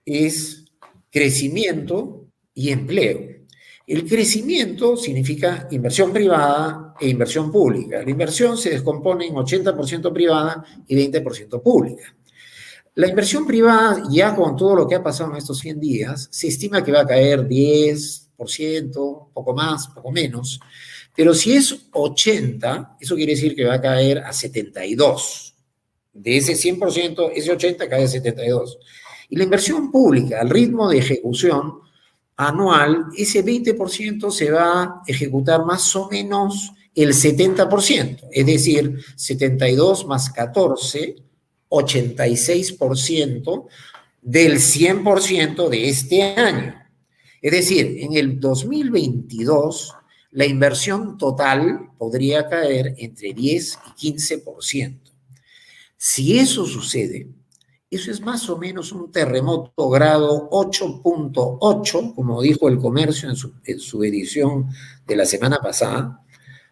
es 0.05 0.65
crecimiento 1.11 2.27
y 2.55 2.71
empleo. 2.71 3.30
El 3.87 4.07
crecimiento 4.07 4.97
significa 4.97 5.67
inversión 5.71 6.13
privada 6.13 6.95
e 7.01 7.09
inversión 7.09 7.51
pública. 7.51 8.03
La 8.03 8.11
inversión 8.11 8.57
se 8.57 8.71
descompone 8.71 9.27
en 9.27 9.35
80% 9.35 10.13
privada 10.13 10.65
y 10.87 10.97
20% 10.97 11.63
pública. 11.63 12.15
La 12.95 13.09
inversión 13.09 13.47
privada, 13.47 14.03
ya 14.11 14.35
con 14.35 14.57
todo 14.57 14.75
lo 14.75 14.89
que 14.89 14.97
ha 14.97 15.03
pasado 15.03 15.31
en 15.31 15.39
estos 15.39 15.59
100 15.59 15.81
días, 15.81 16.29
se 16.31 16.49
estima 16.49 16.85
que 16.85 16.93
va 16.93 17.01
a 17.01 17.07
caer 17.07 17.49
10%, 17.49 19.29
poco 19.33 19.55
más, 19.55 19.89
poco 19.89 20.11
menos. 20.11 20.61
Pero 21.17 21.33
si 21.35 21.55
es 21.55 21.87
80, 21.93 22.97
eso 23.01 23.15
quiere 23.15 23.33
decir 23.33 23.55
que 23.55 23.65
va 23.65 23.75
a 23.75 23.81
caer 23.81 24.19
a 24.19 24.33
72. 24.33 25.55
De 26.13 26.37
ese 26.37 26.53
100%, 26.53 27.31
ese 27.35 27.53
80 27.53 27.89
cae 27.89 28.05
a 28.05 28.09
72. 28.09 28.79
Y 29.29 29.37
la 29.37 29.45
inversión 29.45 29.91
pública, 29.91 30.41
al 30.41 30.51
ritmo 30.51 30.91
de 30.91 30.99
ejecución 30.99 31.81
anual, 32.49 33.07
ese 33.17 33.45
20% 33.45 34.31
se 34.31 34.51
va 34.51 34.83
a 34.83 35.03
ejecutar 35.07 35.65
más 35.67 35.95
o 35.95 36.09
menos 36.09 36.73
el 36.95 37.13
70%, 37.13 38.29
es 38.31 38.47
decir, 38.47 38.99
72 39.15 40.07
más 40.07 40.31
14, 40.31 41.17
86% 41.69 43.67
del 44.23 44.55
100% 44.55 45.69
de 45.69 45.89
este 45.89 46.23
año. 46.23 46.75
Es 47.43 47.53
decir, 47.53 47.99
en 48.01 48.15
el 48.15 48.41
2022 48.41 49.95
la 50.33 50.47
inversión 50.47 51.19
total 51.19 51.91
podría 51.99 52.49
caer 52.49 52.95
entre 52.99 53.35
10 53.35 53.79
y 53.99 54.13
15%. 54.13 54.99
Si 55.97 56.39
eso 56.39 56.65
sucede, 56.65 57.29
eso 57.91 58.13
es 58.13 58.21
más 58.21 58.49
o 58.49 58.57
menos 58.57 58.93
un 58.93 59.11
terremoto 59.11 59.89
grado 59.91 60.49
8.8, 60.51 62.15
como 62.15 62.41
dijo 62.41 62.69
el 62.69 62.79
comercio 62.79 63.29
en 63.29 63.81
su, 63.81 64.05
edición 64.05 64.69
de 65.05 65.17
la 65.17 65.27
semana 65.27 65.59
pasada, 65.59 66.25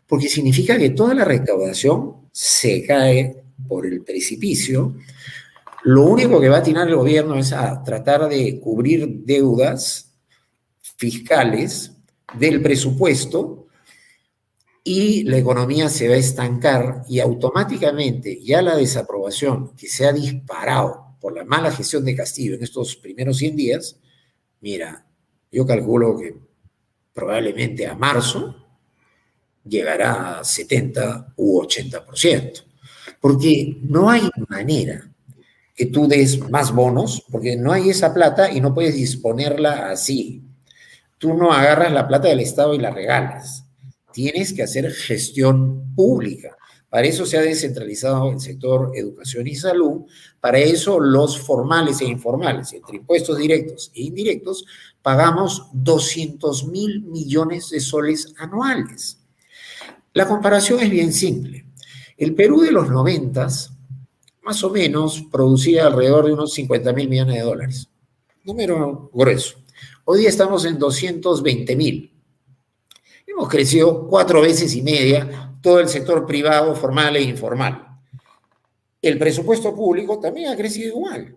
porque 0.06 0.28
significa 0.28 0.78
que 0.78 0.90
toda 0.90 1.14
la 1.14 1.24
recaudación 1.24 2.28
se 2.30 2.86
cae 2.86 3.42
por 3.66 3.84
el 3.84 4.02
precipicio. 4.04 4.94
Lo 5.82 6.04
único 6.04 6.40
que 6.40 6.48
va 6.48 6.58
a 6.58 6.60
atinar 6.60 6.86
el 6.86 6.94
gobierno 6.94 7.36
es 7.36 7.52
a 7.52 7.82
tratar 7.82 8.28
de 8.28 8.60
cubrir 8.60 9.24
deudas 9.24 10.14
fiscales 10.96 11.96
del 12.38 12.62
presupuesto 12.62 13.66
y 14.84 15.24
la 15.24 15.38
economía 15.38 15.88
se 15.88 16.08
va 16.08 16.14
a 16.14 16.18
estancar 16.18 17.02
y 17.08 17.18
automáticamente 17.18 18.40
ya 18.40 18.62
la 18.62 18.76
desaprobación 18.76 19.74
que 19.76 19.88
se 19.88 20.06
ha 20.06 20.12
disparado 20.12 21.07
por 21.20 21.34
la 21.34 21.44
mala 21.44 21.70
gestión 21.70 22.04
de 22.04 22.16
Castillo 22.16 22.54
en 22.54 22.62
estos 22.62 22.96
primeros 22.96 23.38
100 23.38 23.56
días, 23.56 24.00
mira, 24.60 25.06
yo 25.50 25.66
calculo 25.66 26.16
que 26.18 26.34
probablemente 27.12 27.86
a 27.86 27.94
marzo 27.94 28.54
llegará 29.64 30.40
a 30.40 30.44
70 30.44 31.34
u 31.36 31.60
80%, 31.62 32.64
porque 33.20 33.78
no 33.82 34.10
hay 34.10 34.28
manera 34.48 35.10
que 35.74 35.86
tú 35.86 36.08
des 36.08 36.40
más 36.50 36.74
bonos, 36.74 37.24
porque 37.30 37.56
no 37.56 37.72
hay 37.72 37.90
esa 37.90 38.12
plata 38.12 38.50
y 38.50 38.60
no 38.60 38.74
puedes 38.74 38.96
disponerla 38.96 39.90
así. 39.90 40.42
Tú 41.18 41.34
no 41.34 41.52
agarras 41.52 41.92
la 41.92 42.08
plata 42.08 42.28
del 42.28 42.40
Estado 42.40 42.74
y 42.74 42.78
la 42.78 42.90
regalas. 42.90 43.64
Tienes 44.12 44.52
que 44.52 44.64
hacer 44.64 44.90
gestión 44.90 45.94
pública. 45.94 46.57
Para 46.90 47.06
eso 47.06 47.26
se 47.26 47.36
ha 47.36 47.42
descentralizado 47.42 48.32
el 48.32 48.40
sector 48.40 48.92
educación 48.94 49.46
y 49.46 49.54
salud. 49.54 50.06
Para 50.40 50.58
eso 50.58 50.98
los 50.98 51.38
formales 51.38 52.00
e 52.00 52.06
informales, 52.06 52.72
entre 52.72 52.96
impuestos 52.96 53.36
directos 53.36 53.92
e 53.94 54.02
indirectos, 54.02 54.64
pagamos 55.02 55.66
200 55.72 56.68
mil 56.68 57.02
millones 57.02 57.68
de 57.70 57.80
soles 57.80 58.32
anuales. 58.38 59.18
La 60.14 60.26
comparación 60.26 60.80
es 60.80 60.88
bien 60.88 61.12
simple. 61.12 61.66
El 62.16 62.34
Perú 62.34 62.62
de 62.62 62.72
los 62.72 62.88
90, 62.88 63.48
más 64.42 64.64
o 64.64 64.70
menos, 64.70 65.22
producía 65.30 65.86
alrededor 65.86 66.26
de 66.26 66.32
unos 66.32 66.54
50 66.54 66.92
mil 66.94 67.08
millones 67.08 67.34
de 67.36 67.42
dólares. 67.42 67.88
Número 68.44 69.10
grueso. 69.12 69.58
Hoy 70.04 70.20
día 70.20 70.30
estamos 70.30 70.64
en 70.64 70.78
220 70.78 71.76
mil. 71.76 72.12
Hemos 73.26 73.48
crecido 73.50 74.08
cuatro 74.08 74.40
veces 74.40 74.74
y 74.74 74.80
media 74.80 75.47
todo 75.60 75.80
el 75.80 75.88
sector 75.88 76.26
privado, 76.26 76.74
formal 76.74 77.16
e 77.16 77.22
informal. 77.22 77.86
El 79.00 79.18
presupuesto 79.18 79.74
público 79.74 80.18
también 80.18 80.50
ha 80.50 80.56
crecido 80.56 80.88
igual. 80.88 81.36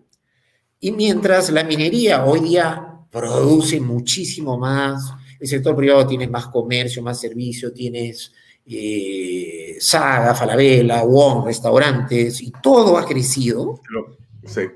Y 0.80 0.92
mientras 0.92 1.50
la 1.50 1.64
minería 1.64 2.24
hoy 2.24 2.40
día 2.40 2.98
produce 3.10 3.80
muchísimo 3.80 4.58
más, 4.58 5.12
el 5.38 5.46
sector 5.46 5.76
privado 5.76 6.06
tiene 6.06 6.26
más 6.28 6.48
comercio, 6.48 7.02
más 7.02 7.20
servicio, 7.20 7.72
tienes 7.72 8.32
eh, 8.66 9.76
Saga, 9.78 10.34
Falabella, 10.34 11.02
Wong, 11.02 11.44
restaurantes, 11.44 12.40
y 12.42 12.52
todo 12.62 12.96
ha 12.96 13.04
crecido. 13.04 13.80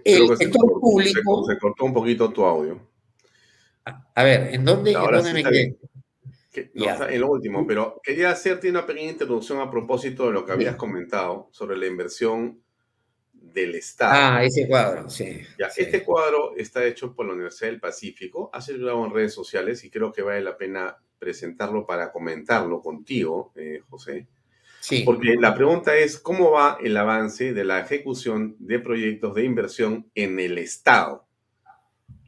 el 0.04 0.36
sector 0.36 0.80
público... 0.80 1.44
Se, 1.48 1.58
cortó 1.58 1.84
un 1.84 1.94
poquito 1.94 2.30
tu 2.30 2.44
audio. 2.44 2.80
A, 4.14 4.24
ver, 4.24 4.54
¿en 4.54 4.64
dónde, 4.64 4.92
¿en 4.92 5.02
dónde 5.02 5.32
me 5.32 5.44
quedé? 5.44 5.76
No, 6.74 7.08
en 7.08 7.20
lo 7.20 7.30
último, 7.30 7.66
pero 7.66 8.00
quería 8.02 8.30
hacerte 8.30 8.70
una 8.70 8.86
pequeña 8.86 9.10
introducción 9.10 9.60
a 9.60 9.70
propósito 9.70 10.26
de 10.26 10.32
lo 10.32 10.44
que 10.44 10.52
habías 10.52 10.76
comentado 10.76 11.48
sobre 11.52 11.76
la 11.76 11.86
inversión 11.86 12.60
del 13.32 13.74
Estado. 13.74 14.12
Ah, 14.14 14.44
ese 14.44 14.66
cuadro, 14.68 15.08
sí, 15.08 15.40
Este 15.76 16.02
cuadro 16.02 16.56
está 16.56 16.84
hecho 16.84 17.14
por 17.14 17.26
la 17.26 17.32
Universidad 17.32 17.70
del 17.70 17.80
Pacífico, 17.80 18.50
ha 18.52 18.60
circulado 18.60 19.04
en 19.04 19.12
redes 19.12 19.34
sociales 19.34 19.84
y 19.84 19.90
creo 19.90 20.12
que 20.12 20.22
vale 20.22 20.42
la 20.42 20.56
pena 20.56 20.96
presentarlo 21.18 21.86
para 21.86 22.12
comentarlo 22.12 22.82
contigo, 22.82 23.52
eh, 23.56 23.80
José. 23.88 24.26
Sí. 24.80 25.02
Porque 25.04 25.34
la 25.34 25.54
pregunta 25.54 25.96
es, 25.96 26.18
¿cómo 26.18 26.52
va 26.52 26.78
el 26.80 26.96
avance 26.96 27.52
de 27.52 27.64
la 27.64 27.80
ejecución 27.80 28.56
de 28.58 28.78
proyectos 28.78 29.34
de 29.34 29.44
inversión 29.44 30.10
en 30.14 30.38
el 30.38 30.58
Estado? 30.58 31.26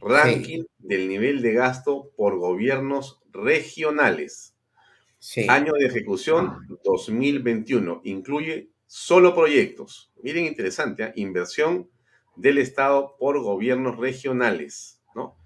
Ranking 0.00 0.64
del 0.78 1.08
nivel 1.08 1.42
de 1.42 1.52
gasto 1.52 2.10
por 2.16 2.38
gobiernos 2.38 3.20
regionales. 3.32 4.54
Año 5.48 5.72
de 5.72 5.86
ejecución 5.86 6.78
2021. 6.84 8.02
Incluye 8.04 8.70
solo 8.86 9.34
proyectos. 9.34 10.12
Miren, 10.22 10.46
interesante, 10.46 11.04
¿eh? 11.04 11.12
inversión 11.16 11.90
del 12.36 12.58
Estado 12.58 13.16
por 13.18 13.40
gobiernos 13.42 13.98
regionales, 13.98 15.02
¿no? 15.14 15.36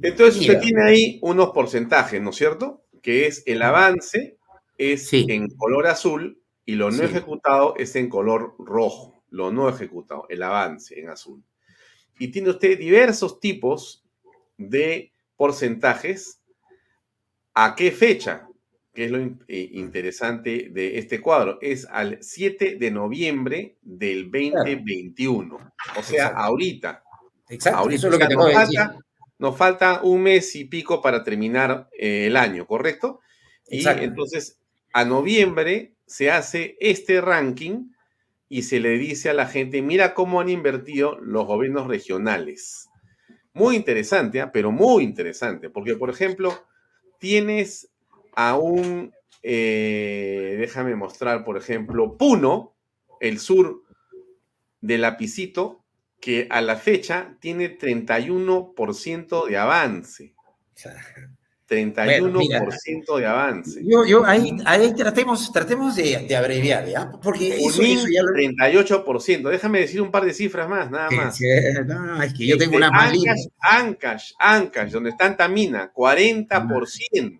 Entonces 0.00 0.40
usted 0.40 0.60
tiene 0.60 0.84
ahí 0.84 1.18
unos 1.22 1.50
porcentajes, 1.50 2.22
¿no 2.22 2.30
es 2.30 2.36
cierto? 2.36 2.84
Que 3.02 3.26
es 3.26 3.42
el 3.46 3.62
avance 3.62 4.38
es 4.78 5.12
en 5.12 5.48
color 5.56 5.88
azul 5.88 6.40
y 6.64 6.76
lo 6.76 6.90
no 6.90 7.02
ejecutado 7.02 7.74
es 7.76 7.96
en 7.96 8.08
color 8.08 8.54
rojo. 8.58 9.24
Lo 9.30 9.50
no 9.50 9.68
ejecutado, 9.68 10.26
el 10.30 10.42
avance 10.42 10.98
en 10.98 11.10
azul. 11.10 11.42
Y 12.18 12.28
tiene 12.28 12.50
usted 12.50 12.78
diversos 12.78 13.40
tipos 13.40 14.04
de 14.56 15.12
porcentajes 15.36 16.38
¿A 17.60 17.74
qué 17.74 17.90
fecha? 17.90 18.46
Que 18.94 19.06
es 19.06 19.10
lo 19.10 19.18
eh, 19.18 19.70
interesante 19.72 20.68
de 20.70 20.96
este 20.96 21.20
cuadro. 21.20 21.58
Es 21.60 21.88
al 21.90 22.18
7 22.20 22.76
de 22.76 22.90
noviembre 22.92 23.78
del 23.82 24.30
2021. 24.30 25.72
O 25.96 26.02
sea, 26.04 26.28
ahorita. 26.28 27.02
Exacto. 27.48 27.90
Eso 27.90 28.06
es 28.06 28.12
lo 28.12 28.18
que 28.28 28.32
nos, 28.32 28.52
falta, 28.52 28.96
nos 29.38 29.56
falta 29.56 30.02
un 30.04 30.22
mes 30.22 30.54
y 30.54 30.66
pico 30.66 31.02
para 31.02 31.24
terminar 31.24 31.88
eh, 31.98 32.26
el 32.28 32.36
año, 32.36 32.64
¿correcto? 32.64 33.22
Y 33.66 33.84
entonces, 33.88 34.60
a 34.92 35.04
noviembre 35.04 35.94
se 36.06 36.30
hace 36.30 36.76
este 36.78 37.20
ranking 37.20 37.90
y 38.48 38.62
se 38.62 38.80
le 38.80 38.98
dice 38.98 39.30
a 39.30 39.34
la 39.34 39.46
gente, 39.46 39.82
mira 39.82 40.14
cómo 40.14 40.40
han 40.40 40.48
invertido 40.48 41.18
los 41.20 41.46
gobiernos 41.46 41.86
regionales. 41.86 42.88
Muy 43.52 43.76
interesante, 43.76 44.40
¿ah? 44.40 44.52
pero 44.52 44.72
muy 44.72 45.04
interesante, 45.04 45.68
porque 45.70 45.96
por 45.96 46.10
ejemplo, 46.10 46.54
tienes 47.18 47.90
a 48.34 48.56
un, 48.56 49.12
eh, 49.42 50.56
déjame 50.58 50.94
mostrar, 50.96 51.44
por 51.44 51.56
ejemplo, 51.56 52.16
Puno, 52.16 52.74
el 53.20 53.38
sur 53.38 53.82
del 54.80 55.02
lapicito, 55.02 55.84
que 56.20 56.46
a 56.50 56.60
la 56.60 56.76
fecha 56.76 57.36
tiene 57.40 57.78
31% 57.78 59.46
de 59.46 59.56
avance. 59.56 60.34
31% 61.68 63.18
de 63.18 63.26
avance. 63.26 63.82
Yo, 63.84 64.06
yo 64.06 64.24
ahí, 64.24 64.56
ahí, 64.64 64.94
tratemos, 64.94 65.52
tratemos 65.52 65.96
de, 65.96 66.34
abreviar, 66.34 66.88
¿ya? 66.88 67.10
Porque 67.22 67.56
eso, 67.56 67.82
ya 67.82 68.22
lo... 68.22 68.32
38%. 68.32 69.50
Déjame 69.50 69.80
decir 69.80 70.00
un 70.00 70.10
par 70.10 70.24
de 70.24 70.32
cifras 70.32 70.66
más, 70.68 70.90
nada 70.90 71.10
más. 71.10 71.38
no, 71.86 72.22
es 72.22 72.32
que 72.32 72.46
yo 72.46 72.56
tengo 72.56 72.76
una 72.76 72.90
malina. 72.90 73.34
Ancash, 73.60 74.32
Ancash, 74.38 74.92
donde 74.92 75.10
está 75.10 75.26
Antamina, 75.26 75.92
40%. 75.92 77.38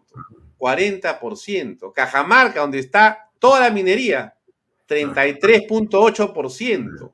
40%. 0.59 1.93
Cajamarca, 1.93 2.61
donde 2.61 2.81
está 2.81 3.31
toda 3.39 3.61
la 3.61 3.71
minería, 3.71 4.35
33.8%. 4.89 7.13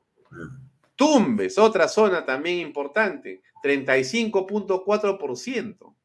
Tumbes, 0.95 1.57
otra 1.57 1.87
zona 1.87 2.25
también 2.25 2.59
importante, 2.59 3.41
35.4%. 3.63 5.95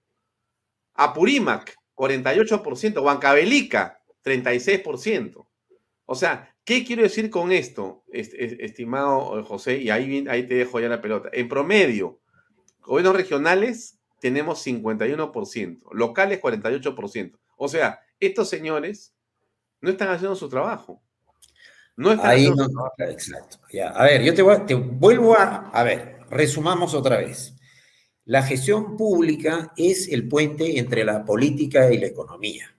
Apurímac, 0.95 1.77
48%, 1.95 3.03
Huancavelica, 3.03 4.01
36%. 4.25 5.47
O 6.07 6.15
sea, 6.15 6.55
¿qué 6.65 6.85
quiero 6.85 7.03
decir 7.03 7.31
con 7.31 7.53
esto, 7.53 8.05
estimado 8.11 9.45
José? 9.45 9.79
Y 9.79 9.91
ahí, 9.91 10.27
ahí 10.29 10.47
te 10.47 10.55
dejo 10.55 10.81
ya 10.81 10.89
la 10.89 11.01
pelota. 11.01 11.31
En 11.33 11.49
promedio, 11.49 12.21
gobiernos 12.83 13.17
regionales 13.17 13.99
tenemos 14.21 14.67
51%, 14.67 15.93
locales 15.93 16.41
48%. 16.41 17.39
O 17.57 17.69
sea, 17.69 18.01
estos 18.19 18.49
señores 18.49 19.15
no 19.81 19.91
están 19.91 20.09
haciendo 20.09 20.37
su 20.37 20.49
trabajo. 20.49 21.03
No 21.97 22.13
están 22.13 22.31
Ahí 22.31 22.47
haciendo 22.47 22.69
no, 22.69 23.05
Exacto. 23.07 23.59
A 23.95 24.05
ver, 24.05 24.23
yo 24.23 24.35
te, 24.35 24.43
te 24.67 24.75
vuelvo 24.75 25.37
a... 25.37 25.71
A 25.71 25.83
ver, 25.83 26.21
resumamos 26.31 26.95
otra 26.95 27.19
vez. 27.19 27.55
La 28.27 28.43
gestión 28.43 28.97
pública 28.97 29.73
es 29.77 30.09
el 30.09 30.29
puente 30.29 30.79
entre 30.79 31.05
la 31.05 31.25
política 31.25 31.93
y 31.93 31.99
la 31.99 32.07
economía. 32.07 32.75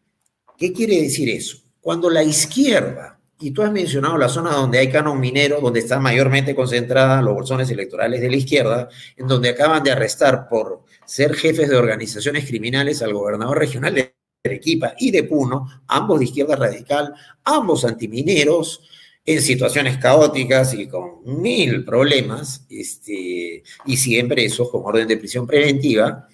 ¿Qué 0.58 0.72
quiere 0.72 1.02
decir 1.02 1.30
eso? 1.30 1.58
Cuando 1.82 2.10
la 2.10 2.24
izquierda, 2.24 3.20
y 3.40 3.50
tú 3.52 3.64
has 3.64 3.72
mencionado 3.72 4.18
la 4.18 4.30
zona 4.30 4.52
donde 4.52 4.78
hay 4.78 4.92
canon 4.92 5.20
minero, 5.20 5.60
donde 5.60 5.80
están 5.80 6.04
mayormente 6.04 6.56
concentradas 6.56 7.24
los 7.24 7.34
bolsones 7.34 7.70
electorales 7.72 8.22
de 8.22 8.30
la 8.30 8.36
izquierda, 8.36 8.90
en 9.18 9.28
donde 9.28 9.50
acaban 9.50 9.84
de 9.84 9.92
arrestar 9.92 10.48
por 10.48 10.84
ser 11.06 11.34
jefes 11.34 11.70
de 11.70 11.76
organizaciones 11.76 12.46
criminales 12.46 13.02
al 13.02 13.14
gobernador 13.14 13.58
regional 13.58 13.96
de 13.96 14.14
Arequipa 14.46 14.94
y 15.00 15.10
de 15.10 15.24
Puno, 15.24 15.68
ambos 15.88 16.20
de 16.20 16.26
izquierda 16.26 16.56
radical, 16.56 17.14
ambos 17.44 17.84
antimineros, 17.84 18.84
en 19.26 19.42
situaciones 19.42 19.98
caóticas 19.98 20.74
y 20.74 20.88
con 20.88 21.22
mil 21.42 21.86
problemas, 21.86 22.66
este, 22.70 23.64
y 23.86 23.98
siempre 23.98 24.46
eso 24.46 24.70
con 24.70 24.82
orden 24.84 25.08
de 25.08 25.18
prisión 25.18 25.46
preventiva. 25.46 26.28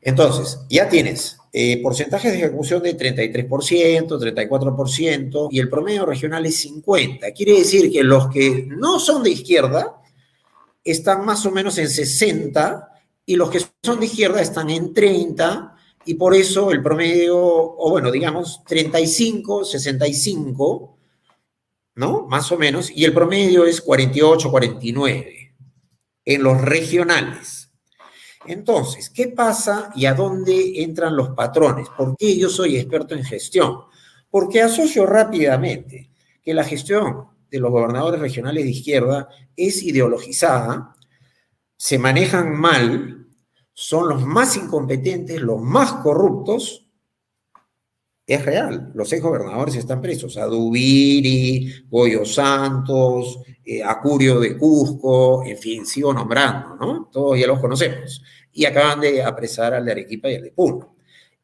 Entonces, 0.00 0.60
ya 0.68 0.88
tienes 0.88 1.38
eh, 1.52 1.80
porcentajes 1.82 2.32
de 2.32 2.38
ejecución 2.38 2.82
de 2.82 2.96
33%, 2.96 3.48
34%, 4.06 5.48
y 5.50 5.58
el 5.58 5.68
promedio 5.68 6.06
regional 6.06 6.44
es 6.46 6.66
50%. 6.66 7.32
Quiere 7.34 7.52
decir 7.54 7.90
que 7.90 8.04
los 8.04 8.28
que 8.28 8.66
no 8.68 9.00
son 9.00 9.22
de 9.22 9.30
izquierda 9.30 10.00
están 10.84 11.24
más 11.24 11.44
o 11.46 11.50
menos 11.50 11.78
en 11.78 11.86
60%, 11.86 12.88
y 13.26 13.36
los 13.36 13.50
que 13.50 13.60
son 13.82 14.00
de 14.00 14.06
izquierda 14.06 14.40
están 14.40 14.70
en 14.70 14.92
30%, 14.92 15.72
y 16.06 16.14
por 16.14 16.34
eso 16.34 16.70
el 16.70 16.82
promedio, 16.82 17.38
o 17.38 17.88
bueno, 17.88 18.10
digamos 18.10 18.62
35, 18.66 19.64
65, 19.64 20.94
¿no? 21.94 22.26
Más 22.26 22.50
o 22.52 22.58
menos, 22.58 22.90
y 22.90 23.04
el 23.04 23.12
promedio 23.12 23.64
es 23.64 23.80
48, 23.80 24.50
49 24.50 25.54
en 26.24 26.42
los 26.42 26.60
regionales. 26.60 27.70
Entonces, 28.46 29.10
¿qué 29.10 29.28
pasa 29.28 29.90
y 29.94 30.06
a 30.06 30.14
dónde 30.14 30.82
entran 30.82 31.16
los 31.16 31.30
patrones? 31.30 31.88
¿Por 31.96 32.16
qué 32.16 32.36
yo 32.36 32.48
soy 32.48 32.76
experto 32.76 33.14
en 33.14 33.24
gestión? 33.24 33.78
Porque 34.30 34.62
asocio 34.62 35.06
rápidamente 35.06 36.10
que 36.42 36.54
la 36.54 36.64
gestión 36.64 37.28
de 37.50 37.58
los 37.58 37.70
gobernadores 37.70 38.20
regionales 38.20 38.64
de 38.64 38.70
izquierda 38.70 39.28
es 39.56 39.82
ideologizada, 39.82 40.94
se 41.76 41.98
manejan 41.98 42.54
mal, 42.54 43.28
son 43.72 44.08
los 44.08 44.22
más 44.22 44.56
incompetentes, 44.56 45.40
los 45.40 45.60
más 45.60 45.92
corruptos 45.94 46.83
es 48.26 48.44
real. 48.44 48.90
Los 48.94 49.12
ex 49.12 49.22
gobernadores 49.22 49.76
están 49.76 50.00
presos. 50.00 50.36
Adubiri, 50.36 51.86
Goyo 51.90 52.24
Santos, 52.24 53.40
eh, 53.64 53.82
Acurio 53.82 54.40
de 54.40 54.56
Cusco, 54.56 55.44
en 55.44 55.58
fin, 55.58 55.86
sigo 55.86 56.12
nombrando, 56.12 56.76
¿no? 56.76 57.08
Todos 57.12 57.38
ya 57.38 57.46
los 57.46 57.60
conocemos. 57.60 58.22
Y 58.52 58.64
acaban 58.64 59.00
de 59.00 59.22
apresar 59.22 59.74
al 59.74 59.84
de 59.84 59.92
Arequipa 59.92 60.30
y 60.30 60.36
al 60.36 60.42
de 60.42 60.52
Puno. 60.52 60.96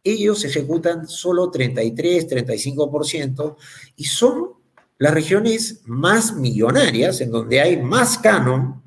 Ellos 0.03 0.45
ejecutan 0.45 1.07
solo 1.07 1.51
33, 1.51 2.29
35% 2.29 3.57
y 3.97 4.05
son 4.05 4.55
las 4.97 5.13
regiones 5.13 5.83
más 5.85 6.35
millonarias 6.35 7.21
en 7.21 7.31
donde 7.31 7.61
hay 7.61 7.77
más 7.83 8.17
canon 8.19 8.83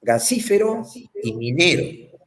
gasífero 0.00 0.82
y 1.22 1.34
minero. 1.34 2.18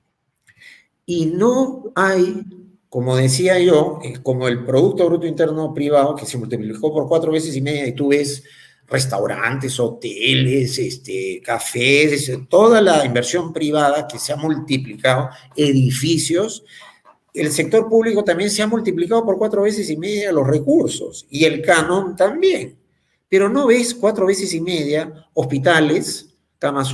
Y 1.05 1.25
no 1.25 1.91
hay 1.95 2.45
como 2.93 3.15
decía 3.15 3.57
yo, 3.57 3.99
como 4.21 4.47
el 4.47 4.63
Producto 4.63 5.07
Bruto 5.07 5.25
Interno 5.25 5.73
Privado, 5.73 6.15
que 6.15 6.27
se 6.27 6.37
multiplicó 6.37 6.93
por 6.93 7.07
cuatro 7.07 7.31
veces 7.31 7.55
y 7.55 7.59
media, 7.59 7.87
y 7.87 7.93
tú 7.93 8.09
ves 8.09 8.43
restaurantes, 8.85 9.79
hoteles, 9.79 10.77
este, 10.77 11.41
cafés, 11.43 12.31
toda 12.47 12.81
la 12.81 13.03
inversión 13.03 13.51
privada 13.51 14.07
que 14.07 14.19
se 14.19 14.31
ha 14.31 14.35
multiplicado, 14.35 15.31
edificios, 15.55 16.65
el 17.33 17.51
sector 17.51 17.89
público 17.89 18.23
también 18.23 18.51
se 18.51 18.61
ha 18.61 18.67
multiplicado 18.67 19.25
por 19.25 19.39
cuatro 19.39 19.63
veces 19.63 19.89
y 19.89 19.97
media 19.97 20.31
los 20.31 20.45
recursos, 20.45 21.25
y 21.31 21.45
el 21.45 21.63
canon 21.63 22.15
también. 22.15 22.77
Pero 23.27 23.49
no 23.49 23.65
ves 23.65 23.95
cuatro 23.95 24.27
veces 24.27 24.53
y 24.53 24.61
media 24.61 25.11
hospitales, 25.33 26.35
camas 26.59 26.93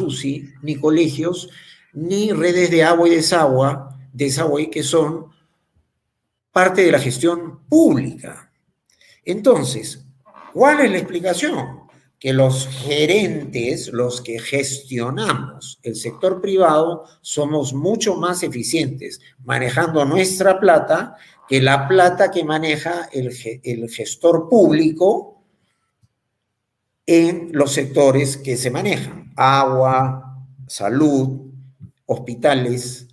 ni 0.63 0.77
colegios, 0.77 1.49
ni 1.91 2.31
redes 2.31 2.71
de 2.71 2.83
agua 2.85 3.09
y 3.09 3.15
desagüe, 3.15 3.77
desagüe 4.13 4.69
que 4.69 4.81
son 4.81 5.37
parte 6.59 6.83
de 6.83 6.91
la 6.91 6.99
gestión 6.99 7.61
pública. 7.69 8.51
Entonces, 9.23 10.05
¿cuál 10.51 10.81
es 10.81 10.91
la 10.91 10.97
explicación? 10.97 11.83
Que 12.19 12.33
los 12.33 12.67
gerentes, 12.67 13.87
los 13.93 14.19
que 14.19 14.39
gestionamos 14.39 15.79
el 15.83 15.95
sector 15.95 16.41
privado, 16.41 17.05
somos 17.21 17.73
mucho 17.73 18.17
más 18.17 18.43
eficientes 18.43 19.21
manejando 19.45 20.03
nuestra 20.03 20.59
plata 20.59 21.15
que 21.47 21.61
la 21.61 21.87
plata 21.87 22.29
que 22.29 22.43
maneja 22.43 23.07
el, 23.13 23.31
gestor 23.89 24.49
público 24.49 25.41
en 27.05 27.51
los 27.53 27.71
sectores 27.71 28.35
que 28.35 28.57
se 28.57 28.69
manejan. 28.69 29.31
Agua, 29.37 30.43
salud, 30.67 31.53
hospitales, 32.05 33.08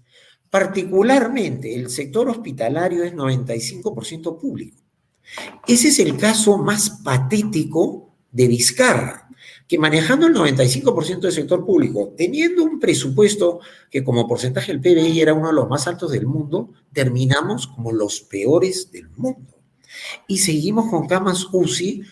Particularmente 0.56 1.74
el 1.74 1.90
sector 1.90 2.30
hospitalario 2.30 3.04
es 3.04 3.12
95% 3.12 4.38
público. 4.40 4.82
Ese 5.68 5.88
es 5.88 5.98
el 5.98 6.16
caso 6.16 6.56
más 6.56 6.88
patético 7.04 8.14
de 8.32 8.48
Vizcarra, 8.48 9.28
que 9.68 9.78
manejando 9.78 10.26
el 10.26 10.34
95% 10.34 11.20
del 11.20 11.32
sector 11.32 11.66
público, 11.66 12.14
teniendo 12.16 12.64
un 12.64 12.80
presupuesto 12.80 13.60
que 13.90 14.02
como 14.02 14.26
porcentaje 14.26 14.72
del 14.72 14.80
PBI 14.80 15.20
era 15.20 15.34
uno 15.34 15.48
de 15.48 15.52
los 15.52 15.68
más 15.68 15.86
altos 15.88 16.10
del 16.10 16.26
mundo, 16.26 16.70
terminamos 16.90 17.66
como 17.66 17.92
los 17.92 18.22
peores 18.22 18.90
del 18.90 19.10
mundo. 19.10 19.52
Y 20.26 20.38
seguimos 20.38 20.88
con 20.88 21.06
camas 21.06 21.48
UCI 21.52 22.02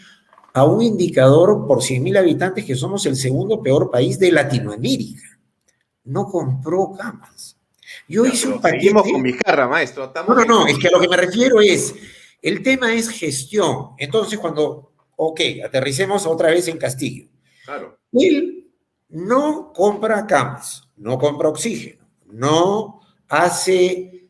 a 0.53 0.67
un 0.67 0.83
indicador 0.83 1.67
por 1.67 1.79
100.000 1.79 2.19
habitantes 2.19 2.67
que 2.67 2.77
somos 2.77 3.07
el 3.07 3.17
segundo 3.17 3.63
peor 3.63 3.91
país 3.91 4.19
de 4.19 4.33
Latinoamérica. 4.33 5.41
No 6.05 6.27
compró 6.27 6.93
camas. 6.93 7.54
Yo 8.09 8.27
hice 8.27 8.49
un 8.49 8.61
paquete. 8.61 8.93
Con 8.93 9.23
mi 9.23 9.33
jarra, 9.33 9.69
maestro. 9.69 10.13
no, 10.29 10.35
no, 10.35 10.45
no, 10.45 10.67
es 10.67 10.79
que 10.79 10.89
a 10.89 10.91
lo 10.91 11.01
que 11.01 11.09
me 11.09 11.17
refiero 11.17 11.61
es, 11.61 11.95
el 12.43 12.63
tema 12.63 12.93
es 12.95 13.09
gestión. 13.09 13.91
Entonces, 13.99 14.39
cuando, 14.39 14.93
ok, 15.17 15.41
aterricemos 15.65 16.27
otra 16.27 16.51
vez 16.51 16.69
en 16.69 16.79
Castillo. 16.79 17.29
Claro. 17.65 17.99
Él 18.13 18.71
no 19.09 19.73
compra 19.73 20.27
camas, 20.27 20.89
no 20.97 21.19
compra 21.19 21.49
oxígeno, 21.49 22.07
no 22.27 23.01
hace 23.29 24.24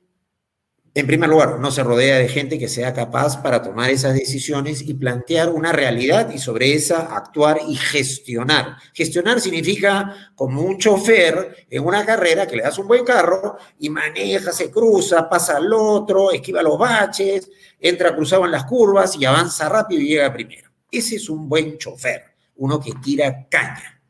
en 0.97 1.09
primer 1.09 1.29
lugar, 1.29 1.59
no 1.59 1.73
se 1.73 1.83
rodea 1.83 2.19
de 2.19 2.29
gente 2.29 2.57
que 2.57 2.69
sea 2.69 2.95
capaz 2.95 3.43
para 3.43 3.61
tomar 3.61 3.91
esas 3.91 4.15
decisiones 4.15 4.81
y 4.81 4.95
plantear 4.95 5.49
una 5.49 5.73
realidad 5.73 6.31
y 6.33 6.39
sobre 6.39 6.73
esa 6.73 7.17
actuar 7.17 7.59
y 7.67 7.75
gestionar. 7.75 8.77
Gestionar 8.93 9.41
significa 9.41 10.33
como 10.37 10.63
un 10.63 10.79
chofer 10.79 11.67
en 11.69 11.85
una 11.85 12.07
carrera 12.07 12.47
que 12.47 12.55
le 12.55 12.63
das 12.63 12.79
un 12.79 12.87
buen 12.87 13.05
carro 13.05 13.57
y 13.81 13.91
maneja, 13.91 14.53
se 14.53 14.71
cruza, 14.71 15.29
pasa 15.29 15.57
al 15.57 15.73
otro, 15.73 16.31
esquiva 16.31 16.63
los 16.63 16.79
baches, 16.79 17.51
entra 17.81 18.15
cruzado 18.15 18.45
en 18.45 18.53
las 18.53 18.65
curvas 18.65 19.17
y 19.19 19.25
avanza 19.25 19.69
rápido 19.69 20.01
y 20.01 20.11
llega 20.11 20.33
primero. 20.33 20.71
Ese 20.89 21.17
es 21.17 21.29
un 21.29 21.49
buen 21.49 21.77
chofer, 21.77 22.23
uno 22.55 22.79
que 22.79 22.93
tira 23.03 23.49
caña. 23.51 24.01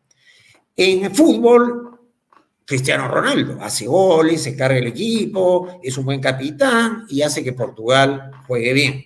En 0.76 1.14
fútbol 1.14 1.93
Cristiano 2.64 3.08
Ronaldo. 3.08 3.58
Hace 3.60 3.86
goles, 3.86 4.42
se 4.42 4.56
carga 4.56 4.78
el 4.78 4.86
equipo, 4.86 5.80
es 5.82 5.96
un 5.98 6.06
buen 6.06 6.20
capitán 6.20 7.04
y 7.08 7.22
hace 7.22 7.44
que 7.44 7.52
Portugal 7.52 8.30
juegue 8.46 8.72
bien. 8.72 9.04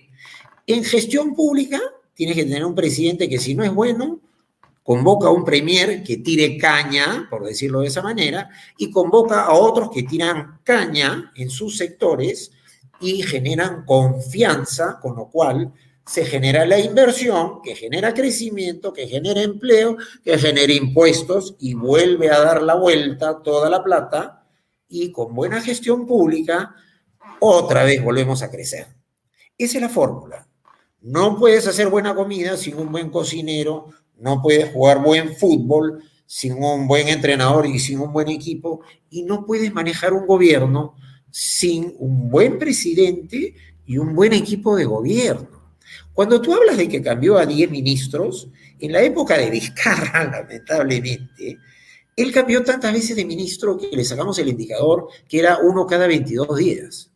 En 0.65 0.83
gestión 0.83 1.33
pública, 1.35 1.79
tienes 2.13 2.35
que 2.35 2.45
tener 2.45 2.65
un 2.65 2.75
presidente 2.75 3.27
que 3.27 3.39
si 3.39 3.55
no 3.55 3.63
es 3.63 3.73
bueno, 3.73 4.19
convoca 4.83 5.27
a 5.27 5.31
un 5.31 5.43
premier 5.43 6.03
que 6.03 6.17
tire 6.17 6.57
caña, 6.57 7.27
por 7.29 7.43
decirlo 7.43 7.81
de 7.81 7.87
esa 7.87 8.01
manera, 8.01 8.49
y 8.77 8.89
convoca 8.89 9.41
a 9.41 9.53
otros 9.53 9.89
que 9.91 10.03
tiran 10.03 10.59
caña 10.63 11.31
en 11.35 11.49
sus 11.49 11.77
sectores 11.77 12.51
y 12.99 13.21
generan 13.21 13.85
confianza, 13.85 14.99
con 15.01 15.15
lo 15.15 15.27
cual 15.27 15.71
se 16.09 16.25
genera 16.25 16.65
la 16.65 16.79
inversión, 16.79 17.61
que 17.61 17.75
genera 17.75 18.15
crecimiento, 18.15 18.91
que 18.91 19.05
genera 19.05 19.43
empleo, 19.43 19.95
que 20.25 20.39
genera 20.39 20.73
impuestos 20.73 21.55
y 21.59 21.75
vuelve 21.75 22.31
a 22.31 22.39
dar 22.39 22.63
la 22.63 22.73
vuelta 22.73 23.43
toda 23.43 23.69
la 23.69 23.83
plata 23.83 24.43
y 24.87 25.11
con 25.11 25.35
buena 25.35 25.61
gestión 25.61 26.07
pública 26.07 26.73
otra 27.39 27.83
vez 27.83 28.03
volvemos 28.03 28.41
a 28.41 28.49
crecer. 28.49 28.87
Esa 29.55 29.77
es 29.77 29.81
la 29.83 29.89
fórmula. 29.89 30.47
No 30.99 31.37
puedes 31.37 31.67
hacer 31.67 31.89
buena 31.89 32.15
comida 32.15 32.57
sin 32.57 32.77
un 32.77 32.91
buen 32.91 33.11
cocinero, 33.11 33.89
no 34.17 34.41
puedes 34.41 34.73
jugar 34.73 35.03
buen 35.03 35.35
fútbol 35.35 36.03
sin 36.25 36.53
un 36.53 36.87
buen 36.87 37.07
entrenador 37.07 37.67
y 37.67 37.77
sin 37.77 37.99
un 37.99 38.11
buen 38.11 38.29
equipo, 38.29 38.81
y 39.11 39.21
no 39.21 39.45
puedes 39.45 39.71
manejar 39.71 40.13
un 40.13 40.25
gobierno 40.25 40.95
sin 41.29 41.93
un 41.99 42.31
buen 42.31 42.57
presidente 42.57 43.53
y 43.85 43.99
un 43.99 44.15
buen 44.15 44.33
equipo 44.33 44.75
de 44.75 44.85
gobierno. 44.85 45.58
Cuando 46.19 46.41
tú 46.41 46.53
hablas 46.53 46.75
de 46.75 46.89
que 46.89 47.01
cambió 47.01 47.37
a 47.37 47.45
10 47.45 47.71
ministros, 47.71 48.49
en 48.77 48.91
la 48.91 49.01
época 49.01 49.37
de 49.37 49.49
Vizcarra, 49.49 50.25
lamentablemente, 50.29 51.57
él 52.13 52.33
cambió 52.33 52.61
tantas 52.61 52.91
veces 52.91 53.15
de 53.15 53.23
ministro 53.23 53.77
que 53.77 53.87
le 53.95 54.03
sacamos 54.03 54.37
el 54.37 54.49
indicador 54.49 55.07
que 55.29 55.39
era 55.39 55.59
uno 55.59 55.87
cada 55.87 56.07
22 56.07 56.57
días. 56.57 57.09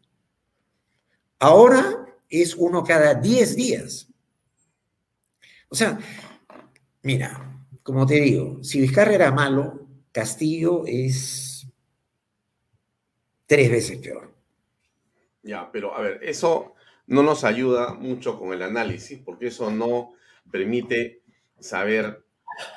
Ahora 1.39 2.15
es 2.29 2.55
uno 2.55 2.81
cada 2.81 3.13
10 3.15 3.55
días. 3.57 4.07
O 5.67 5.75
sea, 5.75 5.99
mira, 7.01 7.59
como 7.83 8.05
te 8.05 8.21
digo, 8.21 8.63
si 8.63 8.79
Vizcarra 8.79 9.15
era 9.15 9.33
malo, 9.33 9.85
Castillo 10.13 10.85
es 10.87 11.67
tres 13.45 13.69
veces 13.69 13.97
peor. 13.97 14.33
Ya, 15.41 15.69
pero 15.73 15.93
a 15.93 15.99
ver, 15.99 16.23
eso 16.23 16.72
no 17.07 17.23
nos 17.23 17.43
ayuda 17.43 17.93
mucho 17.93 18.39
con 18.39 18.53
el 18.53 18.61
análisis, 18.61 19.19
porque 19.23 19.47
eso 19.47 19.71
no 19.71 20.13
permite 20.51 21.21
saber 21.59 22.25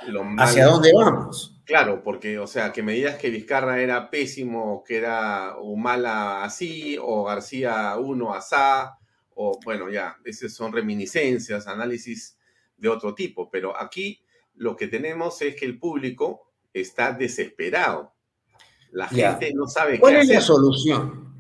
lo 0.07 0.25
malo. 0.25 0.49
¿Hacia 0.49 0.67
dónde 0.67 0.93
vamos? 0.95 1.61
Claro, 1.65 2.03
porque, 2.03 2.39
o 2.39 2.47
sea, 2.47 2.73
que 2.73 2.83
me 2.83 2.93
digas 2.93 3.17
que 3.17 3.31
Vizcarra 3.31 3.81
era 3.81 4.09
pésimo, 4.11 4.85
que 4.87 4.99
era 4.99 5.57
Humala 5.59 6.45
así, 6.45 6.97
o 7.01 7.25
García 7.25 7.97
uno 7.99 8.35
asá, 8.35 8.99
o 9.35 9.59
bueno, 9.65 9.91
ya, 9.91 10.17
esas 10.25 10.53
son 10.53 10.73
reminiscencias, 10.73 11.67
análisis 11.67 12.39
de 12.77 12.89
otro 12.89 13.15
tipo, 13.15 13.51
pero 13.51 13.77
aquí 13.77 14.23
lo 14.55 14.77
que 14.77 14.87
tenemos 14.87 15.43
es 15.43 15.57
que 15.57 15.67
el 15.67 15.79
público 15.79 16.53
está 16.73 17.13
desesperado. 17.13 18.15
La 18.93 19.09
gente 19.09 19.53
no 19.55 19.67
sabe 19.67 19.99
¿Cuál 19.99 20.17
es 20.17 20.29
la 20.29 20.41
solución? 20.41 21.35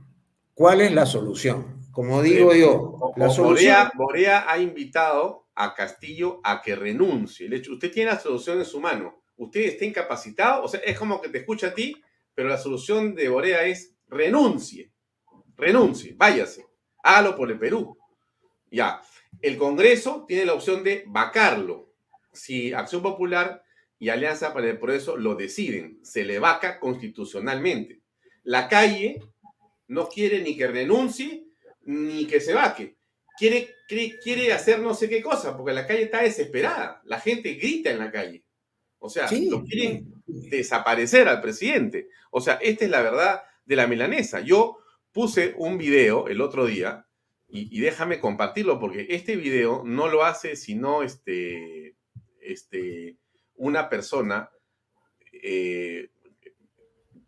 ¿Cuál 0.54 0.80
es 0.80 0.92
la 0.92 1.06
solución? 1.06 1.75
Como 1.96 2.22
digo 2.22 2.54
yo, 2.54 3.14
la 3.16 3.28
solución... 3.30 3.90
Borea, 3.94 4.44
ha 4.48 4.58
invitado 4.58 5.48
a 5.54 5.74
Castillo 5.74 6.40
a 6.44 6.62
que 6.62 6.76
renuncie. 6.76 7.52
hecho, 7.52 7.72
usted 7.72 7.90
tiene 7.90 8.12
la 8.12 8.20
solución 8.20 8.58
en 8.58 8.64
su 8.64 8.78
mano 8.80 9.22
usted 9.36 9.60
está 9.62 9.84
incapacitado, 9.84 10.64
o 10.64 10.68
sea, 10.68 10.80
es 10.80 10.98
como 10.98 11.20
que 11.20 11.28
te 11.28 11.38
escucha 11.38 11.68
a 11.68 11.74
ti, 11.74 12.02
pero 12.34 12.48
la 12.48 12.58
solución 12.58 13.14
de 13.14 13.28
Borea 13.28 13.64
es 13.64 13.94
renuncie, 14.08 14.92
renuncie, 15.56 16.14
váyase, 16.16 16.66
hágalo 17.02 17.36
por 17.36 17.50
el 17.50 17.58
Perú. 17.58 17.96
Ya, 18.70 19.00
el 19.42 19.56
Congreso 19.56 20.24
tiene 20.26 20.46
la 20.46 20.54
opción 20.54 20.82
de 20.82 21.04
vacarlo. 21.06 21.92
Si 22.32 22.72
Acción 22.72 23.02
Popular 23.02 23.62
y 23.98 24.08
Alianza 24.08 24.52
para 24.52 24.68
el 24.68 24.78
Progreso 24.78 25.16
lo 25.16 25.34
deciden, 25.34 25.98
se 26.02 26.24
le 26.24 26.38
vaca 26.38 26.78
constitucionalmente. 26.78 28.02
La 28.42 28.68
calle 28.68 29.22
no 29.88 30.08
quiere 30.08 30.42
ni 30.42 30.56
que 30.56 30.66
renuncie 30.66 31.46
ni 31.86 32.26
que 32.26 32.40
se 32.40 32.54
vaque. 32.54 32.96
Quiere, 33.38 33.74
quiere, 33.88 34.18
quiere 34.18 34.52
hacer 34.52 34.78
no 34.78 34.94
sé 34.94 35.08
qué 35.08 35.22
cosa, 35.22 35.56
porque 35.56 35.72
la 35.72 35.86
calle 35.86 36.02
está 36.04 36.22
desesperada. 36.22 37.00
La 37.04 37.20
gente 37.20 37.54
grita 37.54 37.90
en 37.90 37.98
la 37.98 38.10
calle. 38.10 38.44
O 38.98 39.08
sea, 39.08 39.28
lo 39.50 39.62
quieren 39.64 40.12
desaparecer 40.26 41.28
al 41.28 41.40
presidente. 41.40 42.08
O 42.30 42.40
sea, 42.40 42.54
esta 42.54 42.84
es 42.84 42.90
la 42.90 43.02
verdad 43.02 43.42
de 43.64 43.76
la 43.76 43.86
milanesa. 43.86 44.40
Yo 44.40 44.78
puse 45.12 45.54
un 45.56 45.78
video 45.78 46.28
el 46.28 46.40
otro 46.40 46.66
día 46.66 47.06
y, 47.48 47.80
déjame 47.80 48.18
compartirlo 48.18 48.80
porque 48.80 49.06
este 49.10 49.36
video 49.36 49.82
no 49.84 50.08
lo 50.08 50.24
hace 50.24 50.56
sino 50.56 51.02
este, 51.02 51.96
este, 52.40 53.16
una 53.54 53.88
persona 53.88 54.50
eh, 55.32 56.10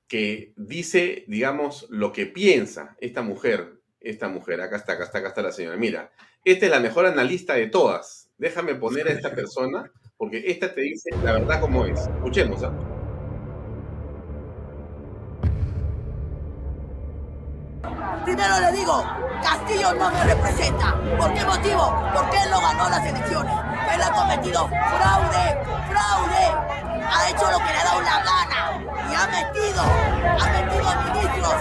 que 0.09 0.55
dice, 0.57 1.25
digamos, 1.29 1.87
lo 1.91 2.13
que 2.13 2.27
piensa 2.27 2.97
esta 3.01 3.23
mujer, 3.23 3.78
esta 4.01 4.29
mujer, 4.29 4.61
acá 4.61 4.77
está, 4.77 4.93
acá 4.93 5.05
está, 5.05 5.19
acá 5.19 5.29
está 5.29 5.43
la 5.43 5.53
señora. 5.53 5.77
Mira, 5.77 6.11
esta 6.45 6.67
es 6.67 6.71
la 6.71 6.81
mejor 6.81 7.07
analista 7.07 7.55
de 7.55 7.67
todas. 7.67 8.31
Déjame 8.39 8.75
poner 8.75 9.09
a 9.09 9.13
esta 9.13 9.35
persona 9.35 9.91
porque 10.17 10.43
esta 10.47 10.73
te 10.75 10.81
dice 10.83 11.11
la 11.23 11.33
verdad 11.33 11.61
como 11.61 11.85
es. 11.85 12.01
Escuchemos. 12.01 12.63
¿ah? 12.63 12.73
Primero 18.25 18.61
le 18.61 18.73
digo, 18.73 19.05
Castillo 19.43 19.95
no 19.95 20.11
me 20.11 20.25
representa. 20.25 20.95
¿Por 21.19 21.33
qué 21.33 21.45
motivo? 21.45 22.11
Porque 22.15 22.37
él 22.37 22.51
no 22.51 22.61
ganó 22.61 22.91
las 22.91 23.07
elecciones. 23.07 23.55
Él 23.95 24.03
ha 24.03 24.13
cometido 24.13 24.69
fraude, 24.69 25.59
fraude. 25.89 26.45
Ha 27.11 27.31
hecho 27.31 27.51
lo 27.51 27.59
que 27.59 27.73
le 27.73 27.79
ha 27.79 27.85
dado 27.85 28.01
la 28.03 28.23
gana. 28.23 28.59
Y 29.11 29.15
ha 29.15 29.27
metido, 29.29 29.83
ha 29.83 30.47
metido 30.53 30.89
a 30.89 30.95
ministros, 31.05 31.55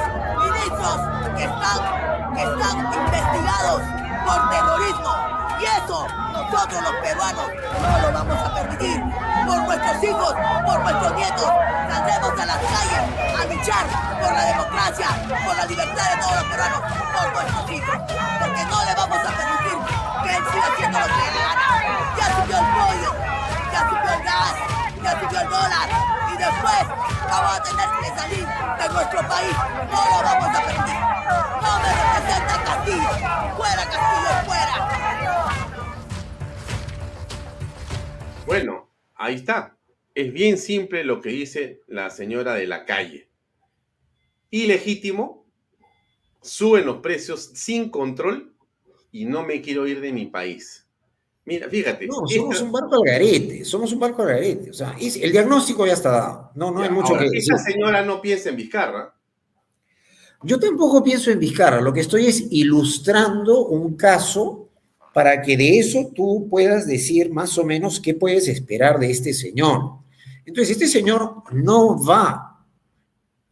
ministros 0.44 1.18
que 1.38 1.44
están, 1.44 2.17
están 2.38 2.78
investigados 2.94 3.82
por 4.26 4.50
terrorismo 4.50 5.38
y 5.60 5.66
eso 5.66 6.08
nosotros 6.32 6.82
los 6.84 6.94
peruanos 7.02 7.48
no 7.82 8.00
lo 8.00 8.14
vamos 8.14 8.38
a 8.38 8.54
permitir. 8.54 9.02
Por 9.48 9.58
nuestros 9.64 10.04
hijos, 10.04 10.34
por 10.66 10.80
nuestros 10.80 11.14
nietos, 11.16 11.52
saldremos 11.90 12.40
a 12.40 12.46
las 12.46 12.58
calles 12.58 13.04
a 13.40 13.46
luchar 13.46 13.86
por 14.22 14.34
la 14.34 14.46
democracia, 14.46 15.08
por 15.46 15.56
la 15.56 15.66
libertad 15.66 16.10
de 16.12 16.18
todos 16.22 16.36
los 16.36 16.44
peruanos, 16.44 16.82
por 17.14 17.34
nuestros 17.34 17.72
hijos. 17.72 17.98
Porque 18.40 18.66
no 18.66 18.86
le 18.86 18.94
vamos 18.94 19.18
a 19.18 19.32
permitir 19.34 19.78
que 20.24 20.38
él 20.38 20.44
siga 20.52 20.68
haciendo 20.68 21.00
lo 21.00 21.06
que 21.06 21.12
le 21.12 21.40
gana. 21.42 21.68
Ya 22.18 22.26
subió 22.36 22.58
el 22.58 22.68
pollo, 22.78 23.16
ya 23.72 23.90
subió 23.90 24.14
el 24.14 24.24
gas, 24.24 24.56
ya 25.02 25.12
subió 25.20 25.42
el 25.42 25.50
dólar. 25.50 25.90
Y 26.34 26.38
después 26.38 26.84
vamos 27.32 27.58
a 27.58 27.64
tener 27.64 27.90
que 28.00 28.20
salir 28.20 28.48
de 28.78 28.90
nuestro 28.90 29.28
país. 29.28 29.56
No 29.92 30.06
lo 30.06 30.24
vamos 30.24 30.50
a 30.50 30.62
permitir. 30.62 31.47
No 31.68 31.80
me 31.82 31.90
representa 31.92 32.64
Castillo. 32.64 33.12
Fuera 33.58 33.84
Castillo, 33.84 34.32
fuera. 34.46 34.76
Bueno, 38.46 38.90
ahí 39.16 39.36
está. 39.36 39.78
Es 40.16 40.32
bien 40.32 40.58
simple 40.58 41.04
lo 41.04 41.20
que 41.20 41.30
dice 41.30 41.82
la 41.88 42.10
señora 42.10 42.54
de 42.54 42.68
la 42.68 42.86
calle. 42.86 43.30
Ilegítimo, 44.50 45.46
suben 46.42 46.86
los 46.86 47.00
precios 47.00 47.52
sin 47.54 47.90
control 47.90 48.56
y 49.12 49.26
no 49.26 49.44
me 49.44 49.62
quiero 49.62 49.88
ir 49.88 50.00
de 50.00 50.14
mi 50.14 50.28
país. 50.28 50.88
Mira, 51.44 51.68
fíjate. 51.70 52.08
No, 52.08 52.26
somos 52.28 52.62
un 52.62 52.72
barco 52.72 52.96
al 52.96 53.04
garete, 53.04 53.66
somos 53.66 53.92
un 53.92 54.00
barco 54.00 54.22
al 54.22 54.30
garete. 54.30 54.70
O 54.70 54.74
sea, 54.74 54.96
el 55.00 55.32
diagnóstico 55.34 55.86
ya 55.86 55.94
está 55.94 56.12
dado. 56.12 56.52
No, 56.56 56.72
no 56.72 56.82
hay 56.82 56.90
mucho 56.90 57.18
que 57.18 57.26
decir. 57.26 57.40
Esa 57.40 57.58
señora 57.58 58.04
no 58.04 58.22
piensa 58.22 58.50
en 58.50 58.56
Vizcarra. 58.56 59.17
Yo 60.44 60.60
tampoco 60.60 61.04
pienso 61.04 61.32
en 61.32 61.40
Vizcarra. 61.40 61.82
Lo 61.82 61.94
que 61.94 62.02
estoy 62.02 62.28
es 62.28 62.46
ilustrando 62.52 63.66
un 63.66 63.96
caso 63.96 64.70
para 65.14 65.42
que 65.42 65.58
de 65.58 65.80
eso 65.80 66.12
tú 66.14 66.48
puedas 66.50 66.86
decir 66.86 67.32
más 67.32 67.58
o 67.58 67.64
menos 67.64 68.00
qué 68.00 68.14
puedes 68.14 68.48
esperar 68.48 69.00
de 69.00 69.10
este 69.10 69.34
señor. 69.34 70.00
Entonces, 70.46 70.72
este 70.72 70.88
señor 70.88 71.44
no 71.52 72.04
va 72.04 72.48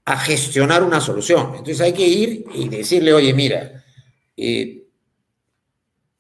a 0.06 0.18
gestionar 0.18 0.84
una 0.84 1.02
solución. 1.02 1.48
Entonces 1.58 1.82
hay 1.82 1.94
que 1.94 2.08
ir 2.08 2.46
y 2.54 2.70
decirle, 2.70 3.12
oye, 3.14 3.34
mira, 3.34 3.84
eh, 4.38 4.86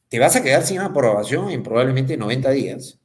te 0.09 0.19
vas 0.19 0.35
a 0.35 0.41
quedar 0.41 0.65
sin 0.65 0.79
aprobación 0.79 1.51
en 1.51 1.61
probablemente 1.61 2.17
90 2.17 2.49
días. 2.51 2.99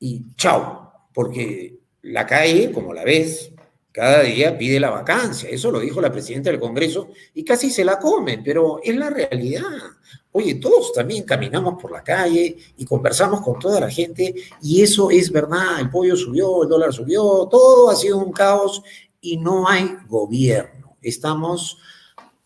Y 0.00 0.34
chao, 0.34 0.92
porque 1.14 1.78
la 2.02 2.26
calle, 2.26 2.72
como 2.72 2.92
la 2.92 3.04
ves, 3.04 3.52
cada 3.92 4.22
día 4.22 4.56
pide 4.56 4.78
la 4.78 4.90
vacancia. 4.90 5.48
Eso 5.48 5.70
lo 5.70 5.80
dijo 5.80 6.00
la 6.00 6.12
presidenta 6.12 6.50
del 6.50 6.60
Congreso 6.60 7.08
y 7.34 7.44
casi 7.44 7.70
se 7.70 7.84
la 7.84 7.98
comen, 7.98 8.42
pero 8.44 8.80
es 8.82 8.96
la 8.96 9.10
realidad. 9.10 9.62
Oye, 10.32 10.54
todos 10.56 10.92
también 10.92 11.24
caminamos 11.24 11.80
por 11.80 11.90
la 11.90 12.04
calle 12.04 12.56
y 12.76 12.84
conversamos 12.84 13.40
con 13.40 13.58
toda 13.58 13.80
la 13.80 13.90
gente 13.90 14.34
y 14.62 14.82
eso 14.82 15.10
es 15.10 15.32
verdad, 15.32 15.80
el 15.80 15.90
pollo 15.90 16.14
subió, 16.14 16.62
el 16.62 16.68
dólar 16.68 16.92
subió, 16.92 17.48
todo 17.50 17.90
ha 17.90 17.96
sido 17.96 18.18
un 18.18 18.32
caos 18.32 18.82
y 19.20 19.36
no 19.38 19.68
hay 19.68 19.96
gobierno. 20.08 20.96
Estamos 21.02 21.78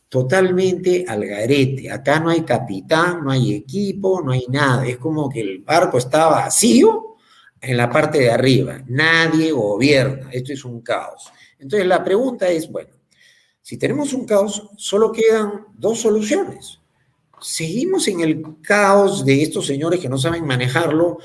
totalmente 0.08 1.04
al 1.06 1.26
garete. 1.26 1.90
Acá 1.90 2.20
no 2.20 2.30
hay 2.30 2.42
capitán, 2.42 3.22
no 3.22 3.30
hay 3.30 3.52
equipo, 3.52 4.22
no 4.22 4.32
hay 4.32 4.46
nada. 4.48 4.86
Es 4.86 4.96
como 4.96 5.28
que 5.28 5.40
el 5.40 5.58
barco 5.58 5.98
está 5.98 6.26
vacío 6.28 7.13
en 7.66 7.76
la 7.76 7.90
parte 7.90 8.18
de 8.18 8.30
arriba. 8.30 8.82
Nadie 8.86 9.52
gobierna. 9.52 10.30
Esto 10.32 10.52
es 10.52 10.64
un 10.64 10.80
caos. 10.80 11.32
Entonces 11.58 11.86
la 11.86 12.02
pregunta 12.04 12.48
es, 12.48 12.70
bueno, 12.70 12.90
si 13.60 13.78
tenemos 13.78 14.12
un 14.12 14.26
caos, 14.26 14.70
solo 14.76 15.10
quedan 15.10 15.66
dos 15.74 16.00
soluciones 16.00 16.80
seguimos 17.44 18.08
en 18.08 18.20
el 18.20 18.42
caos 18.62 19.22
de 19.24 19.42
estos 19.42 19.66
señores 19.66 20.00
que 20.00 20.08
no 20.08 20.16
saben 20.16 20.46
manejarlo 20.46 21.18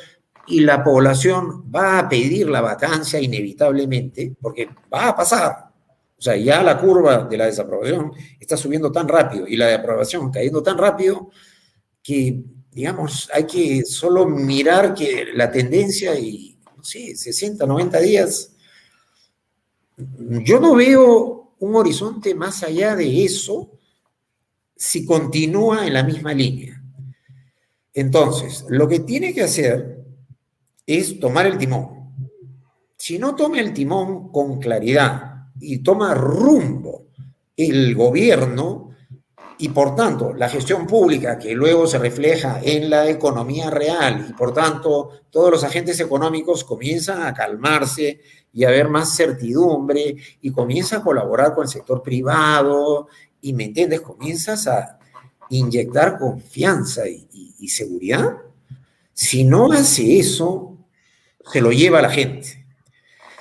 y 0.48 0.60
la 0.60 0.84
población 0.84 1.64
va 1.74 2.00
a 2.00 2.10
pedir 2.10 2.50
la 2.50 2.60
vacancia 2.60 3.22
inevitablemente, 3.22 4.36
porque 4.42 4.68
va 4.94 5.10
a 5.10 5.16
pasar. 5.16 5.70
O 6.18 6.22
sea, 6.22 6.36
ya 6.36 6.62
la 6.62 6.78
curva 6.78 7.20
de 7.24 7.38
la 7.38 7.46
desaprobación 7.46 8.12
está 8.38 8.58
subiendo 8.58 8.92
tan 8.92 9.08
rápido 9.08 9.48
y 9.48 9.56
la 9.56 9.68
de 9.68 9.76
aprobación 9.76 10.30
cayendo 10.30 10.62
tan 10.62 10.78
rápido 10.78 11.30
que, 12.04 12.44
digamos, 12.80 13.30
hay 13.34 13.44
que 13.46 13.84
solo 13.84 14.26
mirar 14.26 14.94
que 14.94 15.26
la 15.34 15.52
tendencia 15.52 16.18
y, 16.18 16.58
no 16.78 16.82
sé, 16.82 17.14
60, 17.14 17.66
90 17.66 18.00
días, 18.00 18.54
yo 19.98 20.62
no 20.62 20.76
veo 20.76 21.56
un 21.60 21.76
horizonte 21.76 22.34
más 22.34 22.64
allá 22.64 22.96
de 22.96 23.26
eso 23.26 23.72
si 24.78 25.06
continúa 25.06 25.86
en 25.86 25.94
la 25.94 26.04
misma 26.04 26.34
línea. 26.34 26.82
Entonces, 27.94 28.64
lo 28.70 28.88
que 28.88 29.02
tiene 29.02 29.34
que 29.34 29.44
hacer 29.44 30.06
es 30.86 31.20
tomar 31.20 31.48
el 31.48 31.58
timón. 31.58 32.14
Si 32.96 33.20
no 33.20 33.36
toma 33.36 33.60
el 33.60 33.74
timón 33.74 34.32
con 34.32 34.58
claridad, 34.58 35.30
y 35.60 35.80
toma 35.80 36.14
rumbo 36.14 37.08
el 37.58 37.94
gobierno 37.94 38.89
y 39.62 39.70
por 39.70 39.93
tanto 39.93 40.34
la 40.34 40.47
gestión 40.47 40.88
pública 40.88 41.38
que 41.38 41.53
luego 41.53 41.86
se 41.86 41.99
refleja 41.99 42.62
en 42.64 42.89
la 42.89 43.10
economía 43.10 43.70
real 43.70 44.26
y 44.30 44.34
por 44.34 44.53
tanto 44.53 45.12
todos 45.30 45.51
los 45.51 45.64
agentes 45.66 45.99
económicos 45.99 46.64
comienzan 46.64 47.24
a 47.24 47.34
calmarse 47.34 48.22
y 48.53 48.64
a 48.64 48.70
haber 48.70 48.88
más 48.88 49.16
certidumbre 49.16 50.16
y 50.41 50.51
comienza 50.51 50.97
a 50.97 51.03
colaborar 51.03 51.53
con 51.53 51.66
el 51.66 51.70
sector 51.70 52.01
privado 52.01 53.10
y 53.41 53.51
me 53.51 53.66
entiendes, 53.66 53.99
comienzas 53.99 54.66
a 54.68 54.97
inyectar 55.49 56.18
confianza 56.18 57.07
y, 57.07 57.28
y 57.60 57.68
seguridad. 57.68 58.38
Si 59.14 59.43
no 59.43 59.74
hace 59.74 60.20
eso, 60.20 60.78
se 61.51 61.60
lo 61.60 61.72
lleva 61.72 61.99
a 61.99 62.03
la 62.03 62.10
gente. 62.10 62.66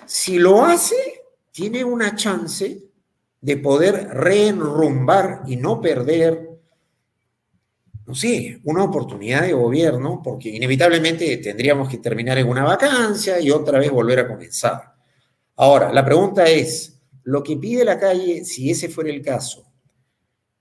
Si 0.05 0.39
lo 0.39 0.65
hace, 0.65 1.23
tiene 1.53 1.85
una 1.85 2.17
chance 2.17 2.88
de 3.41 3.57
poder 3.57 4.09
reenrumbar 4.09 5.43
y 5.47 5.57
no 5.57 5.81
perder, 5.81 6.49
no 8.07 8.15
sé, 8.15 8.61
una 8.65 8.85
oportunidad 8.85 9.43
de 9.43 9.53
gobierno, 9.53 10.21
porque 10.23 10.49
inevitablemente 10.49 11.37
tendríamos 11.39 11.89
que 11.89 11.99
terminar 11.99 12.39
en 12.39 12.49
una 12.49 12.65
vacancia 12.65 13.41
y 13.41 13.51
otra 13.51 13.79
vez 13.79 13.91
volver 13.91 14.21
a 14.21 14.29
comenzar. 14.29 14.95
Ahora, 15.57 15.93
la 15.93 16.05
pregunta 16.05 16.47
es, 16.47 16.99
lo 17.25 17.43
que 17.43 17.57
pide 17.57 17.85
la 17.85 17.99
calle, 17.99 18.45
si 18.45 18.71
ese 18.71 18.89
fuera 18.89 19.11
el 19.11 19.21
caso, 19.21 19.71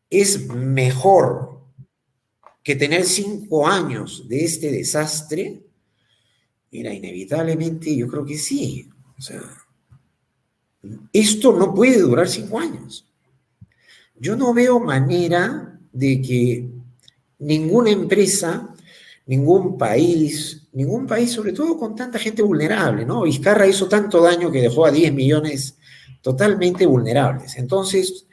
¿es 0.09 0.47
mejor 0.49 1.61
que 2.61 2.75
tener 2.75 3.05
cinco 3.05 3.65
años 3.65 4.27
de 4.27 4.43
este 4.43 4.71
desastre? 4.71 5.63
Mira, 6.71 6.93
inevitablemente 6.93 7.95
yo 7.95 8.07
creo 8.07 8.25
que 8.25 8.37
sí. 8.37 8.89
O 9.17 9.21
sea, 9.21 9.41
esto 11.13 11.53
no 11.53 11.73
puede 11.73 11.99
durar 11.99 12.27
cinco 12.27 12.59
años. 12.59 13.05
Yo 14.19 14.35
no 14.35 14.53
veo 14.53 14.79
manera 14.79 15.79
de 15.91 16.21
que 16.21 16.69
ninguna 17.39 17.91
empresa, 17.91 18.73
ningún 19.25 19.77
país, 19.77 20.67
ningún 20.73 21.05
país, 21.05 21.31
sobre 21.31 21.53
todo 21.53 21.77
con 21.77 21.95
tanta 21.95 22.19
gente 22.19 22.41
vulnerable, 22.41 23.05
¿no? 23.05 23.23
Vizcarra 23.23 23.67
hizo 23.67 23.87
tanto 23.87 24.21
daño 24.21 24.51
que 24.51 24.61
dejó 24.61 24.85
a 24.85 24.91
10 24.91 25.13
millones 25.13 25.77
totalmente 26.21 26.85
vulnerables. 26.85 27.57
Entonces, 27.57 28.25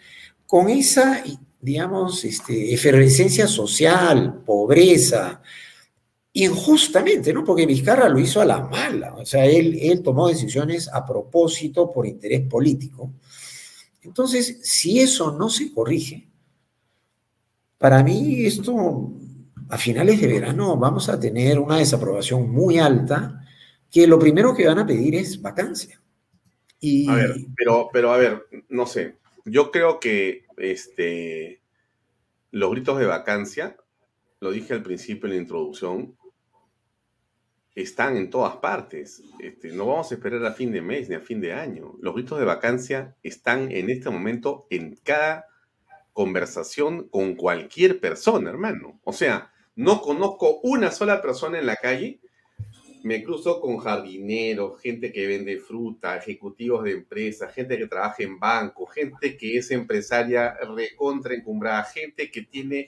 con 0.46 0.68
esa, 0.68 1.22
digamos, 1.60 2.24
este, 2.24 2.72
efervescencia 2.72 3.46
social, 3.46 4.42
pobreza, 4.44 5.42
injustamente, 6.34 7.32
¿no? 7.32 7.44
Porque 7.44 7.64
Vizcarra 7.64 8.08
lo 8.08 8.18
hizo 8.18 8.40
a 8.40 8.44
la 8.44 8.60
mala, 8.60 9.14
o 9.14 9.24
sea, 9.24 9.46
él, 9.46 10.02
tomó 10.02 10.28
decisiones 10.28 10.88
a 10.92 11.06
propósito 11.06 11.92
por 11.92 12.06
interés 12.06 12.42
político. 12.42 13.12
Entonces, 14.02 14.58
si 14.62 14.98
eso 14.98 15.30
no 15.32 15.48
se 15.48 15.72
corrige, 15.72 16.28
para 17.78 18.02
mí 18.02 18.44
esto, 18.44 19.12
a 19.68 19.78
finales 19.78 20.20
de 20.20 20.26
verano, 20.26 20.76
vamos 20.76 21.08
a 21.08 21.20
tener 21.20 21.58
una 21.58 21.78
desaprobación 21.78 22.50
muy 22.50 22.78
alta, 22.78 23.40
que 23.88 24.08
lo 24.08 24.18
primero 24.18 24.56
que 24.56 24.66
van 24.66 24.80
a 24.80 24.86
pedir 24.86 25.14
es 25.14 25.40
vacancia. 25.40 26.00
Y... 26.80 27.08
A 27.08 27.14
ver, 27.14 27.36
pero, 27.56 27.90
pero 27.92 28.12
a 28.12 28.16
ver, 28.16 28.46
no 28.70 28.86
sé, 28.86 29.18
yo 29.44 29.70
creo 29.70 30.00
que 30.00 30.46
este, 30.56 31.60
los 32.50 32.72
gritos 32.72 32.98
de 32.98 33.06
vacancia, 33.06 33.76
lo 34.40 34.50
dije 34.50 34.74
al 34.74 34.82
principio 34.82 35.26
en 35.26 35.36
la 35.36 35.40
introducción, 35.40 36.16
están 37.74 38.16
en 38.16 38.30
todas 38.30 38.56
partes. 38.56 39.22
Este, 39.40 39.72
no 39.72 39.86
vamos 39.86 40.10
a 40.10 40.14
esperar 40.14 40.44
a 40.44 40.52
fin 40.52 40.70
de 40.70 40.82
mes 40.82 41.08
ni 41.08 41.16
a 41.16 41.20
fin 41.20 41.40
de 41.40 41.52
año. 41.52 41.94
Los 42.00 42.14
gritos 42.14 42.38
de 42.38 42.44
vacancia 42.44 43.16
están 43.22 43.70
en 43.72 43.90
este 43.90 44.10
momento 44.10 44.66
en 44.70 44.96
cada 45.02 45.46
conversación 46.12 47.08
con 47.08 47.34
cualquier 47.34 48.00
persona, 48.00 48.50
hermano. 48.50 49.00
O 49.04 49.12
sea, 49.12 49.52
no 49.74 50.00
conozco 50.00 50.60
una 50.62 50.92
sola 50.92 51.20
persona 51.20 51.58
en 51.58 51.66
la 51.66 51.76
calle. 51.76 52.20
Me 53.02 53.22
cruzo 53.22 53.60
con 53.60 53.78
jardineros, 53.78 54.80
gente 54.80 55.12
que 55.12 55.26
vende 55.26 55.58
fruta, 55.58 56.16
ejecutivos 56.16 56.84
de 56.84 56.92
empresas, 56.92 57.52
gente 57.52 57.76
que 57.76 57.86
trabaja 57.86 58.22
en 58.22 58.38
banco, 58.38 58.86
gente 58.86 59.36
que 59.36 59.58
es 59.58 59.70
empresaria 59.72 60.56
recontra 60.74 61.34
encumbrada, 61.34 61.84
gente 61.84 62.30
que 62.30 62.42
tiene 62.42 62.86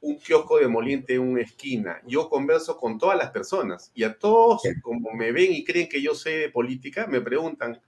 un 0.00 0.18
kiosco 0.18 0.58
de 0.58 0.68
moliente 0.68 1.14
en 1.14 1.20
una 1.20 1.42
esquina. 1.42 2.00
Yo 2.06 2.28
converso 2.28 2.76
con 2.76 2.98
todas 2.98 3.18
las 3.18 3.30
personas 3.30 3.90
y 3.94 4.04
a 4.04 4.18
todos, 4.18 4.62
como 4.82 5.12
me 5.12 5.32
ven 5.32 5.52
y 5.52 5.64
creen 5.64 5.88
que 5.88 6.00
yo 6.00 6.14
sé 6.14 6.30
de 6.30 6.48
política, 6.50 7.06
me 7.06 7.20
preguntan, 7.20 7.80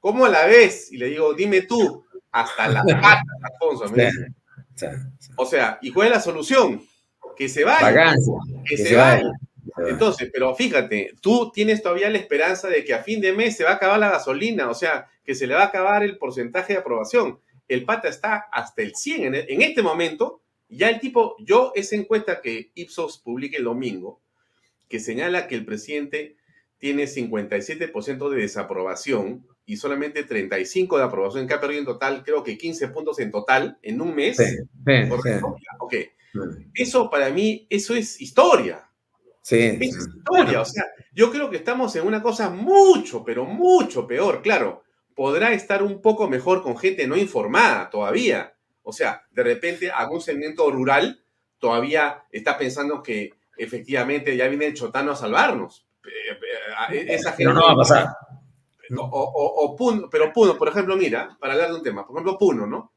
¿cómo 0.00 0.26
la 0.26 0.46
ves? 0.46 0.92
Y 0.92 0.96
le 0.96 1.06
digo, 1.06 1.34
dime 1.34 1.62
tú, 1.62 2.04
hasta 2.32 2.68
la 2.68 2.82
pata, 3.00 3.22
Alfonso. 3.42 3.94
O 5.36 5.46
sea, 5.46 5.78
¿y 5.82 5.92
cuál 5.92 6.08
es 6.08 6.14
la 6.14 6.20
solución? 6.20 6.82
Que 7.36 7.48
se 7.48 7.64
vaya. 7.64 8.14
que, 8.64 8.76
se, 8.76 8.96
vaya. 8.96 9.30
Entonces, 9.88 10.30
pero 10.32 10.54
fíjate, 10.54 11.14
tú 11.20 11.50
tienes 11.52 11.82
todavía 11.82 12.10
la 12.10 12.18
esperanza 12.18 12.68
de 12.68 12.84
que 12.84 12.94
a 12.94 13.02
fin 13.02 13.20
de 13.20 13.32
mes 13.32 13.56
se 13.56 13.64
va 13.64 13.70
a 13.70 13.74
acabar 13.74 13.98
la 14.00 14.10
gasolina, 14.10 14.68
o 14.68 14.74
sea, 14.74 15.08
que 15.24 15.34
se 15.34 15.46
le 15.46 15.54
va 15.54 15.62
a 15.62 15.66
acabar 15.66 16.02
el 16.02 16.18
porcentaje 16.18 16.72
de 16.72 16.80
aprobación. 16.80 17.38
El 17.68 17.84
pata 17.84 18.08
está 18.08 18.48
hasta 18.52 18.82
el 18.82 18.94
100 18.94 19.34
en 19.34 19.62
este 19.62 19.82
momento 19.82 20.42
ya 20.76 20.88
el 20.88 21.00
tipo, 21.00 21.36
yo 21.38 21.72
esa 21.74 21.96
encuesta 21.96 22.40
que 22.40 22.72
Ipsos 22.74 23.18
publica 23.18 23.58
el 23.58 23.64
domingo, 23.64 24.20
que 24.88 25.00
señala 25.00 25.46
que 25.46 25.54
el 25.54 25.64
presidente 25.64 26.36
tiene 26.78 27.04
57% 27.04 28.30
de 28.30 28.36
desaprobación 28.36 29.46
y 29.64 29.76
solamente 29.76 30.24
35 30.24 30.98
de 30.98 31.04
aprobación, 31.04 31.46
que 31.46 31.54
ha 31.54 31.60
perdido 31.60 31.80
en 31.80 31.86
total, 31.86 32.24
creo 32.24 32.42
que 32.42 32.58
15 32.58 32.88
puntos 32.88 33.18
en 33.20 33.30
total 33.30 33.78
en 33.82 34.00
un 34.00 34.14
mes. 34.14 34.36
Sí, 34.36 34.44
Ok. 35.78 35.94
Eso 36.74 37.10
para 37.10 37.30
mí, 37.30 37.66
eso 37.70 37.94
es 37.94 38.20
historia. 38.20 38.88
Sí. 39.42 39.78
Es 39.80 39.96
historia. 39.96 40.60
O 40.60 40.64
sea, 40.64 40.84
yo 41.12 41.30
creo 41.30 41.50
que 41.50 41.56
estamos 41.56 41.94
en 41.96 42.06
una 42.06 42.22
cosa 42.22 42.50
mucho, 42.50 43.22
pero 43.24 43.44
mucho 43.44 44.06
peor. 44.06 44.42
Claro, 44.42 44.82
podrá 45.14 45.52
estar 45.52 45.82
un 45.82 46.00
poco 46.00 46.28
mejor 46.28 46.62
con 46.62 46.76
gente 46.76 47.06
no 47.06 47.16
informada 47.16 47.90
todavía, 47.90 48.54
o 48.82 48.92
sea, 48.92 49.24
de 49.30 49.42
repente 49.42 49.90
algún 49.90 50.20
segmento 50.20 50.70
rural 50.70 51.22
todavía 51.58 52.24
está 52.30 52.58
pensando 52.58 53.02
que 53.02 53.34
efectivamente 53.56 54.36
ya 54.36 54.48
viene 54.48 54.66
el 54.66 54.74
chotano 54.74 55.12
a 55.12 55.16
salvarnos. 55.16 55.86
Eh, 56.04 56.38
eh, 56.92 57.06
esa 57.08 57.30
gente, 57.30 57.44
pero 57.44 57.54
no 57.54 57.66
va 57.66 57.72
a 57.72 57.76
pasar. 57.76 58.08
O, 58.98 59.74
Puno, 59.76 60.08
pero 60.10 60.32
Puno, 60.32 60.58
por 60.58 60.68
ejemplo, 60.68 60.96
mira, 60.96 61.36
para 61.40 61.54
hablar 61.54 61.70
de 61.70 61.76
un 61.76 61.82
tema, 61.82 62.06
por 62.06 62.16
ejemplo, 62.16 62.38
Puno, 62.38 62.66
¿no? 62.66 62.92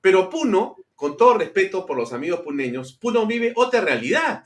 Pero 0.00 0.28
Puno, 0.28 0.76
con 0.94 1.16
todo 1.16 1.38
respeto 1.38 1.86
por 1.86 1.96
los 1.96 2.12
amigos 2.12 2.40
puneños, 2.40 2.92
Puno 2.94 3.26
vive 3.26 3.52
otra 3.56 3.80
realidad. 3.80 4.44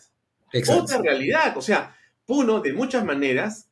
Otra 0.69 0.99
realidad. 0.99 1.57
O 1.57 1.63
sea, 1.63 1.97
Puno, 2.27 2.61
de 2.61 2.73
muchas 2.73 3.05
maneras, 3.05 3.69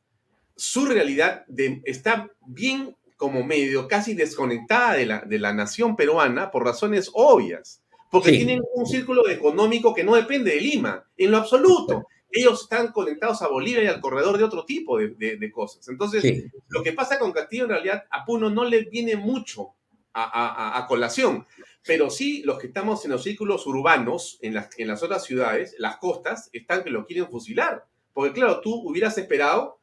su 0.55 0.85
realidad 0.85 1.45
está 1.85 2.29
bien 2.45 2.97
como 3.21 3.43
medio 3.43 3.87
casi 3.87 4.15
desconectada 4.15 4.95
de 4.95 5.05
la, 5.05 5.19
de 5.19 5.37
la 5.37 5.53
nación 5.53 5.95
peruana 5.95 6.49
por 6.49 6.65
razones 6.65 7.11
obvias, 7.13 7.83
porque 8.09 8.31
tienen 8.31 8.61
un 8.73 8.87
círculo 8.87 9.29
económico 9.29 9.93
que 9.93 10.03
no 10.03 10.15
depende 10.15 10.55
de 10.55 10.59
Lima, 10.59 11.05
en 11.15 11.29
lo 11.29 11.37
absoluto. 11.37 12.07
Ellos 12.31 12.63
están 12.63 12.91
conectados 12.91 13.43
a 13.43 13.47
Bolivia 13.47 13.83
y 13.83 13.85
al 13.85 14.01
corredor 14.01 14.39
de 14.39 14.43
otro 14.43 14.65
tipo 14.65 14.97
de, 14.97 15.09
de, 15.37 15.51
cosas. 15.51 15.87
Entonces, 15.87 16.45
lo 16.69 16.81
que 16.81 16.93
pasa 16.93 17.19
con 17.19 17.31
Castillo 17.31 17.65
en 17.65 17.69
realidad 17.69 18.05
a 18.09 18.25
Puno 18.25 18.49
no 18.49 18.65
le 18.65 18.85
viene 18.85 19.15
mucho 19.15 19.75
a, 20.13 20.79
a, 20.79 20.87
colación, 20.87 21.45
pero 21.85 22.09
sí 22.09 22.41
los 22.41 22.57
que 22.57 22.67
estamos 22.67 23.05
en 23.05 23.11
los 23.11 23.21
círculos 23.21 23.67
urbanos, 23.67 24.39
en 24.41 24.55
las, 24.55 24.69
en 24.79 24.87
las 24.87 25.03
otras 25.03 25.23
ciudades, 25.25 25.75
las 25.77 25.97
costas, 25.97 26.49
están 26.53 26.83
que 26.83 26.89
lo 26.89 27.05
quieren 27.05 27.29
fusilar. 27.29 27.85
Porque 28.13 28.33
claro, 28.33 28.61
tú 28.61 28.73
hubieras 28.83 29.15
esperado 29.19 29.79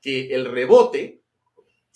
que 0.00 0.32
el 0.32 0.44
rebote 0.44 1.22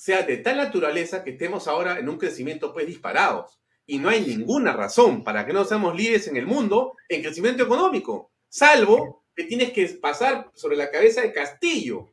sea 0.02 0.22
de 0.22 0.38
tal 0.38 0.56
naturaleza 0.56 1.22
que 1.22 1.30
estemos 1.30 1.68
ahora 1.68 1.96
en 1.96 2.08
un 2.08 2.18
crecimiento 2.18 2.72
pues 2.72 2.88
disparados. 2.88 3.60
Y 3.86 4.00
no 4.00 4.08
hay 4.08 4.22
ninguna 4.22 4.72
razón 4.72 5.22
para 5.22 5.46
que 5.46 5.52
no 5.52 5.64
seamos 5.64 5.94
líderes 5.94 6.26
en 6.26 6.36
el 6.36 6.44
mundo 6.44 6.96
en 7.08 7.22
crecimiento 7.22 7.62
económico, 7.62 8.32
salvo 8.48 9.22
que 9.32 9.44
tienes 9.44 9.70
que 9.70 9.86
pasar 10.02 10.50
sobre 10.54 10.76
la 10.76 10.90
cabeza 10.90 11.20
de 11.20 11.32
Castillo, 11.32 12.10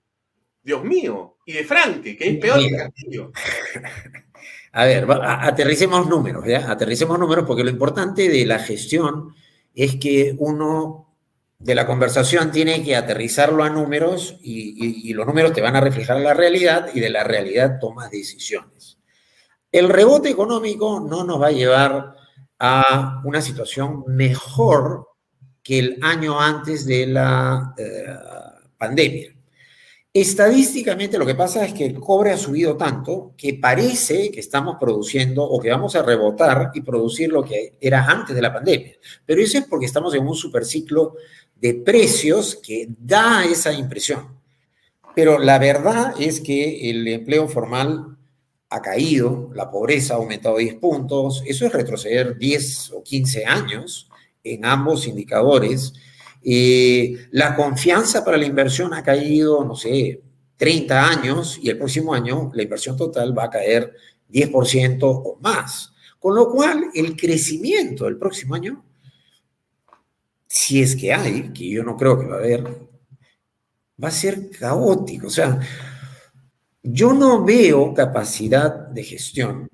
Dios 0.61 0.83
mío, 0.83 1.37
y 1.47 1.53
de 1.53 1.63
Franque, 1.63 2.15
que 2.15 2.29
es 2.29 2.37
peor 2.37 2.59
que 2.59 2.77
Castillo. 2.77 3.31
A 4.73 4.85
ver, 4.85 5.07
aterricemos 5.09 6.07
números, 6.07 6.45
¿ya? 6.45 6.69
Aterricemos 6.69 7.17
números 7.17 7.45
porque 7.47 7.63
lo 7.63 7.71
importante 7.71 8.29
de 8.29 8.45
la 8.45 8.59
gestión 8.59 9.33
es 9.73 9.95
que 9.95 10.35
uno 10.37 11.08
de 11.59 11.75
la 11.75 11.85
conversación 11.85 12.51
tiene 12.51 12.83
que 12.83 12.95
aterrizarlo 12.95 13.63
a 13.63 13.69
números 13.69 14.37
y, 14.41 15.13
los 15.13 15.27
números 15.27 15.51
te 15.51 15.61
van 15.61 15.75
a 15.75 15.81
reflejar 15.81 16.19
la 16.21 16.33
realidad 16.33 16.89
y 16.93 17.01
de 17.01 17.09
la 17.09 17.25
realidad 17.25 17.79
tomas 17.79 18.09
decisiones. 18.09 18.97
El 19.71 19.89
rebote 19.89 20.29
económico 20.29 21.01
no 21.01 21.25
nos 21.25 21.41
va 21.41 21.47
a 21.47 21.51
llevar 21.51 22.15
a 22.57 23.21
una 23.25 23.41
situación 23.41 24.03
mejor 24.07 25.09
que 25.61 25.79
el 25.79 25.99
año 26.01 26.39
antes 26.39 26.85
de 26.85 27.07
la 27.07 27.73
eh, 27.77 28.05
pandemia. 28.77 29.35
Estadísticamente 30.11 31.19
lo 31.19 31.25
que 31.25 31.35
pasa 31.35 31.63
es 31.63 31.73
que 31.73 31.85
el 31.85 31.99
cobre 31.99 32.31
ha 32.31 32.37
subido 32.37 32.75
tanto 32.75 33.35
que 33.37 33.53
parece 33.53 34.31
que 34.31 34.39
estamos 34.39 34.77
produciendo 34.79 35.43
o 35.43 35.59
que 35.59 35.69
vamos 35.69 35.95
a 35.95 36.01
rebotar 36.01 36.71
y 36.73 36.81
producir 36.81 37.31
lo 37.31 37.43
que 37.43 37.77
era 37.79 38.05
antes 38.05 38.35
de 38.35 38.41
la 38.41 38.51
pandemia. 38.51 38.95
Pero 39.23 39.39
eso 39.39 39.59
es 39.59 39.65
porque 39.65 39.85
estamos 39.85 40.15
en 40.15 40.25
un 40.25 40.35
superciclo 40.35 41.13
de 41.61 41.73
precios 41.75 42.55
que 42.55 42.87
da 42.97 43.45
esa 43.45 43.73
impresión. 43.73 44.39
Pero 45.15 45.39
la 45.39 45.59
verdad 45.59 46.13
es 46.19 46.39
que 46.39 46.89
el 46.89 47.07
empleo 47.07 47.47
formal 47.47 48.17
ha 48.69 48.81
caído, 48.81 49.49
la 49.53 49.69
pobreza 49.69 50.13
ha 50.13 50.17
aumentado 50.17 50.57
10 50.57 50.75
puntos, 50.75 51.43
eso 51.45 51.65
es 51.65 51.73
retroceder 51.73 52.37
10 52.37 52.91
o 52.91 53.03
15 53.03 53.45
años 53.45 54.09
en 54.43 54.63
ambos 54.63 55.07
indicadores 55.07 55.93
eh, 56.41 57.27
la 57.31 57.55
confianza 57.55 58.23
para 58.23 58.37
la 58.37 58.45
inversión 58.45 58.93
ha 58.93 59.03
caído, 59.03 59.63
no 59.63 59.75
sé, 59.75 60.21
30 60.57 61.07
años 61.09 61.59
y 61.61 61.69
el 61.69 61.77
próximo 61.77 62.13
año 62.13 62.51
la 62.53 62.63
inversión 62.63 62.95
total 62.95 63.37
va 63.37 63.45
a 63.45 63.49
caer 63.49 63.93
10% 64.31 64.99
o 65.01 65.37
más. 65.41 65.93
Con 66.19 66.35
lo 66.35 66.49
cual, 66.49 66.85
el 66.93 67.15
crecimiento 67.15 68.05
del 68.05 68.17
próximo 68.17 68.55
año, 68.55 68.83
si 70.49 70.81
es 70.81 70.95
que 70.95 71.13
hay, 71.13 71.53
que 71.53 71.69
yo 71.69 71.83
no 71.83 71.95
creo 71.95 72.19
que 72.19 72.25
va 72.25 72.35
a 72.35 72.39
haber, 72.39 72.63
va 74.03 74.07
a 74.07 74.11
ser 74.11 74.49
caótico. 74.49 75.27
O 75.27 75.29
sea, 75.29 75.59
yo 76.81 77.13
no 77.13 77.45
veo 77.45 77.93
capacidad 77.93 78.87
de 78.87 79.03
gestión, 79.03 79.69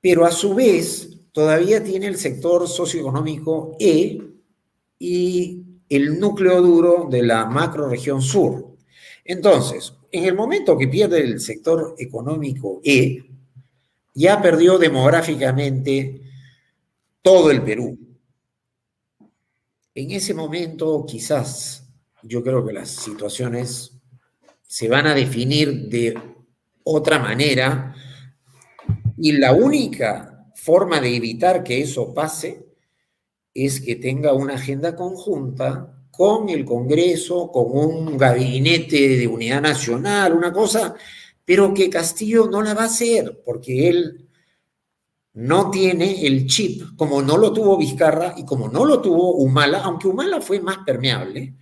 pero 0.00 0.24
a 0.24 0.30
su 0.30 0.54
vez 0.54 1.18
todavía 1.32 1.82
tiene 1.82 2.06
el 2.06 2.16
sector 2.16 2.68
socioeconómico 2.68 3.76
E 3.80 4.22
y 4.98 5.62
el 5.88 6.20
núcleo 6.20 6.62
duro 6.62 7.08
de 7.10 7.22
la 7.24 7.44
macroregión 7.46 8.22
sur. 8.22 8.76
Entonces, 9.24 9.92
en 10.12 10.24
el 10.24 10.34
momento 10.34 10.78
que 10.78 10.86
pierde 10.86 11.20
el 11.20 11.40
sector 11.40 11.96
económico 11.98 12.80
E, 12.84 13.24
ya 14.14 14.40
perdió 14.40 14.78
demográficamente 14.78 16.22
todo 17.22 17.50
el 17.50 17.62
Perú. 17.62 18.05
En 19.98 20.10
ese 20.10 20.34
momento, 20.34 21.06
quizás, 21.08 21.88
yo 22.22 22.42
creo 22.42 22.66
que 22.66 22.74
las 22.74 22.90
situaciones 22.90 23.98
se 24.60 24.90
van 24.90 25.06
a 25.06 25.14
definir 25.14 25.88
de 25.88 26.14
otra 26.84 27.18
manera 27.18 27.94
y 29.16 29.32
la 29.32 29.54
única 29.54 30.50
forma 30.54 31.00
de 31.00 31.16
evitar 31.16 31.64
que 31.64 31.80
eso 31.80 32.12
pase 32.12 32.66
es 33.54 33.80
que 33.80 33.96
tenga 33.96 34.34
una 34.34 34.56
agenda 34.56 34.94
conjunta 34.94 36.04
con 36.10 36.50
el 36.50 36.66
Congreso, 36.66 37.50
con 37.50 37.64
un 37.70 38.18
gabinete 38.18 39.16
de 39.16 39.26
unidad 39.26 39.62
nacional, 39.62 40.34
una 40.34 40.52
cosa, 40.52 40.94
pero 41.42 41.72
que 41.72 41.88
Castillo 41.88 42.48
no 42.50 42.60
la 42.60 42.74
va 42.74 42.82
a 42.82 42.92
hacer 42.92 43.40
porque 43.42 43.88
él 43.88 44.25
no 45.36 45.70
tiene 45.70 46.26
el 46.26 46.46
chip, 46.46 46.96
como 46.96 47.20
no 47.20 47.36
lo 47.36 47.52
tuvo 47.52 47.76
Vizcarra 47.76 48.32
y 48.38 48.44
como 48.46 48.68
no 48.68 48.86
lo 48.86 49.02
tuvo 49.02 49.34
Humala, 49.34 49.82
aunque 49.84 50.08
Humala 50.08 50.40
fue 50.40 50.60
más 50.60 50.78
permeable, 50.78 51.54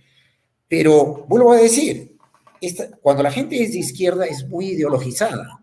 pero 0.67 1.25
vuelvo 1.27 1.51
a 1.51 1.57
decir, 1.57 2.15
cuando 3.01 3.21
la 3.21 3.31
gente 3.31 3.61
es 3.61 3.73
de 3.73 3.79
izquierda 3.79 4.25
es 4.25 4.47
muy 4.47 4.69
ideologizada. 4.69 5.59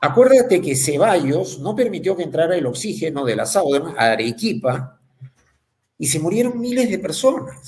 Acuérdate 0.00 0.60
que 0.60 0.76
Ceballos 0.76 1.58
no 1.58 1.74
permitió 1.74 2.16
que 2.16 2.22
entrara 2.22 2.54
el 2.56 2.66
oxígeno 2.66 3.24
de 3.24 3.34
la 3.34 3.46
SAUDEM 3.46 3.94
a 3.98 4.12
Arequipa 4.12 5.00
y 5.98 6.06
se 6.06 6.20
murieron 6.20 6.58
miles 6.60 6.88
de 6.88 7.00
personas. 7.00 7.58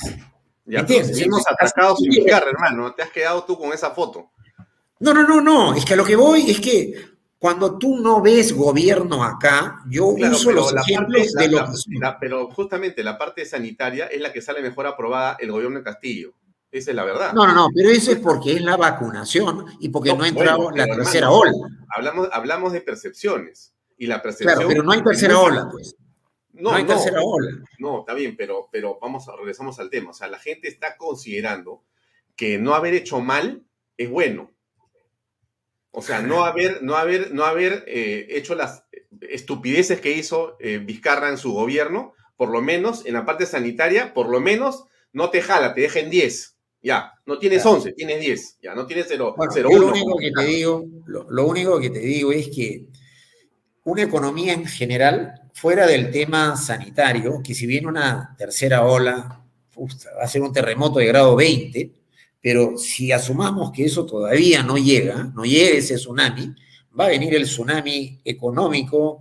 Ya, 0.64 0.78
¿Entiendes? 0.78 1.20
Hemos 1.20 1.42
atacado 1.50 1.96
sin 1.96 2.08
Vizcarra, 2.08 2.50
hermano. 2.50 2.94
Te 2.94 3.02
has 3.02 3.10
quedado 3.10 3.42
tú 3.44 3.58
con 3.58 3.72
esa 3.72 3.90
foto. 3.90 4.30
No, 5.00 5.12
no, 5.12 5.26
no, 5.26 5.40
no. 5.40 5.74
Es 5.74 5.84
que 5.84 5.94
a 5.94 5.96
lo 5.96 6.04
que 6.04 6.14
voy 6.14 6.52
es 6.52 6.60
que 6.60 6.94
cuando 7.42 7.76
tú 7.76 7.98
no 7.98 8.22
ves 8.22 8.54
gobierno 8.54 9.24
acá, 9.24 9.82
yo 9.88 10.06
uso 10.06 10.52
los 10.52 10.72
ejemplos 10.76 11.32
de 11.32 11.48
lo 11.48 11.58
que 11.64 11.72
Pero 12.20 12.48
justamente 12.52 13.02
la 13.02 13.18
parte 13.18 13.44
sanitaria 13.44 14.06
es 14.06 14.20
la 14.20 14.32
que 14.32 14.40
sale 14.40 14.62
mejor 14.62 14.86
aprobada 14.86 15.36
el 15.40 15.50
gobierno 15.50 15.78
de 15.78 15.82
Castillo. 15.82 16.34
Esa 16.70 16.92
es 16.92 16.96
la 16.96 17.02
verdad. 17.02 17.32
No, 17.32 17.44
no, 17.44 17.52
no, 17.52 17.68
pero 17.74 17.90
eso 17.90 18.12
es 18.12 18.20
porque 18.20 18.52
es 18.52 18.62
la 18.62 18.76
vacunación 18.76 19.66
y 19.80 19.88
porque 19.88 20.14
no, 20.14 20.22
ha 20.22 20.28
entrado 20.28 20.70
la 20.70 20.86
tercera 20.86 21.32
ola. 21.32 21.50
Hablamos, 21.88 22.28
hablamos 22.30 22.72
de 22.72 22.80
percepciones. 22.80 23.74
Y 23.98 24.06
la 24.06 24.22
percepción. 24.22 24.54
Claro, 24.54 24.68
pero 24.68 24.84
no 24.84 24.92
hay 24.92 25.02
tercera 25.02 25.40
ola, 25.40 25.68
pues. 25.68 25.96
No, 26.52 26.78
no, 26.78 26.86
tercera 26.86 27.22
ola. 27.24 27.60
No, 27.80 28.00
está 28.02 28.14
bien, 28.14 28.36
pero, 28.36 28.68
pero 28.70 29.00
vamos, 29.02 29.26
regresamos 29.36 29.80
al 29.80 29.90
tema. 29.90 30.10
O 30.10 30.14
sea, 30.14 30.28
la 30.28 30.38
gente 30.38 30.68
está 30.68 30.96
considerando 30.96 31.82
que 32.36 32.56
no 32.58 32.76
haber 32.76 32.94
hecho 32.94 33.18
mal 33.18 33.64
es 33.96 34.08
bueno. 34.08 34.51
O 35.92 36.02
sea, 36.02 36.22
no 36.22 36.44
haber, 36.44 36.82
no 36.82 36.96
haber, 36.96 37.32
no 37.32 37.44
haber 37.44 37.84
eh, 37.86 38.26
hecho 38.30 38.54
las 38.54 38.84
estupideces 39.20 40.00
que 40.00 40.12
hizo 40.12 40.56
eh, 40.58 40.78
Vizcarra 40.78 41.28
en 41.28 41.36
su 41.36 41.52
gobierno, 41.52 42.14
por 42.36 42.48
lo 42.48 42.62
menos 42.62 43.04
en 43.04 43.14
la 43.14 43.26
parte 43.26 43.44
sanitaria, 43.44 44.14
por 44.14 44.28
lo 44.28 44.40
menos 44.40 44.84
no 45.12 45.30
te 45.30 45.42
jala, 45.42 45.74
te 45.74 45.82
deja 45.82 46.00
en 46.00 46.10
10. 46.10 46.56
Ya, 46.82 47.12
no 47.26 47.38
tienes 47.38 47.64
11, 47.64 47.92
tienes 47.92 48.20
10. 48.20 48.58
Ya, 48.62 48.74
no 48.74 48.86
tienes 48.86 49.06
0, 49.08 49.36
Lo 49.36 49.86
único, 49.86 50.16
que 50.16 50.32
te 50.32 50.44
digo, 50.44 50.84
lo 51.06 51.46
único 51.46 51.78
que 51.78 51.90
te 51.90 52.00
digo 52.00 52.32
es 52.32 52.48
que 52.48 52.86
una 53.84 54.02
economía 54.02 54.54
en 54.54 54.66
general 54.66 55.42
fuera 55.52 55.86
del 55.86 56.10
tema 56.10 56.56
sanitario, 56.56 57.40
que 57.44 57.54
si 57.54 57.66
viene 57.66 57.86
una 57.86 58.34
tercera 58.38 58.84
ola, 58.84 59.44
va 59.78 60.22
a 60.22 60.28
ser 60.28 60.42
un 60.42 60.52
terremoto 60.52 60.98
de 60.98 61.06
grado 61.06 61.36
20, 61.36 61.92
pero 62.42 62.76
si 62.76 63.12
asumamos 63.12 63.70
que 63.70 63.84
eso 63.84 64.04
todavía 64.04 64.62
no 64.62 64.76
llega, 64.76 65.30
no 65.34 65.44
llega 65.44 65.78
ese 65.78 65.94
tsunami, 65.94 66.54
va 66.98 67.06
a 67.06 67.10
venir 67.10 67.34
el 67.34 67.44
tsunami 67.44 68.20
económico 68.24 69.20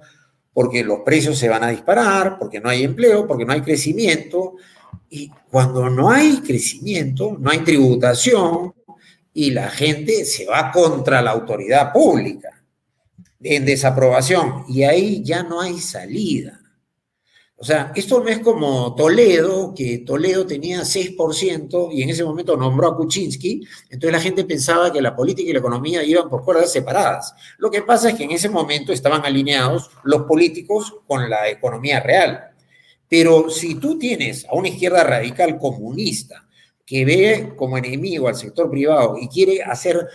porque 0.53 0.83
los 0.83 0.99
precios 0.99 1.37
se 1.37 1.47
van 1.47 1.63
a 1.63 1.69
disparar, 1.69 2.37
porque 2.37 2.59
no 2.59 2.69
hay 2.69 2.83
empleo, 2.83 3.27
porque 3.27 3.45
no 3.45 3.53
hay 3.53 3.61
crecimiento. 3.61 4.55
Y 5.09 5.29
cuando 5.49 5.89
no 5.89 6.09
hay 6.09 6.41
crecimiento, 6.41 7.37
no 7.39 7.51
hay 7.51 7.59
tributación 7.59 8.73
y 9.33 9.51
la 9.51 9.69
gente 9.69 10.25
se 10.25 10.45
va 10.45 10.71
contra 10.71 11.21
la 11.21 11.31
autoridad 11.31 11.93
pública 11.93 12.63
en 13.39 13.65
desaprobación 13.65 14.65
y 14.67 14.83
ahí 14.83 15.23
ya 15.23 15.43
no 15.43 15.61
hay 15.61 15.79
salida. 15.79 16.60
O 17.61 17.63
sea, 17.63 17.91
esto 17.93 18.19
no 18.19 18.27
es 18.27 18.39
como 18.39 18.95
Toledo, 18.95 19.71
que 19.75 19.99
Toledo 19.99 20.47
tenía 20.47 20.81
6% 20.81 21.89
y 21.91 22.01
en 22.01 22.09
ese 22.09 22.23
momento 22.23 22.57
nombró 22.57 22.87
a 22.87 22.97
Kuczynski, 22.97 23.61
entonces 23.91 24.11
la 24.11 24.19
gente 24.19 24.45
pensaba 24.45 24.91
que 24.91 24.99
la 24.99 25.15
política 25.15 25.47
y 25.47 25.53
la 25.53 25.59
economía 25.59 26.03
iban 26.03 26.27
por 26.27 26.43
cuerdas 26.43 26.71
separadas. 26.71 27.35
Lo 27.59 27.69
que 27.69 27.83
pasa 27.83 28.09
es 28.09 28.15
que 28.15 28.23
en 28.23 28.31
ese 28.31 28.49
momento 28.49 28.91
estaban 28.91 29.23
alineados 29.23 29.91
los 30.03 30.23
políticos 30.23 30.91
con 31.05 31.29
la 31.29 31.49
economía 31.49 31.99
real. 31.99 32.49
Pero 33.07 33.51
si 33.51 33.75
tú 33.75 33.99
tienes 33.99 34.43
a 34.45 34.55
una 34.55 34.69
izquierda 34.69 35.03
radical 35.03 35.59
comunista 35.59 36.47
que 36.83 37.05
ve 37.05 37.53
como 37.55 37.77
enemigo 37.77 38.27
al 38.27 38.35
sector 38.37 38.71
privado 38.71 39.17
y 39.21 39.27
quiere 39.27 39.61
hacer 39.61 40.07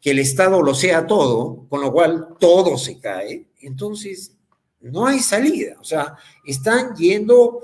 que 0.00 0.10
el 0.10 0.18
Estado 0.18 0.60
lo 0.64 0.74
sea 0.74 1.06
todo, 1.06 1.64
con 1.68 1.80
lo 1.80 1.92
cual 1.92 2.26
todo 2.40 2.76
se 2.76 2.98
cae, 2.98 3.46
entonces 3.60 4.32
no 4.80 5.06
hay 5.06 5.20
salida. 5.20 5.76
O 5.80 5.84
sea, 5.84 6.16
están 6.44 6.94
yendo 6.96 7.62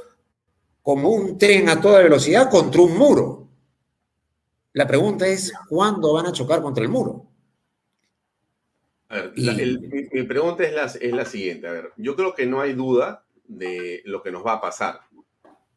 como 0.82 1.10
un 1.10 1.38
tren 1.38 1.68
a 1.68 1.80
toda 1.80 2.02
velocidad 2.02 2.50
contra 2.50 2.82
un 2.82 2.96
muro. 2.96 3.48
La 4.72 4.86
pregunta 4.86 5.26
es, 5.26 5.52
¿cuándo 5.68 6.12
van 6.12 6.26
a 6.26 6.32
chocar 6.32 6.60
contra 6.60 6.82
el 6.82 6.90
muro? 6.90 7.26
A 9.08 9.16
ver, 9.16 9.32
mi, 9.36 10.22
pregunta 10.24 10.64
es 10.64 10.72
la, 10.74 10.84
es 10.84 11.12
la 11.12 11.24
siguiente. 11.24 11.68
A 11.68 11.72
ver, 11.72 11.92
yo 11.96 12.16
creo 12.16 12.34
que 12.34 12.46
no 12.46 12.60
hay 12.60 12.72
duda 12.72 13.24
de 13.44 14.02
lo 14.04 14.22
que 14.22 14.32
nos 14.32 14.44
va 14.44 14.54
a 14.54 14.60
pasar. 14.60 15.00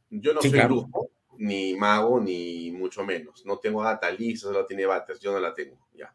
Yo 0.09 0.33
no 0.33 0.41
soy 0.41 0.59
brujo, 0.61 1.09
ni 1.37 1.75
mago, 1.75 2.19
ni 2.19 2.71
mucho 2.71 3.03
menos. 3.03 3.45
No 3.45 3.59
tengo 3.59 3.83
data 3.83 4.09
lisa, 4.09 4.47
solo 4.47 4.65
tiene 4.65 4.85
bates, 4.85 5.19
yo 5.19 5.31
no 5.31 5.39
la 5.39 5.53
tengo. 5.53 5.77
Ya. 5.93 6.13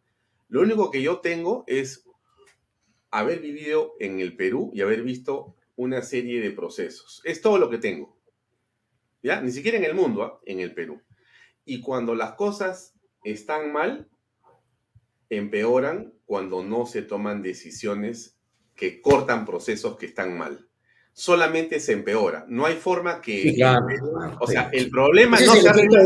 Lo 0.49 0.63
único 0.63 0.91
que 0.91 1.01
yo 1.01 1.21
tengo 1.21 1.65
es 1.67 2.05
haber 3.13 3.41
vivido 3.41 3.95
en 4.01 4.19
el 4.19 4.35
Perú 4.35 4.73
y 4.75 4.81
haber 4.81 5.03
visto 5.03 5.55
una 5.77 6.03
serie 6.03 6.41
de 6.41 6.51
procesos. 6.51 7.21
Es 7.25 7.41
todo 7.41 7.59
lo 7.59 7.71
que 7.71 7.79
tengo. 7.79 8.19
¿Ya? 9.23 9.41
Ni 9.41 9.53
siquiera 9.53 9.79
en 9.79 9.85
el 9.85 9.95
mundo, 9.95 10.25
¿ah? 10.25 10.41
en 10.45 10.59
el 10.59 10.75
Perú. 10.75 11.01
Y 11.65 11.81
cuando 11.81 12.15
las 12.15 12.33
cosas 12.33 12.95
están 13.23 13.73
mal, 13.73 14.09
empeoran 15.29 16.15
cuando 16.25 16.65
no 16.65 16.87
se 16.87 17.03
toman 17.03 17.43
decisiones 17.43 18.39
que 18.75 19.01
cortan 19.01 19.45
procesos 19.45 19.97
que 19.97 20.07
están 20.07 20.37
mal. 20.37 20.69
Solamente 21.13 21.79
se 21.79 21.93
empeora. 21.93 22.47
No 22.49 22.65
hay 22.65 22.75
forma 22.75 23.21
que... 23.21 23.55
o 24.41 24.47
sea, 24.47 24.71
el 24.73 24.89
problema 24.91 25.39
no 25.41 25.55
se 25.55 25.69
arregla 25.69 26.03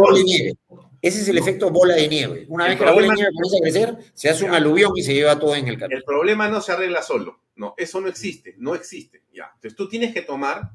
ese 1.06 1.22
es 1.22 1.28
el 1.28 1.38
efecto 1.38 1.70
bola 1.70 1.94
de 1.94 2.08
nieve. 2.08 2.46
Una 2.48 2.66
vez 2.66 2.78
que 2.78 2.84
la 2.84 2.92
bola 2.92 3.08
de 3.08 3.14
nieve 3.14 3.30
comienza 3.32 3.56
a 3.56 3.60
crecer, 3.60 4.12
se 4.14 4.28
hace 4.28 4.44
un 4.44 4.54
aluvión 4.54 4.92
y 4.96 5.02
se 5.02 5.14
lleva 5.14 5.38
todo 5.38 5.54
en 5.54 5.68
el 5.68 5.78
camino. 5.78 5.98
El 5.98 6.04
problema 6.04 6.48
no 6.48 6.60
se 6.60 6.72
arregla 6.72 7.02
solo. 7.02 7.40
No, 7.54 7.74
eso 7.76 8.00
no 8.00 8.08
existe. 8.08 8.54
No 8.58 8.74
existe. 8.74 9.22
Ya. 9.32 9.50
Entonces 9.54 9.76
tú 9.76 9.88
tienes 9.88 10.12
que 10.12 10.22
tomar 10.22 10.70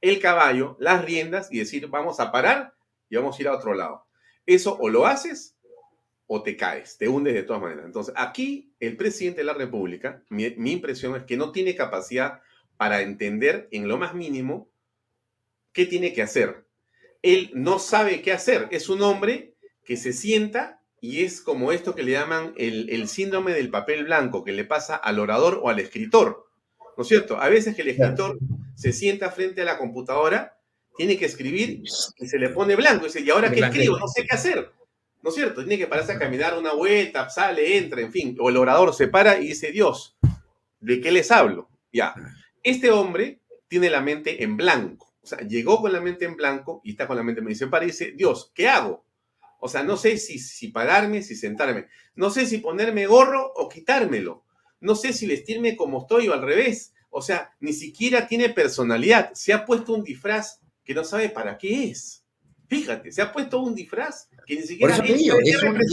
el 0.00 0.20
caballo, 0.20 0.76
las 0.80 1.04
riendas 1.04 1.48
y 1.50 1.58
decir, 1.58 1.88
vamos 1.88 2.20
a 2.20 2.30
parar 2.32 2.74
y 3.08 3.16
vamos 3.16 3.38
a 3.38 3.42
ir 3.42 3.48
a 3.48 3.56
otro 3.56 3.74
lado. 3.74 4.06
Eso 4.44 4.76
o 4.78 4.88
lo 4.88 5.06
haces 5.06 5.56
o 6.26 6.42
te 6.42 6.56
caes, 6.56 6.98
te 6.98 7.08
hundes 7.08 7.34
de 7.34 7.42
todas 7.42 7.62
maneras. 7.62 7.84
Entonces, 7.84 8.14
aquí 8.16 8.72
el 8.80 8.96
presidente 8.96 9.40
de 9.40 9.44
la 9.44 9.54
República, 9.54 10.22
mi, 10.28 10.50
mi 10.56 10.72
impresión 10.72 11.14
es 11.16 11.24
que 11.24 11.36
no 11.36 11.52
tiene 11.52 11.76
capacidad 11.76 12.40
para 12.76 13.00
entender 13.00 13.68
en 13.70 13.88
lo 13.88 13.96
más 13.96 14.14
mínimo 14.14 14.68
qué 15.72 15.86
tiene 15.86 16.12
que 16.12 16.22
hacer. 16.22 16.66
Él 17.22 17.50
no 17.54 17.78
sabe 17.78 18.22
qué 18.22 18.32
hacer. 18.32 18.68
Es 18.70 18.88
un 18.88 19.02
hombre 19.02 19.55
que 19.86 19.96
se 19.96 20.12
sienta 20.12 20.82
y 21.00 21.22
es 21.22 21.40
como 21.40 21.72
esto 21.72 21.94
que 21.94 22.02
le 22.02 22.12
llaman 22.12 22.52
el, 22.56 23.08
síndrome 23.08 23.52
del 23.52 23.70
papel 23.70 24.04
blanco 24.04 24.44
que 24.44 24.52
le 24.52 24.64
pasa 24.64 24.96
al 24.96 25.20
orador 25.20 25.60
o 25.62 25.70
al 25.70 25.78
escritor. 25.78 26.46
¿No 26.96 27.02
es 27.02 27.08
cierto? 27.08 27.40
A 27.40 27.48
veces 27.48 27.76
que 27.76 27.82
el 27.82 27.88
escritor 27.88 28.38
se 28.74 28.92
sienta 28.92 29.30
frente 29.30 29.62
a 29.62 29.64
la 29.64 29.78
computadora, 29.78 30.58
tiene 30.96 31.16
que 31.16 31.26
escribir 31.26 31.82
y 32.18 32.26
se 32.26 32.38
le 32.38 32.48
pone 32.48 32.74
blanco. 32.74 33.04
Y 33.04 33.08
dice, 33.08 33.20
¿y 33.20 33.30
ahora 33.30 33.50
qué 33.50 33.60
escribo? 33.60 33.98
No 33.98 34.08
sé 34.08 34.24
qué 34.24 34.34
hacer. 34.34 34.72
¿No 35.22 35.30
es 35.30 35.36
cierto? 35.36 35.60
Tiene 35.60 35.78
que 35.78 35.86
pararse 35.86 36.12
a 36.12 36.18
caminar 36.18 36.58
una 36.58 36.72
vuelta, 36.72 37.28
sale, 37.28 37.78
entra, 37.78 38.00
en 38.00 38.10
fin. 38.10 38.36
O 38.40 38.48
el 38.48 38.56
orador 38.56 38.92
se 38.94 39.08
para 39.08 39.38
y 39.38 39.48
dice, 39.48 39.70
Dios, 39.70 40.16
¿de 40.80 41.00
qué 41.00 41.12
les 41.12 41.30
hablo? 41.30 41.68
Ya. 41.92 42.14
Este 42.62 42.90
hombre 42.90 43.40
tiene 43.68 43.90
la 43.90 44.00
mente 44.00 44.42
en 44.42 44.56
blanco. 44.56 45.14
O 45.22 45.26
sea, 45.26 45.38
llegó 45.40 45.80
con 45.80 45.92
la 45.92 46.00
mente 46.00 46.24
en 46.24 46.36
blanco 46.36 46.80
y 46.82 46.92
está 46.92 47.06
con 47.06 47.16
la 47.16 47.22
mente, 47.22 47.42
me 47.42 47.50
dice, 47.50 47.66
para 47.66 47.84
y 47.84 47.88
dice, 47.88 48.12
Dios, 48.12 48.50
¿qué 48.54 48.68
hago? 48.68 49.05
O 49.60 49.68
sea, 49.68 49.82
no 49.82 49.96
sé 49.96 50.18
si, 50.18 50.38
si 50.38 50.68
pararme, 50.68 51.22
si 51.22 51.34
sentarme. 51.34 51.86
No 52.14 52.30
sé 52.30 52.46
si 52.46 52.58
ponerme 52.58 53.06
gorro 53.06 53.52
o 53.54 53.68
quitármelo. 53.68 54.44
No 54.80 54.94
sé 54.94 55.12
si 55.12 55.26
vestirme 55.26 55.76
como 55.76 56.02
estoy 56.02 56.28
o 56.28 56.34
al 56.34 56.42
revés. 56.42 56.92
O 57.10 57.22
sea, 57.22 57.54
ni 57.60 57.72
siquiera 57.72 58.26
tiene 58.26 58.50
personalidad. 58.50 59.32
Se 59.34 59.52
ha 59.52 59.64
puesto 59.64 59.94
un 59.94 60.04
disfraz 60.04 60.60
que 60.84 60.94
no 60.94 61.04
sabe 61.04 61.30
para 61.30 61.56
qué 61.56 61.90
es. 61.90 62.22
Fíjate, 62.68 63.12
se 63.12 63.22
ha 63.22 63.32
puesto 63.32 63.60
un 63.60 63.74
disfraz 63.74 64.28
que 64.46 64.56
ni 64.56 64.62
siquiera 64.62 64.96
Por 64.96 65.06
eso 65.06 65.14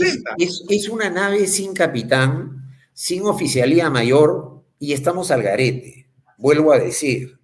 es, 0.02 0.22
es, 0.38 0.64
es, 0.68 0.88
una 0.88 1.08
nave 1.08 1.46
sin 1.46 1.72
capitán, 1.72 2.74
sin 2.92 3.22
oficialía 3.26 3.90
mayor 3.90 4.64
y 4.78 4.92
estamos 4.92 5.30
al 5.30 5.42
garete. 5.42 6.08
Vuelvo 6.36 6.72
a 6.72 6.78
decir. 6.78 7.38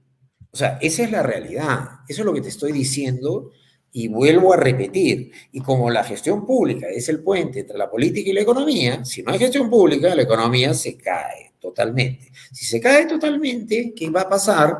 O 0.50 0.56
sea, 0.56 0.78
esa 0.82 1.04
es 1.04 1.10
la 1.10 1.22
realidad. 1.22 2.00
Eso 2.08 2.22
es 2.22 2.26
lo 2.26 2.34
que 2.34 2.40
te 2.40 2.48
estoy 2.48 2.72
diciendo 2.72 3.50
y 3.92 4.08
vuelvo 4.08 4.52
a 4.52 4.56
repetir, 4.56 5.32
y 5.52 5.60
como 5.60 5.90
la 5.90 6.04
gestión 6.04 6.46
pública 6.46 6.86
es 6.88 7.08
el 7.08 7.22
puente 7.22 7.60
entre 7.60 7.76
la 7.76 7.90
política 7.90 8.30
y 8.30 8.32
la 8.32 8.42
economía, 8.42 9.04
si 9.04 9.22
no 9.22 9.32
hay 9.32 9.38
gestión 9.38 9.68
pública, 9.68 10.14
la 10.14 10.22
economía 10.22 10.72
se 10.74 10.96
cae 10.96 11.54
totalmente. 11.60 12.30
Si 12.52 12.64
se 12.64 12.80
cae 12.80 13.06
totalmente, 13.06 13.92
¿qué 13.94 14.10
va 14.10 14.22
a 14.22 14.28
pasar? 14.28 14.78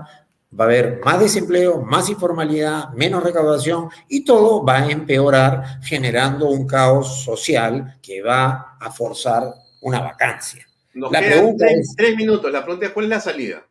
Va 0.59 0.65
a 0.65 0.67
haber 0.67 1.01
más 1.05 1.21
desempleo, 1.21 1.83
más 1.83 2.09
informalidad, 2.09 2.91
menos 2.91 3.23
recaudación 3.23 3.89
y 4.09 4.25
todo 4.25 4.65
va 4.65 4.79
a 4.79 4.91
empeorar 4.91 5.81
generando 5.83 6.49
un 6.49 6.67
caos 6.67 7.25
social 7.25 7.99
que 8.03 8.23
va 8.23 8.77
a 8.81 8.91
forzar 8.91 9.55
una 9.83 10.01
vacancia. 10.01 10.67
la 10.95 11.21
pregunta 11.21 11.67
es, 11.67 11.95
tres 11.97 12.17
minutos. 12.17 12.51
La 12.51 12.65
pregunta 12.65 12.87
es, 12.87 12.93
¿cuál 12.93 13.07
es 13.07 13.11
la 13.11 13.21
salida? 13.21 13.67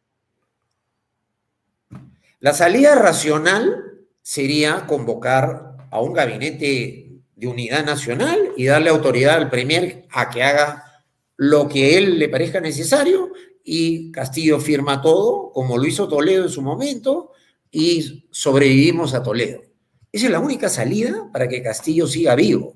La 2.40 2.54
salida 2.54 2.96
racional 2.96 3.89
sería 4.22 4.86
convocar 4.88 5.76
a 5.92 6.02
un 6.02 6.14
gabinete 6.14 7.22
de 7.36 7.48
unidad 7.48 7.86
nacional 7.86 8.52
y 8.58 8.66
darle 8.66 8.90
autoridad 8.90 9.38
al 9.38 9.50
Premier 9.50 10.06
a 10.12 10.30
que 10.30 10.44
haga 10.44 10.84
lo 11.38 11.70
que 11.70 11.98
él 11.98 12.20
le 12.20 12.28
parezca 12.28 12.60
necesario 12.60 13.32
y 13.64 14.12
Castillo 14.12 14.60
firma 14.60 15.02
todo, 15.02 15.52
como 15.54 15.78
lo 15.78 15.86
hizo 15.86 16.08
Toledo 16.08 16.44
en 16.44 16.50
su 16.50 16.62
momento, 16.62 17.32
y 17.72 18.28
sobrevivimos 18.32 19.14
a 19.14 19.24
Toledo. 19.24 19.62
Esa 20.12 20.26
es 20.26 20.32
la 20.32 20.40
única 20.40 20.70
salida 20.70 21.30
para 21.32 21.48
que 21.48 21.62
Castillo 21.62 22.08
siga 22.08 22.36
vivo. 22.36 22.74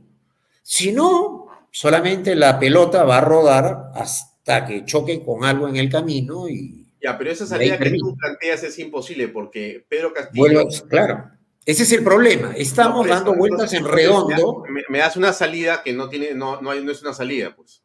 Si 0.61 0.91
no, 0.91 1.47
solamente 1.71 2.35
la 2.35 2.59
pelota 2.59 3.03
va 3.03 3.17
a 3.17 3.21
rodar 3.21 3.91
hasta 3.95 4.65
que 4.65 4.85
choque 4.85 5.23
con 5.23 5.43
algo 5.43 5.67
en 5.67 5.77
el 5.77 5.89
camino 5.89 6.47
y... 6.47 6.82
Ya, 7.03 7.17
pero 7.17 7.31
esa 7.31 7.45
salida 7.45 7.77
que 7.77 7.91
tú 7.91 8.15
planteas 8.15 8.63
es 8.63 8.79
imposible 8.79 9.27
porque 9.27 9.85
Pedro 9.89 10.13
Castillo... 10.13 10.67
claro 10.87 11.33
ese 11.65 11.83
es 11.83 11.91
el 11.93 12.03
problema. 12.03 12.53
Estamos 12.57 13.07
dando 13.07 13.35
vueltas 13.35 13.73
en 13.73 13.85
redondo. 13.85 14.63
Me, 14.89 14.99
das 14.99 15.15
una 15.15 15.31
salida 15.31 15.81
que 15.81 15.93
no 15.93 16.09
tiene, 16.09 16.33
no, 16.33 16.61
no, 16.61 16.71
hay, 16.71 16.83
no 16.83 16.91
es 16.91 17.01
una 17.01 17.13
salida, 17.13 17.55
pues. 17.55 17.83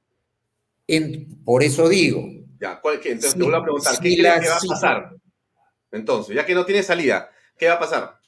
por 1.44 1.62
eso 1.62 1.88
digo. 1.88 2.24
Ya, 2.60 2.80
¿cuál, 2.80 2.96
Entonces 2.96 3.34
te 3.34 3.42
voy 3.42 3.54
a 3.54 3.62
preguntar, 3.62 3.94
¿qué 4.00 4.16
crees 4.16 4.40
que 4.40 4.48
va 4.48 4.56
a 4.56 4.68
pasar? 4.68 5.10
Entonces, 5.92 6.34
ya 6.34 6.44
que 6.44 6.54
no 6.54 6.64
tiene 6.64 6.82
salida, 6.82 7.30
¿qué 7.56 7.68
va 7.68 7.74
a 7.74 7.78
pasar? 7.78 8.18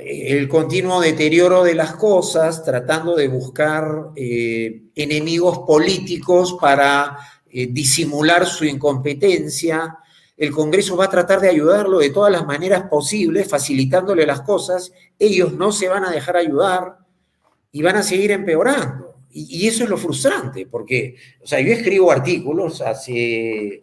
El 0.00 0.48
continuo 0.48 1.00
deterioro 1.00 1.62
de 1.62 1.74
las 1.74 1.94
cosas, 1.94 2.64
tratando 2.64 3.14
de 3.14 3.28
buscar 3.28 4.10
eh, 4.16 4.82
enemigos 4.96 5.60
políticos 5.60 6.56
para 6.60 7.16
eh, 7.48 7.68
disimular 7.70 8.44
su 8.44 8.64
incompetencia, 8.64 9.98
el 10.40 10.52
Congreso 10.52 10.96
va 10.96 11.04
a 11.04 11.10
tratar 11.10 11.38
de 11.38 11.50
ayudarlo 11.50 11.98
de 11.98 12.08
todas 12.08 12.32
las 12.32 12.46
maneras 12.46 12.84
posibles, 12.84 13.46
facilitándole 13.46 14.24
las 14.24 14.40
cosas. 14.40 14.90
Ellos 15.18 15.52
no 15.52 15.70
se 15.70 15.90
van 15.90 16.02
a 16.02 16.10
dejar 16.10 16.38
ayudar 16.38 16.96
y 17.70 17.82
van 17.82 17.96
a 17.96 18.02
seguir 18.02 18.30
empeorando. 18.30 19.16
Y, 19.30 19.68
eso 19.68 19.84
es 19.84 19.90
lo 19.90 19.98
frustrante, 19.98 20.66
porque, 20.66 21.16
o 21.42 21.46
sea, 21.46 21.60
yo 21.60 21.74
escribo 21.74 22.10
artículos, 22.10 22.80
hace 22.80 23.80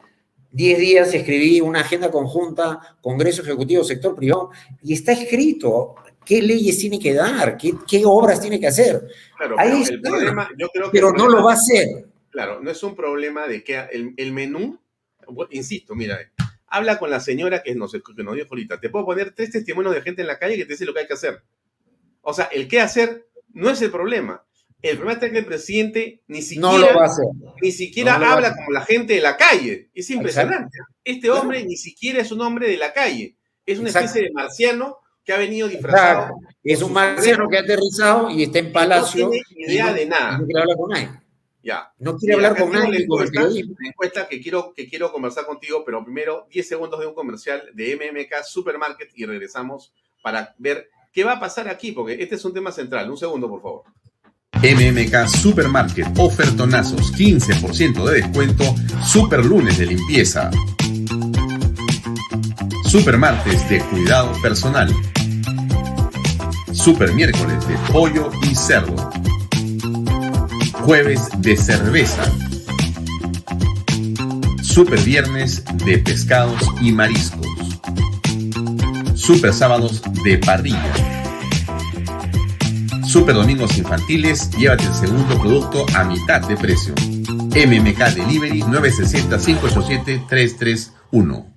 10 0.50 0.80
días 0.80 1.14
escribí 1.14 1.62
una 1.62 1.82
agenda 1.82 2.10
conjunta, 2.10 2.98
Congreso 3.02 3.44
Ejecutivo, 3.44 3.84
Sector 3.84 4.16
Privado, 4.16 4.50
y 4.82 4.94
está 4.94 5.12
escrito 5.12 5.94
qué 6.26 6.42
leyes 6.42 6.80
tiene 6.80 6.98
que 6.98 7.14
dar, 7.14 7.56
qué, 7.56 8.02
obras 8.04 8.42
tiene 8.42 8.60
que 8.60 8.66
hacer. 8.66 9.08
Claro, 9.38 9.60
Ahí 9.60 9.84
pero, 9.84 9.94
el 9.94 10.02
problema, 10.02 10.50
yo 10.58 10.70
creo 10.70 10.86
que 10.90 10.98
pero 10.98 11.14
no 11.14 11.30
lo 11.30 11.44
va 11.44 11.52
a 11.52 11.56
hacer. 11.56 12.08
Claro, 12.32 12.60
no 12.64 12.72
es 12.72 12.82
un 12.82 12.96
problema 12.96 13.48
de 13.48 13.64
que 13.64 13.78
el, 13.92 14.16
el 14.18 14.34
menú, 14.34 14.80
insisto, 15.52 15.94
mira, 15.94 16.18
Habla 16.68 17.00
con 17.00 17.10
la 17.10 17.20
señora 17.20 17.64
que 17.64 17.74
nos, 17.76 17.92
que 17.94 18.24
nos 18.24 18.36
dijo 18.36 18.48
ahorita. 18.50 18.80
Te 18.80 18.90
puedo 18.90 19.06
poner 19.06 19.34
tres 19.34 19.52
testimonios 19.52 19.96
de 19.96 20.02
gente 20.02 20.22
en 20.22 20.28
la 20.28 20.38
calle 20.38 20.58
que 20.58 20.66
te 20.66 20.74
dice 20.74 20.86
lo 20.86 20.94
que 20.94 21.02
hay 21.02 21.08
que 21.08 21.14
hacer. 21.14 21.42
O 22.22 22.34
sea, 22.34 22.46
el 22.46 22.68
qué 22.68 22.82
hacer 22.82 23.28
no 23.54 23.70
es 23.70 23.82
el 23.82 23.92
problema. 23.92 24.44
El 24.82 24.98
problema 24.98 25.20
es 25.20 25.32
que 25.32 25.38
el 25.40 25.46
presidente 25.46 26.22
ni 26.28 26.42
siquiera, 26.42 26.94
Ni 27.62 27.72
siquiera 27.72 28.16
habla 28.16 28.54
como 28.56 28.72
la 28.72 28.82
gente 28.82 29.14
de 29.14 29.22
la 29.22 29.36
calle. 29.36 29.90
Es 29.94 30.10
impresionante. 30.10 30.78
Este 31.04 31.30
hombre 31.32 31.64
ni 31.64 31.78
siquiera 31.78 32.22
es 32.22 32.32
un 32.32 32.42
hombre 32.42 32.70
de 32.70 32.78
la 32.78 32.94
calle. 32.94 33.38
Es 33.66 33.80
una 33.80 33.90
especie 33.90 34.24
de 34.24 34.32
marciano 34.32 34.98
que 35.24 35.34
ha 35.34 35.38
venido 35.38 35.68
disfrazado. 35.68 36.36
Es 36.64 36.82
un 36.82 36.94
marciano 36.94 37.50
que 37.50 37.58
ha 37.58 37.62
aterrizado 37.62 38.30
y 38.30 38.44
está 38.44 38.60
en 38.60 38.72
palacio. 38.72 39.26
No 39.26 39.32
tiene 39.32 39.74
idea 39.74 39.94
de 39.94 40.06
nada. 40.06 40.40
con 40.78 40.94
ya. 41.68 41.92
No 42.00 42.18
quiere 42.18 42.36
hablar 42.36 42.58
con 42.58 42.72
nadie. 42.72 43.04
Encuesta, 43.04 43.42
encuesta 43.86 44.28
que 44.28 44.42
quiero, 44.42 44.74
que 44.74 44.88
quiero 44.88 45.12
conversar 45.12 45.46
contigo, 45.46 45.84
pero 45.86 46.04
primero 46.04 46.48
10 46.50 46.68
segundos 46.68 47.00
de 47.00 47.08
un 47.08 47.14
comercial 47.14 47.70
de 47.74 47.96
MMK 47.96 48.44
Supermarket 48.46 49.10
y 49.16 49.26
regresamos 49.26 49.94
para 50.24 50.56
ver 50.58 50.90
qué 51.12 51.26
va 51.26 51.34
a 51.34 51.40
pasar 51.40 51.68
aquí, 51.68 51.92
porque 51.92 52.14
este 52.20 52.36
es 52.36 52.46
un 52.46 52.54
tema 52.54 52.72
central. 52.72 53.12
Un 53.12 53.18
segundo, 53.18 53.50
por 53.50 53.62
favor. 53.62 53.84
MMK 54.54 55.28
Supermarket, 55.28 56.08
ofertonazos, 56.18 57.14
15% 57.14 58.04
de 58.06 58.22
descuento, 58.22 58.64
super 59.06 59.46
lunes 59.46 59.78
de 59.78 59.88
limpieza. 59.88 60.50
Supermartes 62.86 63.70
de 63.70 63.82
cuidado 63.82 64.32
personal. 64.42 64.90
Super 66.72 67.14
miércoles 67.14 67.68
de 67.68 67.76
pollo 67.92 68.32
y 68.50 68.56
cerdo 68.56 69.12
jueves 70.88 71.30
de 71.42 71.58
cerveza. 71.58 72.24
Super 74.64 74.98
viernes 75.02 75.62
de 75.86 75.98
pescados 75.98 76.62
y 76.82 76.94
mariscos. 76.94 77.46
Super 79.14 79.52
sábados 79.52 80.02
de 80.24 80.38
parrilla. 80.38 80.94
Super 83.06 83.36
domingos 83.36 83.78
infantiles, 83.78 84.50
llévate 84.52 84.86
el 84.86 84.94
segundo 84.94 85.38
producto 85.38 85.86
a 85.94 86.06
mitad 86.06 86.48
de 86.48 86.56
precio. 86.56 86.94
MMK 86.96 88.16
Delivery 88.16 88.62
960-587-331. 88.62 91.54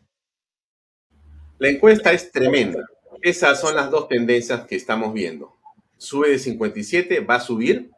La 1.60 1.68
encuesta 1.68 2.10
es 2.10 2.32
tremenda. 2.32 2.80
Esas 3.22 3.60
son 3.60 3.76
las 3.76 3.92
dos 3.92 4.08
tendencias 4.08 4.66
que 4.66 4.74
estamos 4.74 5.14
viendo. 5.14 5.56
Sube 5.98 6.30
de 6.30 6.40
57, 6.40 7.20
va 7.20 7.36
a 7.36 7.40
subir 7.40 7.92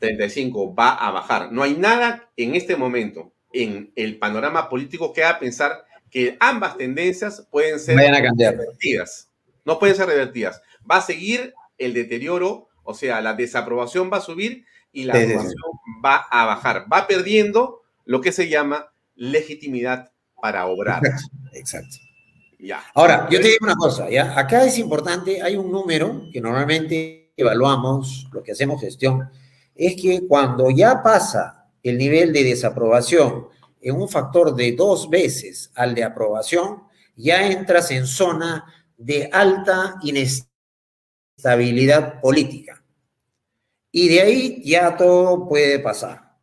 35 0.00 0.74
va 0.74 0.94
a 0.94 1.10
bajar. 1.12 1.52
No 1.52 1.62
hay 1.62 1.74
nada 1.74 2.28
en 2.36 2.56
este 2.56 2.74
momento 2.76 3.32
en 3.52 3.92
el 3.94 4.18
panorama 4.18 4.68
político 4.68 5.12
que 5.12 5.22
haga 5.22 5.38
pensar 5.38 5.84
que 6.10 6.36
ambas 6.40 6.76
tendencias 6.76 7.46
pueden 7.50 7.78
ser 7.78 7.96
revertidas. 7.96 9.28
No 9.64 9.78
pueden 9.78 9.94
ser 9.94 10.06
revertidas. 10.06 10.60
Va 10.90 10.96
a 10.96 11.02
seguir 11.02 11.54
el 11.78 11.94
deterioro, 11.94 12.68
o 12.82 12.94
sea, 12.94 13.20
la 13.20 13.34
desaprobación 13.34 14.10
va 14.12 14.16
a 14.16 14.22
subir 14.22 14.64
y 14.92 15.04
la 15.04 15.14
aprobación 15.14 15.62
va 16.04 16.16
a 16.30 16.46
bajar. 16.46 16.86
Va 16.92 17.06
perdiendo 17.06 17.82
lo 18.04 18.20
que 18.20 18.32
se 18.32 18.48
llama 18.48 18.92
legitimidad 19.14 20.10
para 20.40 20.66
obrar. 20.66 21.02
Exacto. 21.52 21.96
Ya. 22.58 22.82
Ahora, 22.94 23.28
yo 23.30 23.40
te 23.40 23.48
digo 23.48 23.58
una 23.62 23.76
cosa, 23.76 24.10
¿ya? 24.10 24.38
Acá 24.38 24.64
es 24.64 24.78
importante, 24.78 25.40
hay 25.40 25.56
un 25.56 25.70
número 25.70 26.22
que 26.32 26.40
normalmente 26.40 27.32
evaluamos, 27.36 28.28
lo 28.32 28.42
que 28.42 28.52
hacemos 28.52 28.80
gestión, 28.80 29.30
es 29.80 29.96
que 29.96 30.26
cuando 30.28 30.70
ya 30.70 31.02
pasa 31.02 31.66
el 31.82 31.96
nivel 31.96 32.34
de 32.34 32.44
desaprobación 32.44 33.46
en 33.80 33.96
un 33.96 34.10
factor 34.10 34.54
de 34.54 34.72
dos 34.72 35.08
veces 35.08 35.72
al 35.74 35.94
de 35.94 36.04
aprobación, 36.04 36.82
ya 37.16 37.50
entras 37.50 37.90
en 37.90 38.06
zona 38.06 38.66
de 38.98 39.30
alta 39.32 39.96
inestabilidad 40.02 42.20
política. 42.20 42.84
Y 43.90 44.10
de 44.10 44.20
ahí 44.20 44.62
ya 44.62 44.98
todo 44.98 45.48
puede 45.48 45.78
pasar. 45.78 46.36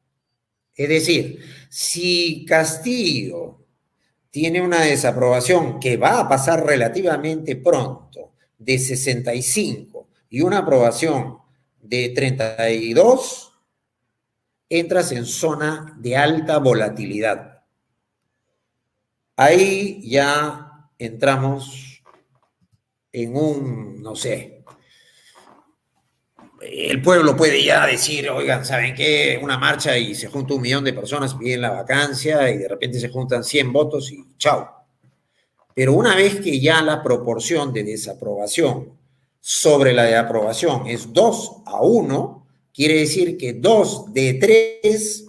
Es 0.74 0.90
decir, 0.90 1.40
si 1.70 2.44
Castillo 2.44 3.68
tiene 4.32 4.62
una 4.62 4.82
desaprobación 4.82 5.80
que 5.80 5.96
va 5.96 6.22
a 6.22 6.28
pasar 6.28 6.66
relativamente 6.66 7.56
pronto 7.56 8.34
de 8.58 8.80
65 8.80 10.08
y 10.28 10.42
una 10.42 10.58
aprobación 10.58 11.46
de 11.90 12.10
32, 12.10 13.54
entras 14.70 15.12
en 15.12 15.26
zona 15.26 15.96
de 15.98 16.18
alta 16.18 16.58
volatilidad. 16.58 17.64
Ahí 19.36 20.02
ya 20.04 20.90
entramos 20.98 22.04
en 23.12 23.36
un, 23.36 24.02
no 24.02 24.16
sé, 24.16 24.64
el 26.62 27.02
pueblo 27.02 27.38
puede 27.38 27.64
ya 27.64 27.86
decir, 27.86 28.30
oigan, 28.30 28.66
¿saben 28.66 28.96
qué? 28.96 29.40
Una 29.42 29.58
marcha 29.58 29.98
y 29.98 30.16
se 30.16 30.28
junta 30.28 30.56
un 30.56 30.62
millón 30.62 30.84
de 30.84 30.94
personas, 30.94 31.36
piden 31.36 31.62
la 31.62 31.70
vacancia 31.70 32.50
y 32.50 32.58
de 32.58 32.68
repente 32.68 33.00
se 33.00 33.10
juntan 33.10 33.44
100 33.44 33.72
votos 33.72 34.12
y 34.12 34.26
chao. 34.38 34.68
Pero 35.74 35.94
una 35.94 36.16
vez 36.16 36.42
que 36.42 36.60
ya 36.60 36.82
la 36.82 37.04
proporción 37.04 37.72
de 37.72 37.84
desaprobación 37.84 38.97
sobre 39.40 39.94
la 39.94 40.04
de 40.04 40.16
aprobación 40.16 40.88
es 40.88 41.14
2 41.14 41.64
a 41.66 41.82
1, 41.82 42.48
quiere 42.74 43.00
decir 43.00 43.38
que 43.38 43.54
2 43.54 44.14
de 44.14 44.34
3 44.82 45.26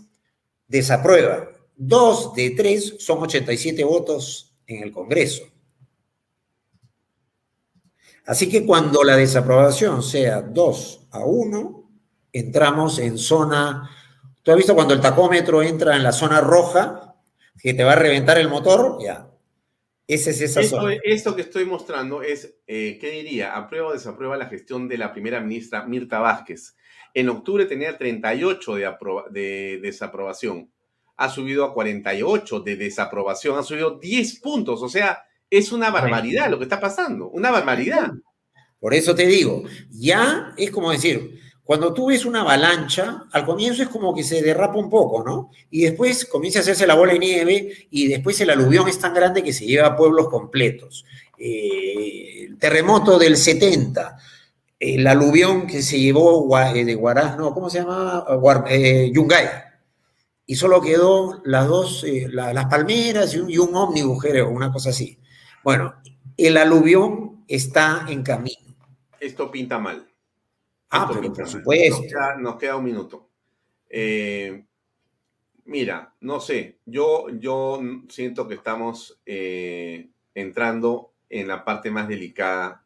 desaprueba. 0.67 1.49
2 1.77 2.35
de 2.35 2.51
3 2.51 2.97
son 2.99 3.23
87 3.23 3.85
votos 3.85 4.57
en 4.67 4.83
el 4.83 4.93
Congreso. 4.93 5.45
Así 8.27 8.49
que 8.49 8.67
cuando 8.67 9.05
la 9.05 9.17
desaprobación 9.17 10.03
sea 10.03 10.43
2 10.43 11.09
a 11.13 11.25
1, 11.25 11.91
entramos 12.33 12.99
en 12.99 13.17
zona... 13.17 13.91
¿Tú 14.43 14.51
has 14.51 14.57
visto 14.57 14.75
cuando 14.75 14.95
el 14.95 15.01
tacómetro 15.01 15.63
entra 15.63 15.97
en 15.97 16.03
la 16.03 16.13
zona 16.13 16.41
roja, 16.41 17.17
que 17.59 17.75
te 17.75 17.85
va 17.85 17.93
a 17.93 17.97
reventar 17.97 18.39
el 18.39 18.49
motor? 18.49 18.99
Ya. 19.01 19.31
Esa 20.09 20.31
es 20.31 20.41
esa 20.41 20.61
esto, 20.63 20.81
zona. 20.81 20.97
Esto 21.05 21.37
que 21.37 21.43
estoy 21.43 21.67
mostrando 21.67 22.23
es, 22.23 22.57
eh, 22.67 22.99
¿qué 23.01 23.11
diría? 23.11 23.55
¿Aprueba 23.55 23.89
o 23.89 23.93
desaprueba 23.93 24.37
la 24.37 24.47
gestión 24.47 24.89
de 24.89 24.99
la 24.99 25.13
primera 25.13 25.41
ministra 25.41 25.85
Mirta 25.85 26.19
Vázquez? 26.19 26.77
En 27.13 27.29
octubre 27.29 27.67
tenía 27.67 27.97
38 27.97 28.75
de, 28.75 28.95
de 29.31 29.79
desaprobación. 29.83 30.73
Ha 31.17 31.29
subido 31.29 31.65
a 31.65 31.75
48 31.75 32.61
de 32.61 32.77
desaprobación. 32.77 33.59
Ha 33.59 33.63
subido 33.63 33.99
10 33.99 34.41
puntos. 34.41 34.83
O 34.83 34.89
sea, 34.89 35.25
es 35.51 35.73
una 35.73 35.91
barbaridad 35.91 36.51
lo 36.51 36.59
que 36.59 36.65
está 36.65 36.81
pasando, 36.81 37.29
una 37.29 37.51
barbaridad. 37.51 38.13
Por 38.81 38.95
eso 38.95 39.15
te 39.15 39.27
digo, 39.27 39.65
ya 39.91 40.55
es 40.57 40.71
como 40.71 40.91
decir, 40.91 41.41
cuando 41.69 41.93
tú 41.93 42.07
ves 42.07 42.25
una 42.25 42.41
avalancha, 42.41 43.25
al 43.31 43.45
comienzo 43.45 43.83
es 43.83 43.91
como 43.91 44.15
que 44.15 44.23
se 44.23 44.41
derrapa 44.41 44.79
un 44.79 44.89
poco, 44.89 45.23
¿no? 45.23 45.51
Y 45.71 45.83
después 45.83 46.25
comienza 46.25 46.61
a 46.61 46.63
hacerse 46.63 46.87
la 46.87 46.95
bola 46.95 47.13
de 47.13 47.19
nieve 47.19 47.89
y 47.91 48.09
después 48.09 48.41
el 48.41 48.49
aluvión 48.49 48.89
es 48.89 48.99
tan 48.99 49.13
grande 49.13 49.43
que 49.43 49.53
se 49.53 49.67
lleva 49.67 49.89
a 49.89 49.95
pueblos 49.95 50.31
completos. 50.31 51.05
Eh, 51.37 52.47
el 52.47 52.59
terremoto 52.59 53.19
del 53.19 53.37
70, 53.37 54.17
el 54.81 55.07
aluvión 55.07 55.67
que 55.67 55.83
se 55.83 56.01
llevó 56.01 56.59
eh, 56.59 56.87
de 56.87 56.95
Guarás, 56.95 57.37
no, 57.37 57.53
¿cómo 57.53 57.69
se 57.69 57.81
llama? 57.81 58.25
Eh, 58.71 59.11
Yungay. 59.13 59.49
Y 60.47 60.55
solo 60.55 60.81
quedó 60.81 61.43
las 61.45 61.69
dos, 61.69 62.03
las 62.33 62.65
palmeras 62.65 63.35
y 63.35 63.41
un, 63.41 63.51
y 63.51 63.59
un 63.59 63.77
ómnibus, 63.77 64.25
una 64.49 64.73
cosa 64.73 64.89
así. 64.89 65.19
Bueno, 65.63 65.97
el 66.35 66.57
aluvión 66.57 67.45
está 67.47 68.07
en 68.09 68.23
camino. 68.23 68.75
Esto 69.21 69.51
pinta 69.51 69.79
mal. 69.79 70.08
Ah, 70.91 71.11
pero 71.13 71.33
por 71.33 71.49
supuesto. 71.49 72.03
Nos 72.39 72.57
queda, 72.57 72.77
un 72.77 72.85
minuto. 72.85 73.29
Eh, 73.89 74.65
mira, 75.67 76.15
no 76.21 76.41
sé, 76.41 76.79
yo, 76.87 77.27
yo 77.39 77.81
siento 78.09 78.49
que 78.49 78.55
estamos 78.55 79.21
eh, 79.27 80.09
entrando 80.35 81.13
en 81.29 81.49
la 81.49 81.65
parte 81.65 81.91
más 81.91 82.09
delicada, 82.09 82.85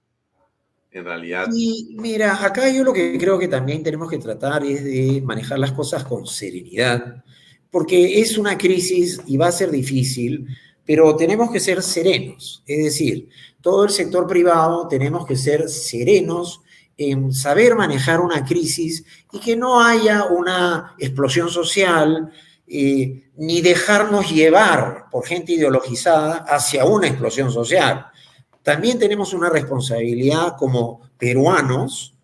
en 0.90 1.04
realidad. 1.04 1.48
Y 1.52 1.96
mira, 1.98 2.44
acá 2.44 2.68
yo 2.68 2.84
lo 2.84 2.92
que 2.92 3.16
creo 3.18 3.38
que 3.38 3.48
también 3.48 3.82
tenemos 3.82 4.10
que 4.10 4.18
tratar 4.18 4.64
es 4.64 4.84
de 4.84 5.22
manejar 5.24 5.58
las 5.58 5.72
cosas 5.72 6.04
con 6.04 6.26
serenidad, 6.26 7.24
porque 7.70 8.20
es 8.20 8.36
una 8.36 8.58
crisis 8.58 9.20
y 9.26 9.36
va 9.36 9.48
a 9.48 9.52
ser 9.52 9.70
difícil, 9.70 10.46
pero 10.84 11.16
tenemos 11.16 11.50
que 11.50 11.60
ser 11.60 11.82
serenos, 11.82 12.62
es 12.66 12.84
decir, 12.84 13.28
todo 13.60 13.84
el 13.84 13.90
sector 13.90 14.26
privado 14.26 14.88
tenemos 14.88 15.24
que 15.24 15.36
ser 15.36 15.68
serenos 15.68 16.60
en 16.96 17.32
saber 17.32 17.74
manejar 17.74 18.20
una 18.20 18.44
crisis 18.44 19.04
y 19.32 19.40
que 19.40 19.56
no 19.56 19.82
haya 19.82 20.24
una 20.24 20.94
explosión 20.98 21.48
social, 21.48 22.30
eh, 22.66 23.30
ni 23.36 23.60
dejarnos 23.60 24.30
llevar 24.30 25.06
por 25.10 25.26
gente 25.26 25.52
ideologizada 25.52 26.44
hacia 26.48 26.84
una 26.84 27.08
explosión 27.08 27.50
social. 27.50 28.06
También 28.62 28.98
tenemos 28.98 29.34
una 29.34 29.50
responsabilidad 29.50 30.56
como 30.56 31.00
peruanos 31.18 32.14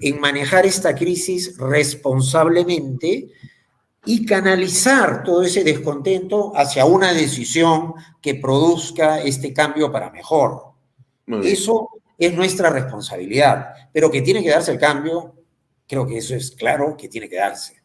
en 0.00 0.20
manejar 0.20 0.66
esta 0.66 0.94
crisis 0.94 1.56
responsablemente 1.58 3.28
y 4.04 4.24
canalizar 4.24 5.24
todo 5.24 5.42
ese 5.42 5.64
descontento 5.64 6.52
hacia 6.54 6.84
una 6.84 7.12
decisión 7.12 7.94
que 8.22 8.36
produzca 8.36 9.20
este 9.20 9.52
cambio 9.52 9.90
para 9.90 10.10
mejor. 10.10 10.68
Eso 11.42 11.88
es 12.18 12.34
nuestra 12.34 12.68
responsabilidad, 12.70 13.74
pero 13.92 14.10
que 14.10 14.22
tiene 14.22 14.42
que 14.42 14.50
darse 14.50 14.72
el 14.72 14.78
cambio, 14.78 15.36
creo 15.86 16.06
que 16.06 16.18
eso 16.18 16.34
es 16.34 16.50
claro 16.50 16.96
que 16.96 17.08
tiene 17.08 17.28
que 17.28 17.36
darse. 17.36 17.80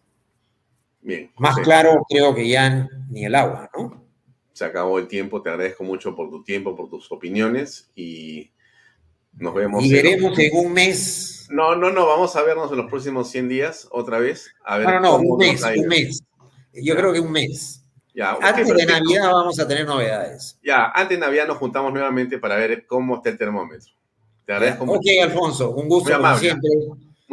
Bien. 1.02 1.32
Más 1.38 1.58
claro 1.60 2.04
creo 2.10 2.34
que 2.34 2.48
ya 2.48 2.90
ni 3.10 3.26
el 3.26 3.36
agua, 3.36 3.70
¿no? 3.76 4.04
Se 4.54 4.66
acabó 4.66 5.00
el 5.00 5.08
tiempo, 5.08 5.42
te 5.42 5.50
agradezco 5.50 5.84
mucho 5.84 6.16
por 6.16 6.30
tu 6.30 6.44
tiempo, 6.44 6.76
por 6.76 6.90
tus 6.90 7.12
opiniones 7.12 7.92
y 7.96 8.52
nos 9.34 9.54
vemos. 9.54 9.84
Y 9.84 9.92
veremos 9.92 10.38
en 10.40 10.56
un 10.56 10.74
mes. 10.74 11.48
No, 11.50 11.76
no, 11.76 11.92
no, 11.92 12.08
vamos 12.08 12.36
a 12.36 12.44
vernos 12.44 12.72
en 12.72 12.78
los 12.78 12.88
próximos 12.88 13.30
100 13.30 13.50
días 13.50 13.88
otra 13.92 14.20
vez. 14.20 14.54
A 14.64 14.78
ver 14.78 14.88
no, 14.88 15.00
no, 15.00 15.16
un 15.18 15.38
mes, 15.38 15.64
un 15.64 15.88
mes. 15.88 16.24
Yo 16.74 16.96
creo 16.96 17.14
que 17.14 17.20
un 17.20 17.32
mes. 17.32 17.84
Ya, 18.16 18.38
antes 18.42 18.68
de 18.68 18.86
Navidad 18.86 19.32
vamos 19.32 19.60
a 19.60 19.68
tener 19.68 19.86
novedades. 19.86 20.60
Ya, 20.64 20.86
antes 20.86 21.20
de 21.20 21.26
Navidad 21.26 21.48
nos 21.48 21.58
juntamos 21.58 21.92
nuevamente 21.92 22.38
para 22.38 22.56
ver 22.56 22.86
cómo 22.86 23.16
está 23.16 23.30
el 23.30 23.38
termómetro. 23.38 23.94
Te 24.46 24.54
agradezco 24.54 24.86
mucho. 24.86 25.00
Ok, 25.00 25.06
Alfonso, 25.24 25.72
un 25.72 25.88
gusto 25.88 26.16
como 26.16 26.38
siempre. 26.38 26.70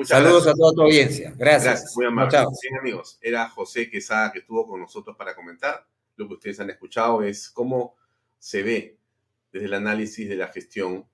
Saludos 0.04 0.46
a 0.46 0.54
toda 0.54 0.72
tu 0.72 0.82
audiencia. 0.82 1.34
Gracias. 1.36 1.92
muy 1.96 2.06
amable. 2.06 2.38
Bien, 2.38 2.78
amigos, 2.78 3.18
era 3.20 3.48
José 3.48 3.90
Quesada 3.90 4.32
que 4.32 4.38
estuvo 4.40 4.66
con 4.66 4.80
nosotros 4.80 5.16
para 5.16 5.34
comentar. 5.34 5.86
Lo 6.16 6.28
que 6.28 6.34
ustedes 6.34 6.60
han 6.60 6.70
escuchado 6.70 7.22
es 7.22 7.48
cómo 7.50 7.96
se 8.38 8.62
ve 8.62 8.98
desde 9.52 9.66
el 9.66 9.74
análisis 9.74 10.28
de 10.28 10.36
la 10.36 10.48
gestión 10.48 11.04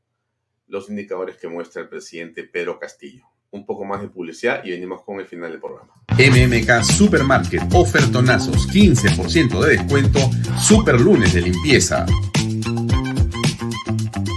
los 0.69 0.89
indicadores 0.89 1.37
que 1.37 1.49
muestra 1.49 1.83
el 1.83 1.89
presidente 1.89 2.45
Pedro 2.45 2.79
Castillo. 2.79 3.25
Un 3.51 3.65
poco 3.65 3.85
más 3.85 4.03
de 4.03 4.09
publicidad 4.09 4.65
y 4.65 4.73
venimos 4.73 5.03
con 5.03 5.21
el 5.21 5.27
final 5.27 5.53
del 5.53 5.61
programa. 5.61 5.93
MMK 6.19 6.83
Supermarket, 6.83 7.63
ofertonazos, 7.73 8.69
15% 8.69 9.61
de 9.61 9.77
descuento, 9.77 10.19
super 10.61 11.01
lunes 11.01 11.33
de 11.33 11.43
limpieza. 11.43 12.05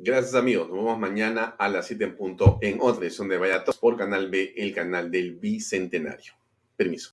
Gracias 0.00 0.36
amigos, 0.36 0.68
nos 0.68 0.76
vemos 0.76 0.96
mañana 0.96 1.56
a 1.58 1.68
las 1.68 1.88
7 1.88 2.04
en 2.04 2.16
punto 2.16 2.58
en 2.62 2.78
otra 2.80 3.04
edición 3.04 3.28
de 3.28 3.36
Vaya 3.36 3.64
por 3.80 3.96
Canal 3.96 4.30
B, 4.30 4.54
el 4.56 4.72
canal 4.72 5.10
del 5.10 5.34
Bicentenario. 5.34 6.34
Permiso. 6.76 7.06